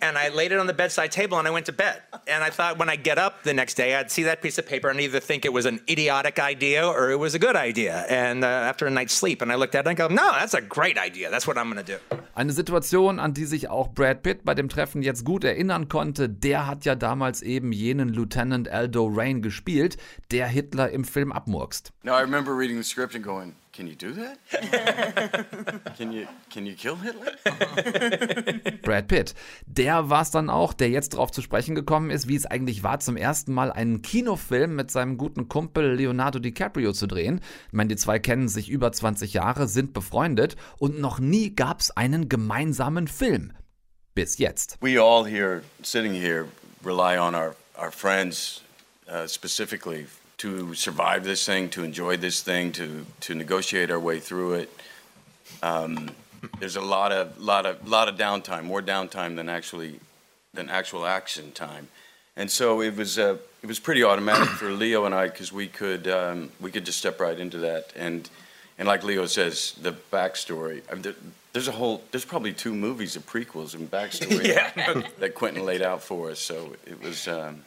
and 0.00 0.16
I 0.18 0.28
laid 0.28 0.52
it 0.52 0.58
on 0.58 0.66
the 0.66 0.72
bedside 0.74 1.12
table 1.12 1.38
and 1.38 1.46
I 1.46 1.50
went 1.50 1.66
to 1.66 1.72
bed. 1.72 2.02
And 2.26 2.42
I 2.42 2.50
thought 2.50 2.78
when 2.78 2.88
I 2.88 2.96
get 2.96 3.18
up 3.18 3.42
the 3.42 3.54
next 3.54 3.74
day, 3.74 3.94
I'd 3.96 4.10
see 4.10 4.24
that 4.24 4.42
piece 4.42 4.58
of 4.58 4.66
paper 4.66 4.88
and 4.88 5.00
either 5.00 5.20
think 5.20 5.44
it 5.44 5.52
was 5.52 5.66
an 5.66 5.80
idiotic 5.88 6.38
idea 6.38 6.86
or 6.86 7.10
it 7.10 7.18
was 7.18 7.34
a 7.34 7.38
good 7.38 7.56
idea. 7.56 8.04
And 8.08 8.44
uh, 8.44 8.46
after 8.46 8.86
a 8.86 8.90
night's 8.90 9.14
sleep, 9.14 9.42
and 9.42 9.52
I 9.52 9.56
looked 9.56 9.74
at 9.74 9.86
it 9.86 9.88
and 9.88 9.96
go, 9.96 10.08
no, 10.08 10.32
that's 10.32 10.54
a 10.54 10.60
great 10.60 10.98
idea. 10.98 11.30
That's 11.30 11.46
what 11.46 11.58
I'm 11.58 11.70
going 11.70 11.84
to 11.84 11.92
do. 11.92 11.98
Eine 12.34 12.52
Situation, 12.52 13.18
an 13.18 13.34
die 13.34 13.44
sich 13.44 13.68
auch 13.68 13.88
Brad 13.88 14.22
Pitt 14.22 14.44
bei 14.44 14.54
dem 14.54 14.68
Treffen 14.68 15.02
jetzt 15.02 15.24
gut 15.24 15.44
erinnern 15.44 15.88
konnte. 15.88 16.28
Der 16.28 16.66
hat 16.66 16.84
ja 16.84 16.94
damals 16.94 17.42
eben 17.42 17.72
jenen 17.72 18.08
Lieutenant 18.08 18.68
Aldo 18.68 19.06
Rain 19.06 19.42
gespielt, 19.42 19.96
der 20.30 20.46
Hitler 20.46 20.90
im 20.90 21.04
Film 21.04 21.32
abmurkst. 21.32 21.92
No, 22.02 22.12
I 22.12 22.20
remember 22.20 22.56
reading 22.56 22.76
the 22.76 22.88
script 22.88 23.14
and 23.14 23.24
going, 23.24 23.54
can 23.72 23.86
you 23.86 23.94
do 23.94 24.12
that? 24.12 24.38
can 25.96 26.12
you 26.12 26.26
can 26.52 26.66
you 26.66 26.74
kill 26.74 26.96
Hitler? 26.96 27.32
Brad 28.82 29.08
Pitt. 29.08 29.34
Der 29.66 30.10
war 30.10 30.22
es 30.22 30.30
dann 30.30 30.50
auch, 30.50 30.72
der 30.72 30.90
jetzt 30.90 31.14
darauf 31.14 31.30
zu 31.30 31.42
sprechen 31.42 31.74
gekommen 31.74 32.10
ist, 32.10 32.28
wie 32.28 32.36
es 32.36 32.46
eigentlich 32.46 32.82
war, 32.82 33.00
zum 33.00 33.16
ersten 33.16 33.52
Mal 33.52 33.72
einen 33.72 34.02
Kinofilm 34.02 34.74
mit 34.74 34.90
seinem 34.90 35.16
guten 35.18 35.48
Kumpel 35.48 35.94
Leonardo 35.94 36.38
DiCaprio 36.38 36.92
zu 36.92 37.06
drehen. 37.06 37.40
Ich 37.68 37.72
meine, 37.72 37.88
die 37.88 37.96
zwei 37.96 38.18
kennen 38.18 38.48
sich 38.48 38.68
über 38.68 38.92
20 38.92 39.32
Jahre, 39.32 39.68
sind 39.68 39.92
befreundet 39.92 40.56
und 40.78 41.00
noch 41.00 41.18
nie 41.18 41.54
gab 41.54 41.80
es 41.80 41.90
einen 41.90 42.28
gemeinsamen 42.28 43.08
Film. 43.08 43.52
Bis 44.14 44.38
jetzt. 44.38 44.76
We 44.80 45.00
all 45.00 45.24
here 45.24 45.62
sitting 45.82 46.12
here 46.12 46.46
rely 46.84 47.18
on 47.18 47.34
our 47.34 47.54
our 47.78 47.90
friends 47.90 48.62
uh, 49.08 49.26
specifically 49.26 50.06
to 50.40 50.74
survive 50.74 51.22
this 51.24 51.44
thing, 51.44 51.68
to 51.68 51.84
enjoy 51.84 52.16
this 52.16 52.42
thing, 52.42 52.72
to 52.72 53.04
to 53.20 53.34
negotiate 53.34 53.90
our 53.90 54.00
way 54.00 54.20
through 54.20 54.54
it. 54.54 54.70
Um, 55.62 56.10
there's 56.58 56.76
a 56.76 56.80
lot 56.80 57.12
of 57.12 57.38
lot 57.38 57.66
of 57.66 57.86
lot 57.86 58.08
of 58.08 58.16
downtime, 58.16 58.64
more 58.64 58.80
downtime 58.82 59.36
than 59.36 59.48
actually 59.48 60.00
than 60.54 60.70
actual 60.70 61.04
action 61.04 61.52
time, 61.52 61.88
and 62.36 62.50
so 62.50 62.80
it 62.80 62.96
was 62.96 63.18
uh, 63.18 63.36
it 63.62 63.66
was 63.66 63.78
pretty 63.78 64.02
automatic 64.02 64.48
for 64.48 64.70
Leo 64.70 65.04
and 65.04 65.14
I 65.14 65.26
because 65.28 65.52
we 65.52 65.68
could 65.68 66.08
um, 66.08 66.50
we 66.58 66.70
could 66.70 66.86
just 66.86 66.98
step 66.98 67.20
right 67.20 67.38
into 67.38 67.58
that 67.58 67.92
and 67.94 68.28
and 68.78 68.88
like 68.88 69.04
Leo 69.04 69.26
says, 69.26 69.74
the 69.82 69.92
backstory. 69.92 70.80
I 70.90 70.94
mean, 70.94 71.02
there, 71.02 71.14
there's 71.52 71.68
a 71.68 71.72
whole 71.72 72.02
there's 72.12 72.24
probably 72.24 72.54
two 72.54 72.74
movies 72.74 73.14
of 73.14 73.26
prequels 73.26 73.74
and 73.74 73.90
backstory 73.90 74.46
Yeah. 74.56 75.02
that 75.18 75.34
Quentin 75.34 75.66
laid 75.66 75.82
out 75.82 76.02
for 76.02 76.30
us. 76.30 76.38
So 76.40 76.76
it 76.86 77.02
was 77.02 77.28
um, 77.28 77.62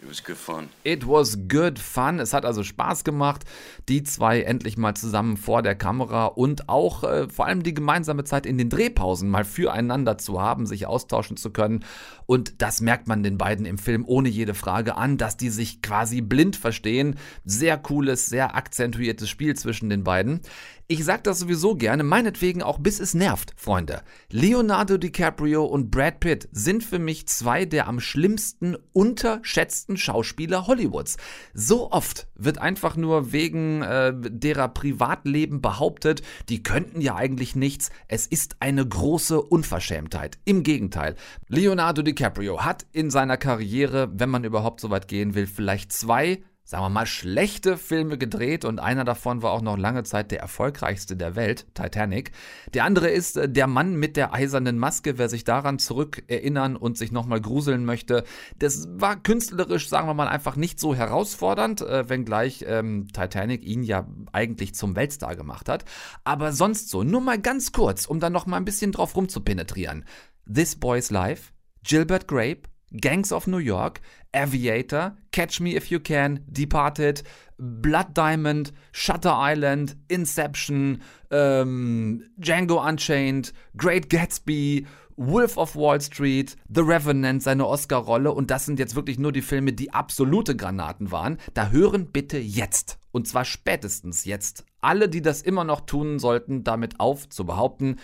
it 0.00 0.08
was 0.08 0.22
good 0.22 0.36
fun. 0.36 0.68
It 0.84 1.08
was 1.08 1.38
good 1.48 1.78
fun. 1.78 2.20
Es 2.20 2.32
hat 2.32 2.44
also 2.44 2.62
Spaß 2.62 3.02
gemacht, 3.02 3.44
die 3.88 4.04
zwei 4.04 4.42
endlich 4.42 4.76
mal 4.76 4.94
zusammen 4.94 5.36
vor 5.36 5.62
der 5.62 5.74
Kamera 5.74 6.26
und 6.26 6.68
auch 6.68 7.02
äh, 7.02 7.28
vor 7.28 7.46
allem 7.46 7.62
die 7.62 7.74
gemeinsame 7.74 8.24
Zeit 8.24 8.46
in 8.46 8.58
den 8.58 8.70
Drehpausen 8.70 9.28
mal 9.28 9.44
füreinander 9.44 10.16
zu 10.16 10.40
haben, 10.40 10.66
sich 10.66 10.86
austauschen 10.86 11.36
zu 11.36 11.50
können. 11.50 11.84
Und 12.26 12.62
das 12.62 12.80
merkt 12.80 13.08
man 13.08 13.22
den 13.22 13.38
beiden 13.38 13.66
im 13.66 13.78
Film 13.78 14.04
ohne 14.06 14.28
jede 14.28 14.54
Frage 14.54 14.96
an, 14.96 15.18
dass 15.18 15.36
die 15.36 15.50
sich 15.50 15.82
quasi 15.82 16.20
blind 16.20 16.54
verstehen. 16.54 17.16
Sehr 17.44 17.76
cooles, 17.76 18.26
sehr 18.26 18.54
akzentuiertes 18.54 19.28
Spiel 19.28 19.56
zwischen 19.56 19.90
den 19.90 20.04
beiden. 20.04 20.40
Ich 20.90 21.04
sag 21.04 21.22
das 21.24 21.40
sowieso 21.40 21.74
gerne, 21.74 22.02
meinetwegen 22.02 22.62
auch 22.62 22.78
bis 22.78 22.98
es 22.98 23.12
nervt, 23.12 23.52
Freunde. 23.58 24.00
Leonardo 24.30 24.96
DiCaprio 24.96 25.62
und 25.66 25.90
Brad 25.90 26.18
Pitt 26.18 26.48
sind 26.50 26.82
für 26.82 26.98
mich 26.98 27.28
zwei 27.28 27.66
der 27.66 27.88
am 27.88 28.00
schlimmsten 28.00 28.74
unterschätzten 28.94 29.98
Schauspieler 29.98 30.66
Hollywoods. 30.66 31.18
So 31.52 31.90
oft 31.90 32.28
wird 32.36 32.56
einfach 32.56 32.96
nur 32.96 33.32
wegen 33.32 33.82
äh, 33.82 34.14
derer 34.16 34.68
Privatleben 34.68 35.60
behauptet, 35.60 36.22
die 36.48 36.62
könnten 36.62 37.02
ja 37.02 37.16
eigentlich 37.16 37.54
nichts. 37.54 37.90
Es 38.06 38.26
ist 38.26 38.56
eine 38.60 38.88
große 38.88 39.42
Unverschämtheit. 39.42 40.38
Im 40.46 40.62
Gegenteil. 40.62 41.16
Leonardo 41.48 42.00
DiCaprio 42.00 42.64
hat 42.64 42.86
in 42.92 43.10
seiner 43.10 43.36
Karriere, 43.36 44.08
wenn 44.14 44.30
man 44.30 44.44
überhaupt 44.44 44.80
so 44.80 44.88
weit 44.88 45.06
gehen 45.06 45.34
will, 45.34 45.46
vielleicht 45.46 45.92
zwei 45.92 46.40
sagen 46.68 46.84
wir 46.84 46.90
mal, 46.90 47.06
schlechte 47.06 47.78
Filme 47.78 48.18
gedreht 48.18 48.66
und 48.66 48.78
einer 48.78 49.06
davon 49.06 49.40
war 49.40 49.52
auch 49.52 49.62
noch 49.62 49.78
lange 49.78 50.02
Zeit 50.02 50.30
der 50.30 50.40
erfolgreichste 50.40 51.16
der 51.16 51.34
Welt, 51.34 51.66
Titanic. 51.72 52.32
Der 52.74 52.84
andere 52.84 53.08
ist 53.08 53.38
äh, 53.38 53.48
Der 53.48 53.66
Mann 53.66 53.94
mit 53.94 54.18
der 54.18 54.34
eisernen 54.34 54.78
Maske, 54.78 55.16
wer 55.16 55.30
sich 55.30 55.44
daran 55.44 55.78
zurückerinnern 55.78 56.76
und 56.76 56.98
sich 56.98 57.10
nochmal 57.10 57.40
gruseln 57.40 57.86
möchte. 57.86 58.22
Das 58.58 58.86
war 58.90 59.16
künstlerisch, 59.16 59.88
sagen 59.88 60.08
wir 60.08 60.12
mal, 60.12 60.28
einfach 60.28 60.56
nicht 60.56 60.78
so 60.78 60.94
herausfordernd, 60.94 61.80
äh, 61.80 62.06
wenngleich 62.10 62.66
ähm, 62.68 63.08
Titanic 63.14 63.64
ihn 63.64 63.82
ja 63.82 64.06
eigentlich 64.32 64.74
zum 64.74 64.94
Weltstar 64.94 65.36
gemacht 65.36 65.70
hat. 65.70 65.86
Aber 66.24 66.52
sonst 66.52 66.90
so, 66.90 67.02
nur 67.02 67.22
mal 67.22 67.40
ganz 67.40 67.72
kurz, 67.72 68.04
um 68.04 68.20
dann 68.20 68.34
nochmal 68.34 68.60
ein 68.60 68.66
bisschen 68.66 68.92
drauf 68.92 69.16
rumzupenetrieren. 69.16 70.04
This 70.46 70.76
Boy's 70.76 71.10
Life, 71.10 71.54
Gilbert 71.82 72.28
Grape, 72.28 72.68
Gangs 72.92 73.32
of 73.32 73.46
New 73.46 73.58
York, 73.58 74.00
Aviator, 74.32 75.16
Catch 75.32 75.60
Me 75.60 75.76
If 75.76 75.90
You 75.90 76.00
Can, 76.00 76.40
Departed, 76.46 77.22
Blood 77.58 78.14
Diamond, 78.14 78.72
Shutter 78.92 79.34
Island, 79.34 79.96
Inception, 80.08 81.02
ähm, 81.30 82.24
Django 82.36 82.86
Unchained, 82.86 83.52
Great 83.76 84.08
Gatsby, 84.08 84.86
Wolf 85.16 85.56
of 85.56 85.74
Wall 85.74 86.00
Street, 86.00 86.56
The 86.72 86.82
Revenant, 86.82 87.42
seine 87.42 87.66
Oscar-Rolle 87.66 88.32
und 88.32 88.52
das 88.52 88.66
sind 88.66 88.78
jetzt 88.78 88.94
wirklich 88.94 89.18
nur 89.18 89.32
die 89.32 89.42
Filme, 89.42 89.72
die 89.72 89.92
absolute 89.92 90.54
Granaten 90.54 91.10
waren. 91.10 91.38
Da 91.54 91.70
hören 91.70 92.12
bitte 92.12 92.38
jetzt, 92.38 92.98
und 93.10 93.26
zwar 93.26 93.44
spätestens 93.44 94.24
jetzt, 94.24 94.64
alle, 94.80 95.08
die 95.08 95.20
das 95.20 95.42
immer 95.42 95.64
noch 95.64 95.80
tun 95.80 96.20
sollten, 96.20 96.62
damit 96.62 97.00
auf 97.00 97.28
zu 97.28 97.44
behaupten, 97.44 97.96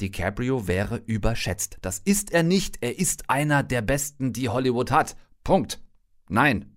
DiCaprio 0.00 0.66
wäre 0.66 1.02
überschätzt. 1.06 1.78
Das 1.82 1.98
ist 1.98 2.32
er 2.32 2.42
nicht. 2.42 2.78
Er 2.80 2.98
ist 2.98 3.28
einer 3.28 3.62
der 3.62 3.82
besten, 3.82 4.32
die 4.32 4.48
Hollywood 4.48 4.90
hat. 4.90 5.16
Punkt. 5.44 5.80
Nein. 6.28 6.76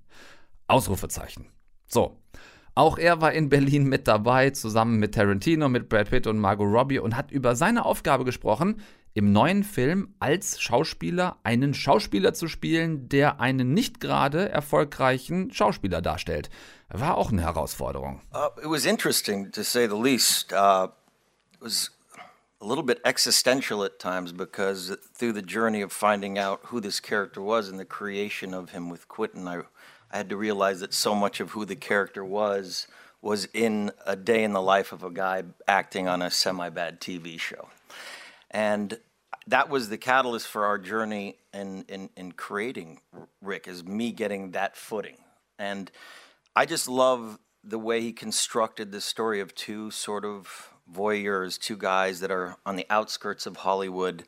Ausrufezeichen. 0.67 1.47
So. 1.87 2.19
Auch 2.75 2.97
er 2.97 3.21
war 3.21 3.33
in 3.33 3.49
Berlin 3.49 3.83
mit 3.83 4.07
dabei, 4.07 4.49
zusammen 4.49 4.97
mit 4.97 5.13
Tarantino, 5.13 5.69
mit 5.69 5.89
Brad 5.89 6.09
Pitt 6.09 6.25
und 6.25 6.39
Margot 6.39 6.67
Robbie 6.67 6.97
und 6.97 7.15
hat 7.15 7.31
über 7.31 7.55
seine 7.55 7.85
Aufgabe 7.85 8.25
gesprochen, 8.25 8.81
im 9.13 9.31
neuen 9.31 9.63
Film 9.63 10.15
als 10.19 10.59
Schauspieler 10.59 11.37
einen 11.43 11.75
Schauspieler 11.75 12.33
zu 12.33 12.47
spielen, 12.47 13.09
der 13.09 13.39
einen 13.39 13.73
nicht 13.75 13.99
gerade 13.99 14.49
erfolgreichen 14.49 15.51
Schauspieler 15.51 16.01
darstellt. 16.01 16.49
War 16.89 17.17
auch 17.17 17.31
eine 17.31 17.43
Herausforderung. 17.43 18.21
Uh, 18.33 18.59
it 18.59 18.69
was 18.69 18.85
interesting, 18.85 19.51
to 19.51 19.61
say 19.61 19.87
the 19.87 19.95
least. 19.95 20.51
Uh, 20.51 20.87
it 21.53 21.61
was 21.61 21.91
a 22.63 22.65
little 22.65 22.83
bit 22.83 23.01
existential 23.03 23.83
at 23.83 23.99
times 23.99 24.31
because 24.31 24.95
through 25.13 25.33
the 25.33 25.41
journey 25.41 25.81
of 25.81 25.91
finding 25.91 26.37
out 26.37 26.61
who 26.67 26.79
this 26.79 27.01
character 27.01 27.41
was 27.41 27.67
and 27.67 27.77
the 27.77 27.83
creation 27.83 28.53
of 28.53 28.69
him 28.69 28.89
with 28.89 29.09
Quentin, 29.09 29.45
I, 29.49 29.63
I 30.09 30.17
had 30.17 30.29
to 30.29 30.37
realize 30.37 30.79
that 30.79 30.93
so 30.93 31.13
much 31.13 31.41
of 31.41 31.51
who 31.51 31.65
the 31.65 31.75
character 31.75 32.23
was 32.23 32.87
was 33.21 33.49
in 33.53 33.91
a 34.05 34.15
day 34.15 34.45
in 34.45 34.53
the 34.53 34.61
life 34.61 34.93
of 34.93 35.03
a 35.03 35.09
guy 35.09 35.43
acting 35.67 36.07
on 36.07 36.21
a 36.21 36.31
semi 36.31 36.69
bad 36.69 37.01
TV 37.01 37.37
show. 37.37 37.67
And 38.49 38.97
that 39.45 39.67
was 39.67 39.89
the 39.89 39.97
catalyst 39.97 40.47
for 40.47 40.63
our 40.63 40.77
journey 40.77 41.35
in, 41.53 41.83
in, 41.89 42.09
in 42.15 42.31
creating 42.31 43.01
Rick, 43.41 43.67
is 43.67 43.83
me 43.83 44.13
getting 44.13 44.51
that 44.51 44.77
footing. 44.77 45.17
And 45.59 45.91
I 46.55 46.65
just 46.65 46.87
love 46.87 47.39
the 47.61 47.79
way 47.79 47.99
he 47.99 48.13
constructed 48.13 48.93
this 48.93 49.03
story 49.03 49.41
of 49.41 49.53
two 49.53 49.91
sort 49.91 50.23
of 50.23 50.72
voyeurs, 50.91 51.57
two 51.57 51.77
guys 51.77 52.19
that 52.19 52.31
are 52.31 52.57
on 52.65 52.75
the 52.75 52.85
outskirts 52.89 53.45
of 53.45 53.57
Hollywood, 53.57 54.23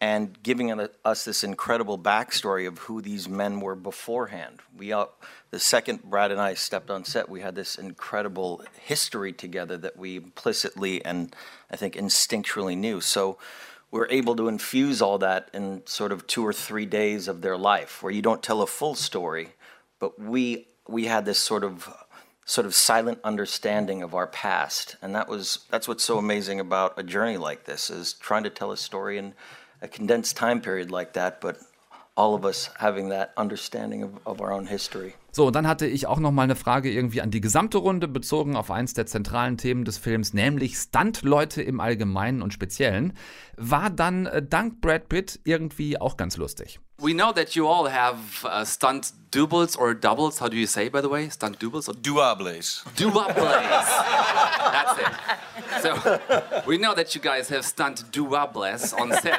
and 0.00 0.40
giving 0.42 0.70
us 1.04 1.24
this 1.24 1.42
incredible 1.42 1.98
backstory 1.98 2.68
of 2.68 2.78
who 2.78 3.02
these 3.02 3.28
men 3.28 3.60
were 3.60 3.74
beforehand. 3.74 4.60
We, 4.76 4.94
the 5.50 5.58
second 5.58 6.04
Brad 6.04 6.30
and 6.30 6.40
I 6.40 6.54
stepped 6.54 6.88
on 6.88 7.04
set, 7.04 7.28
we 7.28 7.40
had 7.40 7.56
this 7.56 7.74
incredible 7.76 8.62
history 8.80 9.32
together 9.32 9.76
that 9.78 9.96
we 9.96 10.16
implicitly 10.16 11.04
and 11.04 11.34
I 11.70 11.76
think 11.76 11.94
instinctually 11.94 12.76
knew. 12.76 13.00
So 13.00 13.38
we're 13.90 14.08
able 14.08 14.36
to 14.36 14.46
infuse 14.48 15.02
all 15.02 15.18
that 15.18 15.50
in 15.52 15.82
sort 15.86 16.12
of 16.12 16.26
two 16.26 16.46
or 16.46 16.52
three 16.52 16.86
days 16.86 17.26
of 17.26 17.40
their 17.40 17.56
life, 17.56 18.02
where 18.02 18.12
you 18.12 18.22
don't 18.22 18.42
tell 18.42 18.62
a 18.62 18.66
full 18.66 18.94
story, 18.94 19.54
but 19.98 20.20
we 20.20 20.66
we 20.86 21.04
had 21.04 21.24
this 21.24 21.38
sort 21.38 21.64
of 21.64 21.92
sort 22.48 22.66
of 22.66 22.74
silent 22.74 23.18
understanding 23.24 24.02
of 24.02 24.14
our 24.14 24.26
past 24.26 24.96
and 25.02 25.14
that 25.14 25.28
was 25.28 25.66
that's 25.70 25.86
what's 25.86 26.02
so 26.02 26.16
amazing 26.16 26.58
about 26.60 26.92
a 26.96 27.02
journey 27.02 27.36
like 27.36 27.64
this 27.64 27.90
is 27.90 28.14
trying 28.14 28.42
to 28.42 28.48
tell 28.48 28.72
a 28.72 28.76
story 28.76 29.18
in 29.18 29.34
a 29.82 29.88
condensed 29.88 30.34
time 30.34 30.58
period 30.62 30.90
like 30.90 31.12
that 31.12 31.42
but 31.42 31.58
all 32.16 32.34
of 32.34 32.46
us 32.46 32.70
having 32.78 33.10
that 33.10 33.34
understanding 33.36 34.02
of, 34.02 34.18
of 34.24 34.40
our 34.40 34.50
own 34.50 34.66
history 34.66 35.14
So, 35.30 35.46
und 35.46 35.54
dann 35.54 35.68
hatte 35.68 35.86
ich 35.86 36.06
auch 36.06 36.18
noch 36.18 36.32
mal 36.32 36.44
eine 36.44 36.56
Frage 36.56 36.90
irgendwie 36.90 37.20
an 37.20 37.30
die 37.30 37.42
gesamte 37.42 37.78
Runde 37.78 38.08
bezogen 38.08 38.56
auf 38.56 38.70
eins 38.70 38.94
der 38.94 39.04
zentralen 39.04 39.56
Themen 39.56 39.84
des 39.84 39.98
Films, 39.98 40.32
nämlich 40.32 40.76
Stunt-Leute 40.76 41.62
im 41.62 41.78
Allgemeinen 41.80 42.42
und 42.42 42.52
Speziellen. 42.52 43.12
War 43.56 43.90
dann 43.90 44.26
äh, 44.26 44.42
dank 44.42 44.80
Brad 44.80 45.08
Pitt 45.08 45.38
irgendwie 45.44 46.00
auch 46.00 46.16
ganz 46.16 46.38
lustig. 46.38 46.80
We 47.00 47.14
know 47.14 47.30
that 47.32 47.54
you 47.54 47.68
all 47.68 47.86
have 47.86 48.44
uh, 48.44 48.64
stunt 48.64 49.12
doubles 49.30 49.76
or 49.76 49.94
doubles. 49.94 50.40
How 50.40 50.48
do 50.48 50.56
you 50.56 50.66
say, 50.66 50.88
by 50.88 51.00
the 51.00 51.08
way? 51.08 51.28
Stunt 51.28 51.60
doubles 51.60 51.88
or 51.88 51.94
Duables. 51.94 52.82
douables? 52.96 53.36
That's 54.74 54.98
it. 54.98 55.82
So 55.82 56.62
we 56.66 56.76
know 56.76 56.96
that 56.96 57.14
you 57.14 57.20
guys 57.20 57.48
have 57.50 57.64
stunt 57.64 58.10
douables 58.10 58.92
on 58.92 59.12
set 59.12 59.38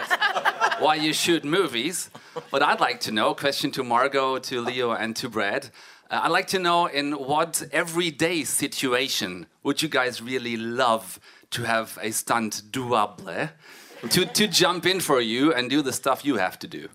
while 0.79 0.95
you 0.95 1.11
shoot 1.11 1.43
movies. 1.43 2.09
But 2.49 2.63
I'd 2.63 2.79
like 2.79 3.01
to 3.01 3.11
know. 3.11 3.33
Question 3.33 3.71
to 3.71 3.83
Margot, 3.83 4.39
to 4.39 4.61
Leo, 4.61 4.93
and 4.93 5.13
to 5.17 5.27
Brad. 5.27 5.69
Uh, 6.09 6.21
I'd 6.23 6.31
like 6.31 6.47
to 6.47 6.59
know 6.59 6.85
in 6.85 7.11
what 7.11 7.61
everyday 7.73 8.45
situation 8.45 9.47
would 9.63 9.81
you 9.81 9.89
guys 9.89 10.21
really 10.21 10.55
love 10.55 11.19
to 11.51 11.63
have 11.63 11.99
a 12.01 12.11
stunt 12.11 12.61
double 12.71 13.49
to 14.09 14.25
to 14.25 14.47
jump 14.47 14.85
in 14.85 15.01
for 15.01 15.19
you 15.19 15.53
and 15.53 15.69
do 15.69 15.81
the 15.81 15.91
stuff 15.91 16.23
you 16.23 16.37
have 16.37 16.57
to 16.59 16.67
do. 16.67 16.87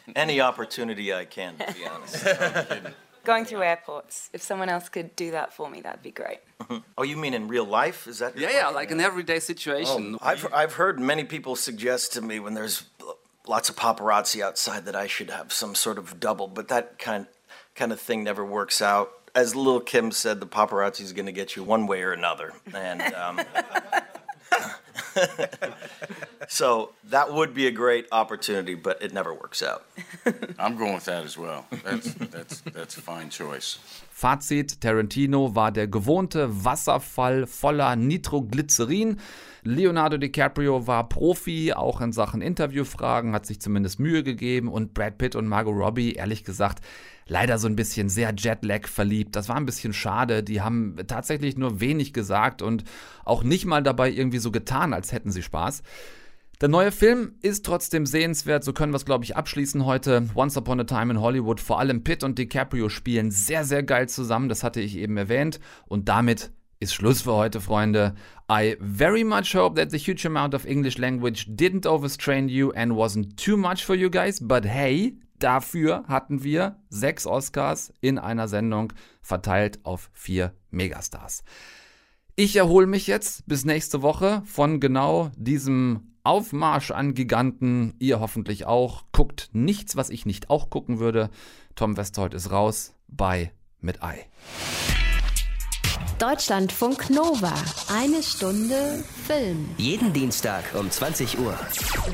any 0.16 0.40
opportunity 0.40 1.12
i 1.12 1.24
can 1.24 1.56
to 1.56 1.72
be 1.74 1.86
honest 1.86 2.26
going 3.24 3.44
through 3.44 3.62
airports. 3.62 4.30
If 4.32 4.42
someone 4.42 4.68
else 4.68 4.88
could 4.88 5.14
do 5.16 5.30
that 5.32 5.52
for 5.52 5.70
me, 5.70 5.80
that'd 5.80 6.02
be 6.02 6.10
great. 6.10 6.40
Oh, 6.96 7.02
you 7.02 7.16
mean 7.16 7.34
in 7.34 7.48
real 7.48 7.64
life? 7.64 8.06
Is 8.06 8.18
that? 8.18 8.36
Yeah, 8.36 8.50
yeah, 8.52 8.68
like 8.68 8.90
an 8.90 9.00
everyday 9.00 9.40
situation. 9.40 10.16
Oh, 10.16 10.18
I've 10.20 10.52
I've 10.52 10.74
heard 10.74 11.00
many 11.00 11.24
people 11.24 11.56
suggest 11.56 12.12
to 12.14 12.22
me 12.22 12.40
when 12.40 12.54
there's 12.54 12.84
lots 13.46 13.68
of 13.68 13.76
paparazzi 13.76 14.42
outside 14.42 14.84
that 14.84 14.96
I 14.96 15.06
should 15.06 15.30
have 15.30 15.52
some 15.52 15.74
sort 15.74 15.98
of 15.98 16.20
double, 16.20 16.48
but 16.48 16.68
that 16.68 16.98
kind 16.98 17.26
kind 17.74 17.92
of 17.92 18.00
thing 18.00 18.24
never 18.24 18.44
works 18.44 18.80
out. 18.80 19.10
As 19.34 19.56
Lil 19.56 19.80
Kim 19.80 20.12
said, 20.12 20.40
the 20.40 20.46
paparazzi 20.46 21.00
is 21.00 21.12
going 21.12 21.26
to 21.26 21.32
get 21.32 21.56
you 21.56 21.64
one 21.64 21.86
way 21.86 22.02
or 22.02 22.12
another, 22.12 22.52
and 22.74 23.02
um, 23.14 23.40
so 26.48 26.92
that 27.04 27.32
would 27.32 27.54
be 27.54 27.66
a 27.66 27.70
great 27.70 28.06
opportunity, 28.12 28.74
but 28.74 29.02
it 29.02 29.12
never 29.12 29.32
works 29.32 29.62
out. 29.62 29.86
I'm 30.58 30.76
going 30.76 30.94
with 30.94 31.04
that 31.06 31.24
as 31.24 31.36
well. 31.38 31.66
That's 31.84 32.12
that's 32.14 32.60
that's 32.60 32.96
a 32.96 33.00
fine 33.02 33.30
choice. 33.30 33.78
Fazit, 34.14 34.82
Tarantino 34.82 35.54
war 35.54 35.72
der 35.72 35.88
gewohnte 35.88 36.64
Wasserfall 36.64 37.46
voller 37.46 37.96
Nitroglycerin. 37.96 39.16
Leonardo 39.64 40.18
DiCaprio 40.18 40.86
war 40.86 41.08
Profi, 41.08 41.72
auch 41.72 42.00
in 42.02 42.12
Sachen 42.12 42.42
Interviewfragen, 42.42 43.32
hat 43.32 43.46
sich 43.46 43.60
zumindest 43.60 43.98
Mühe 43.98 44.22
gegeben 44.22 44.68
und 44.68 44.92
Brad 44.92 45.16
Pitt 45.16 45.34
und 45.34 45.48
Margot 45.48 45.74
Robbie, 45.74 46.12
ehrlich 46.12 46.44
gesagt, 46.44 46.84
leider 47.26 47.58
so 47.58 47.66
ein 47.68 47.74
bisschen 47.74 48.10
sehr 48.10 48.34
Jetlag 48.36 48.86
verliebt. 48.86 49.34
Das 49.34 49.48
war 49.48 49.56
ein 49.56 49.66
bisschen 49.66 49.94
schade. 49.94 50.42
Die 50.42 50.60
haben 50.60 50.96
tatsächlich 51.06 51.56
nur 51.56 51.80
wenig 51.80 52.12
gesagt 52.12 52.60
und 52.60 52.84
auch 53.24 53.42
nicht 53.42 53.64
mal 53.64 53.82
dabei 53.82 54.10
irgendwie 54.10 54.38
so 54.38 54.52
getan, 54.52 54.92
als 54.92 55.12
hätten 55.12 55.32
sie 55.32 55.42
Spaß. 55.42 55.82
Der 56.62 56.68
neue 56.68 56.92
Film 56.92 57.34
ist 57.42 57.66
trotzdem 57.66 58.06
sehenswert, 58.06 58.62
so 58.62 58.72
können 58.72 58.92
wir 58.92 58.96
es, 58.96 59.04
glaube 59.04 59.24
ich, 59.24 59.36
abschließen 59.36 59.84
heute. 59.84 60.28
Once 60.36 60.56
Upon 60.56 60.78
a 60.78 60.84
Time 60.84 61.12
in 61.12 61.20
Hollywood, 61.20 61.58
vor 61.58 61.80
allem 61.80 62.04
Pitt 62.04 62.22
und 62.22 62.38
DiCaprio 62.38 62.88
spielen 62.88 63.32
sehr, 63.32 63.64
sehr 63.64 63.82
geil 63.82 64.08
zusammen, 64.08 64.48
das 64.48 64.62
hatte 64.62 64.80
ich 64.80 64.96
eben 64.96 65.16
erwähnt. 65.16 65.58
Und 65.86 66.08
damit 66.08 66.52
ist 66.78 66.94
Schluss 66.94 67.22
für 67.22 67.32
heute, 67.32 67.60
Freunde. 67.60 68.14
I 68.48 68.76
very 68.78 69.24
much 69.24 69.56
hope 69.56 69.74
that 69.74 69.90
the 69.90 69.98
huge 69.98 70.24
amount 70.24 70.54
of 70.54 70.64
English 70.64 70.98
language 70.98 71.46
didn't 71.48 71.84
overstrain 71.84 72.48
you 72.48 72.70
and 72.70 72.92
wasn't 72.92 73.34
too 73.44 73.56
much 73.56 73.84
for 73.84 73.96
you 73.96 74.08
guys, 74.08 74.38
but 74.40 74.64
hey, 74.64 75.18
dafür 75.40 76.04
hatten 76.06 76.44
wir 76.44 76.76
sechs 76.90 77.26
Oscars 77.26 77.92
in 78.00 78.20
einer 78.20 78.46
Sendung 78.46 78.92
verteilt 79.20 79.80
auf 79.82 80.10
vier 80.12 80.54
Megastars. 80.70 81.42
Ich 82.36 82.54
erhole 82.54 82.86
mich 82.86 83.08
jetzt 83.08 83.48
bis 83.48 83.64
nächste 83.64 84.00
Woche 84.00 84.42
von 84.44 84.78
genau 84.78 85.32
diesem 85.36 86.11
Aufmarsch 86.24 86.90
an 86.90 87.14
Giganten. 87.14 87.94
Ihr 87.98 88.20
hoffentlich 88.20 88.66
auch. 88.66 89.04
Guckt 89.12 89.50
nichts, 89.52 89.96
was 89.96 90.10
ich 90.10 90.26
nicht 90.26 90.50
auch 90.50 90.70
gucken 90.70 90.98
würde. 90.98 91.30
Tom 91.74 91.96
Westholt 91.96 92.34
ist 92.34 92.50
raus 92.50 92.94
bei 93.08 93.52
mit 93.80 94.02
Ei. 94.02 94.26
Deutschlandfunk 96.18 97.10
Nova. 97.10 97.52
Eine 97.92 98.22
Stunde 98.22 99.02
Film. 99.26 99.68
Jeden 99.76 100.12
Dienstag 100.12 100.64
um 100.78 100.88
20 100.90 101.38
Uhr. 101.38 101.58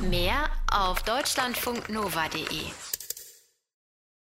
Mehr 0.09 0.45
auf 0.73 1.03
deutschlandfunknova.de. 1.03 2.98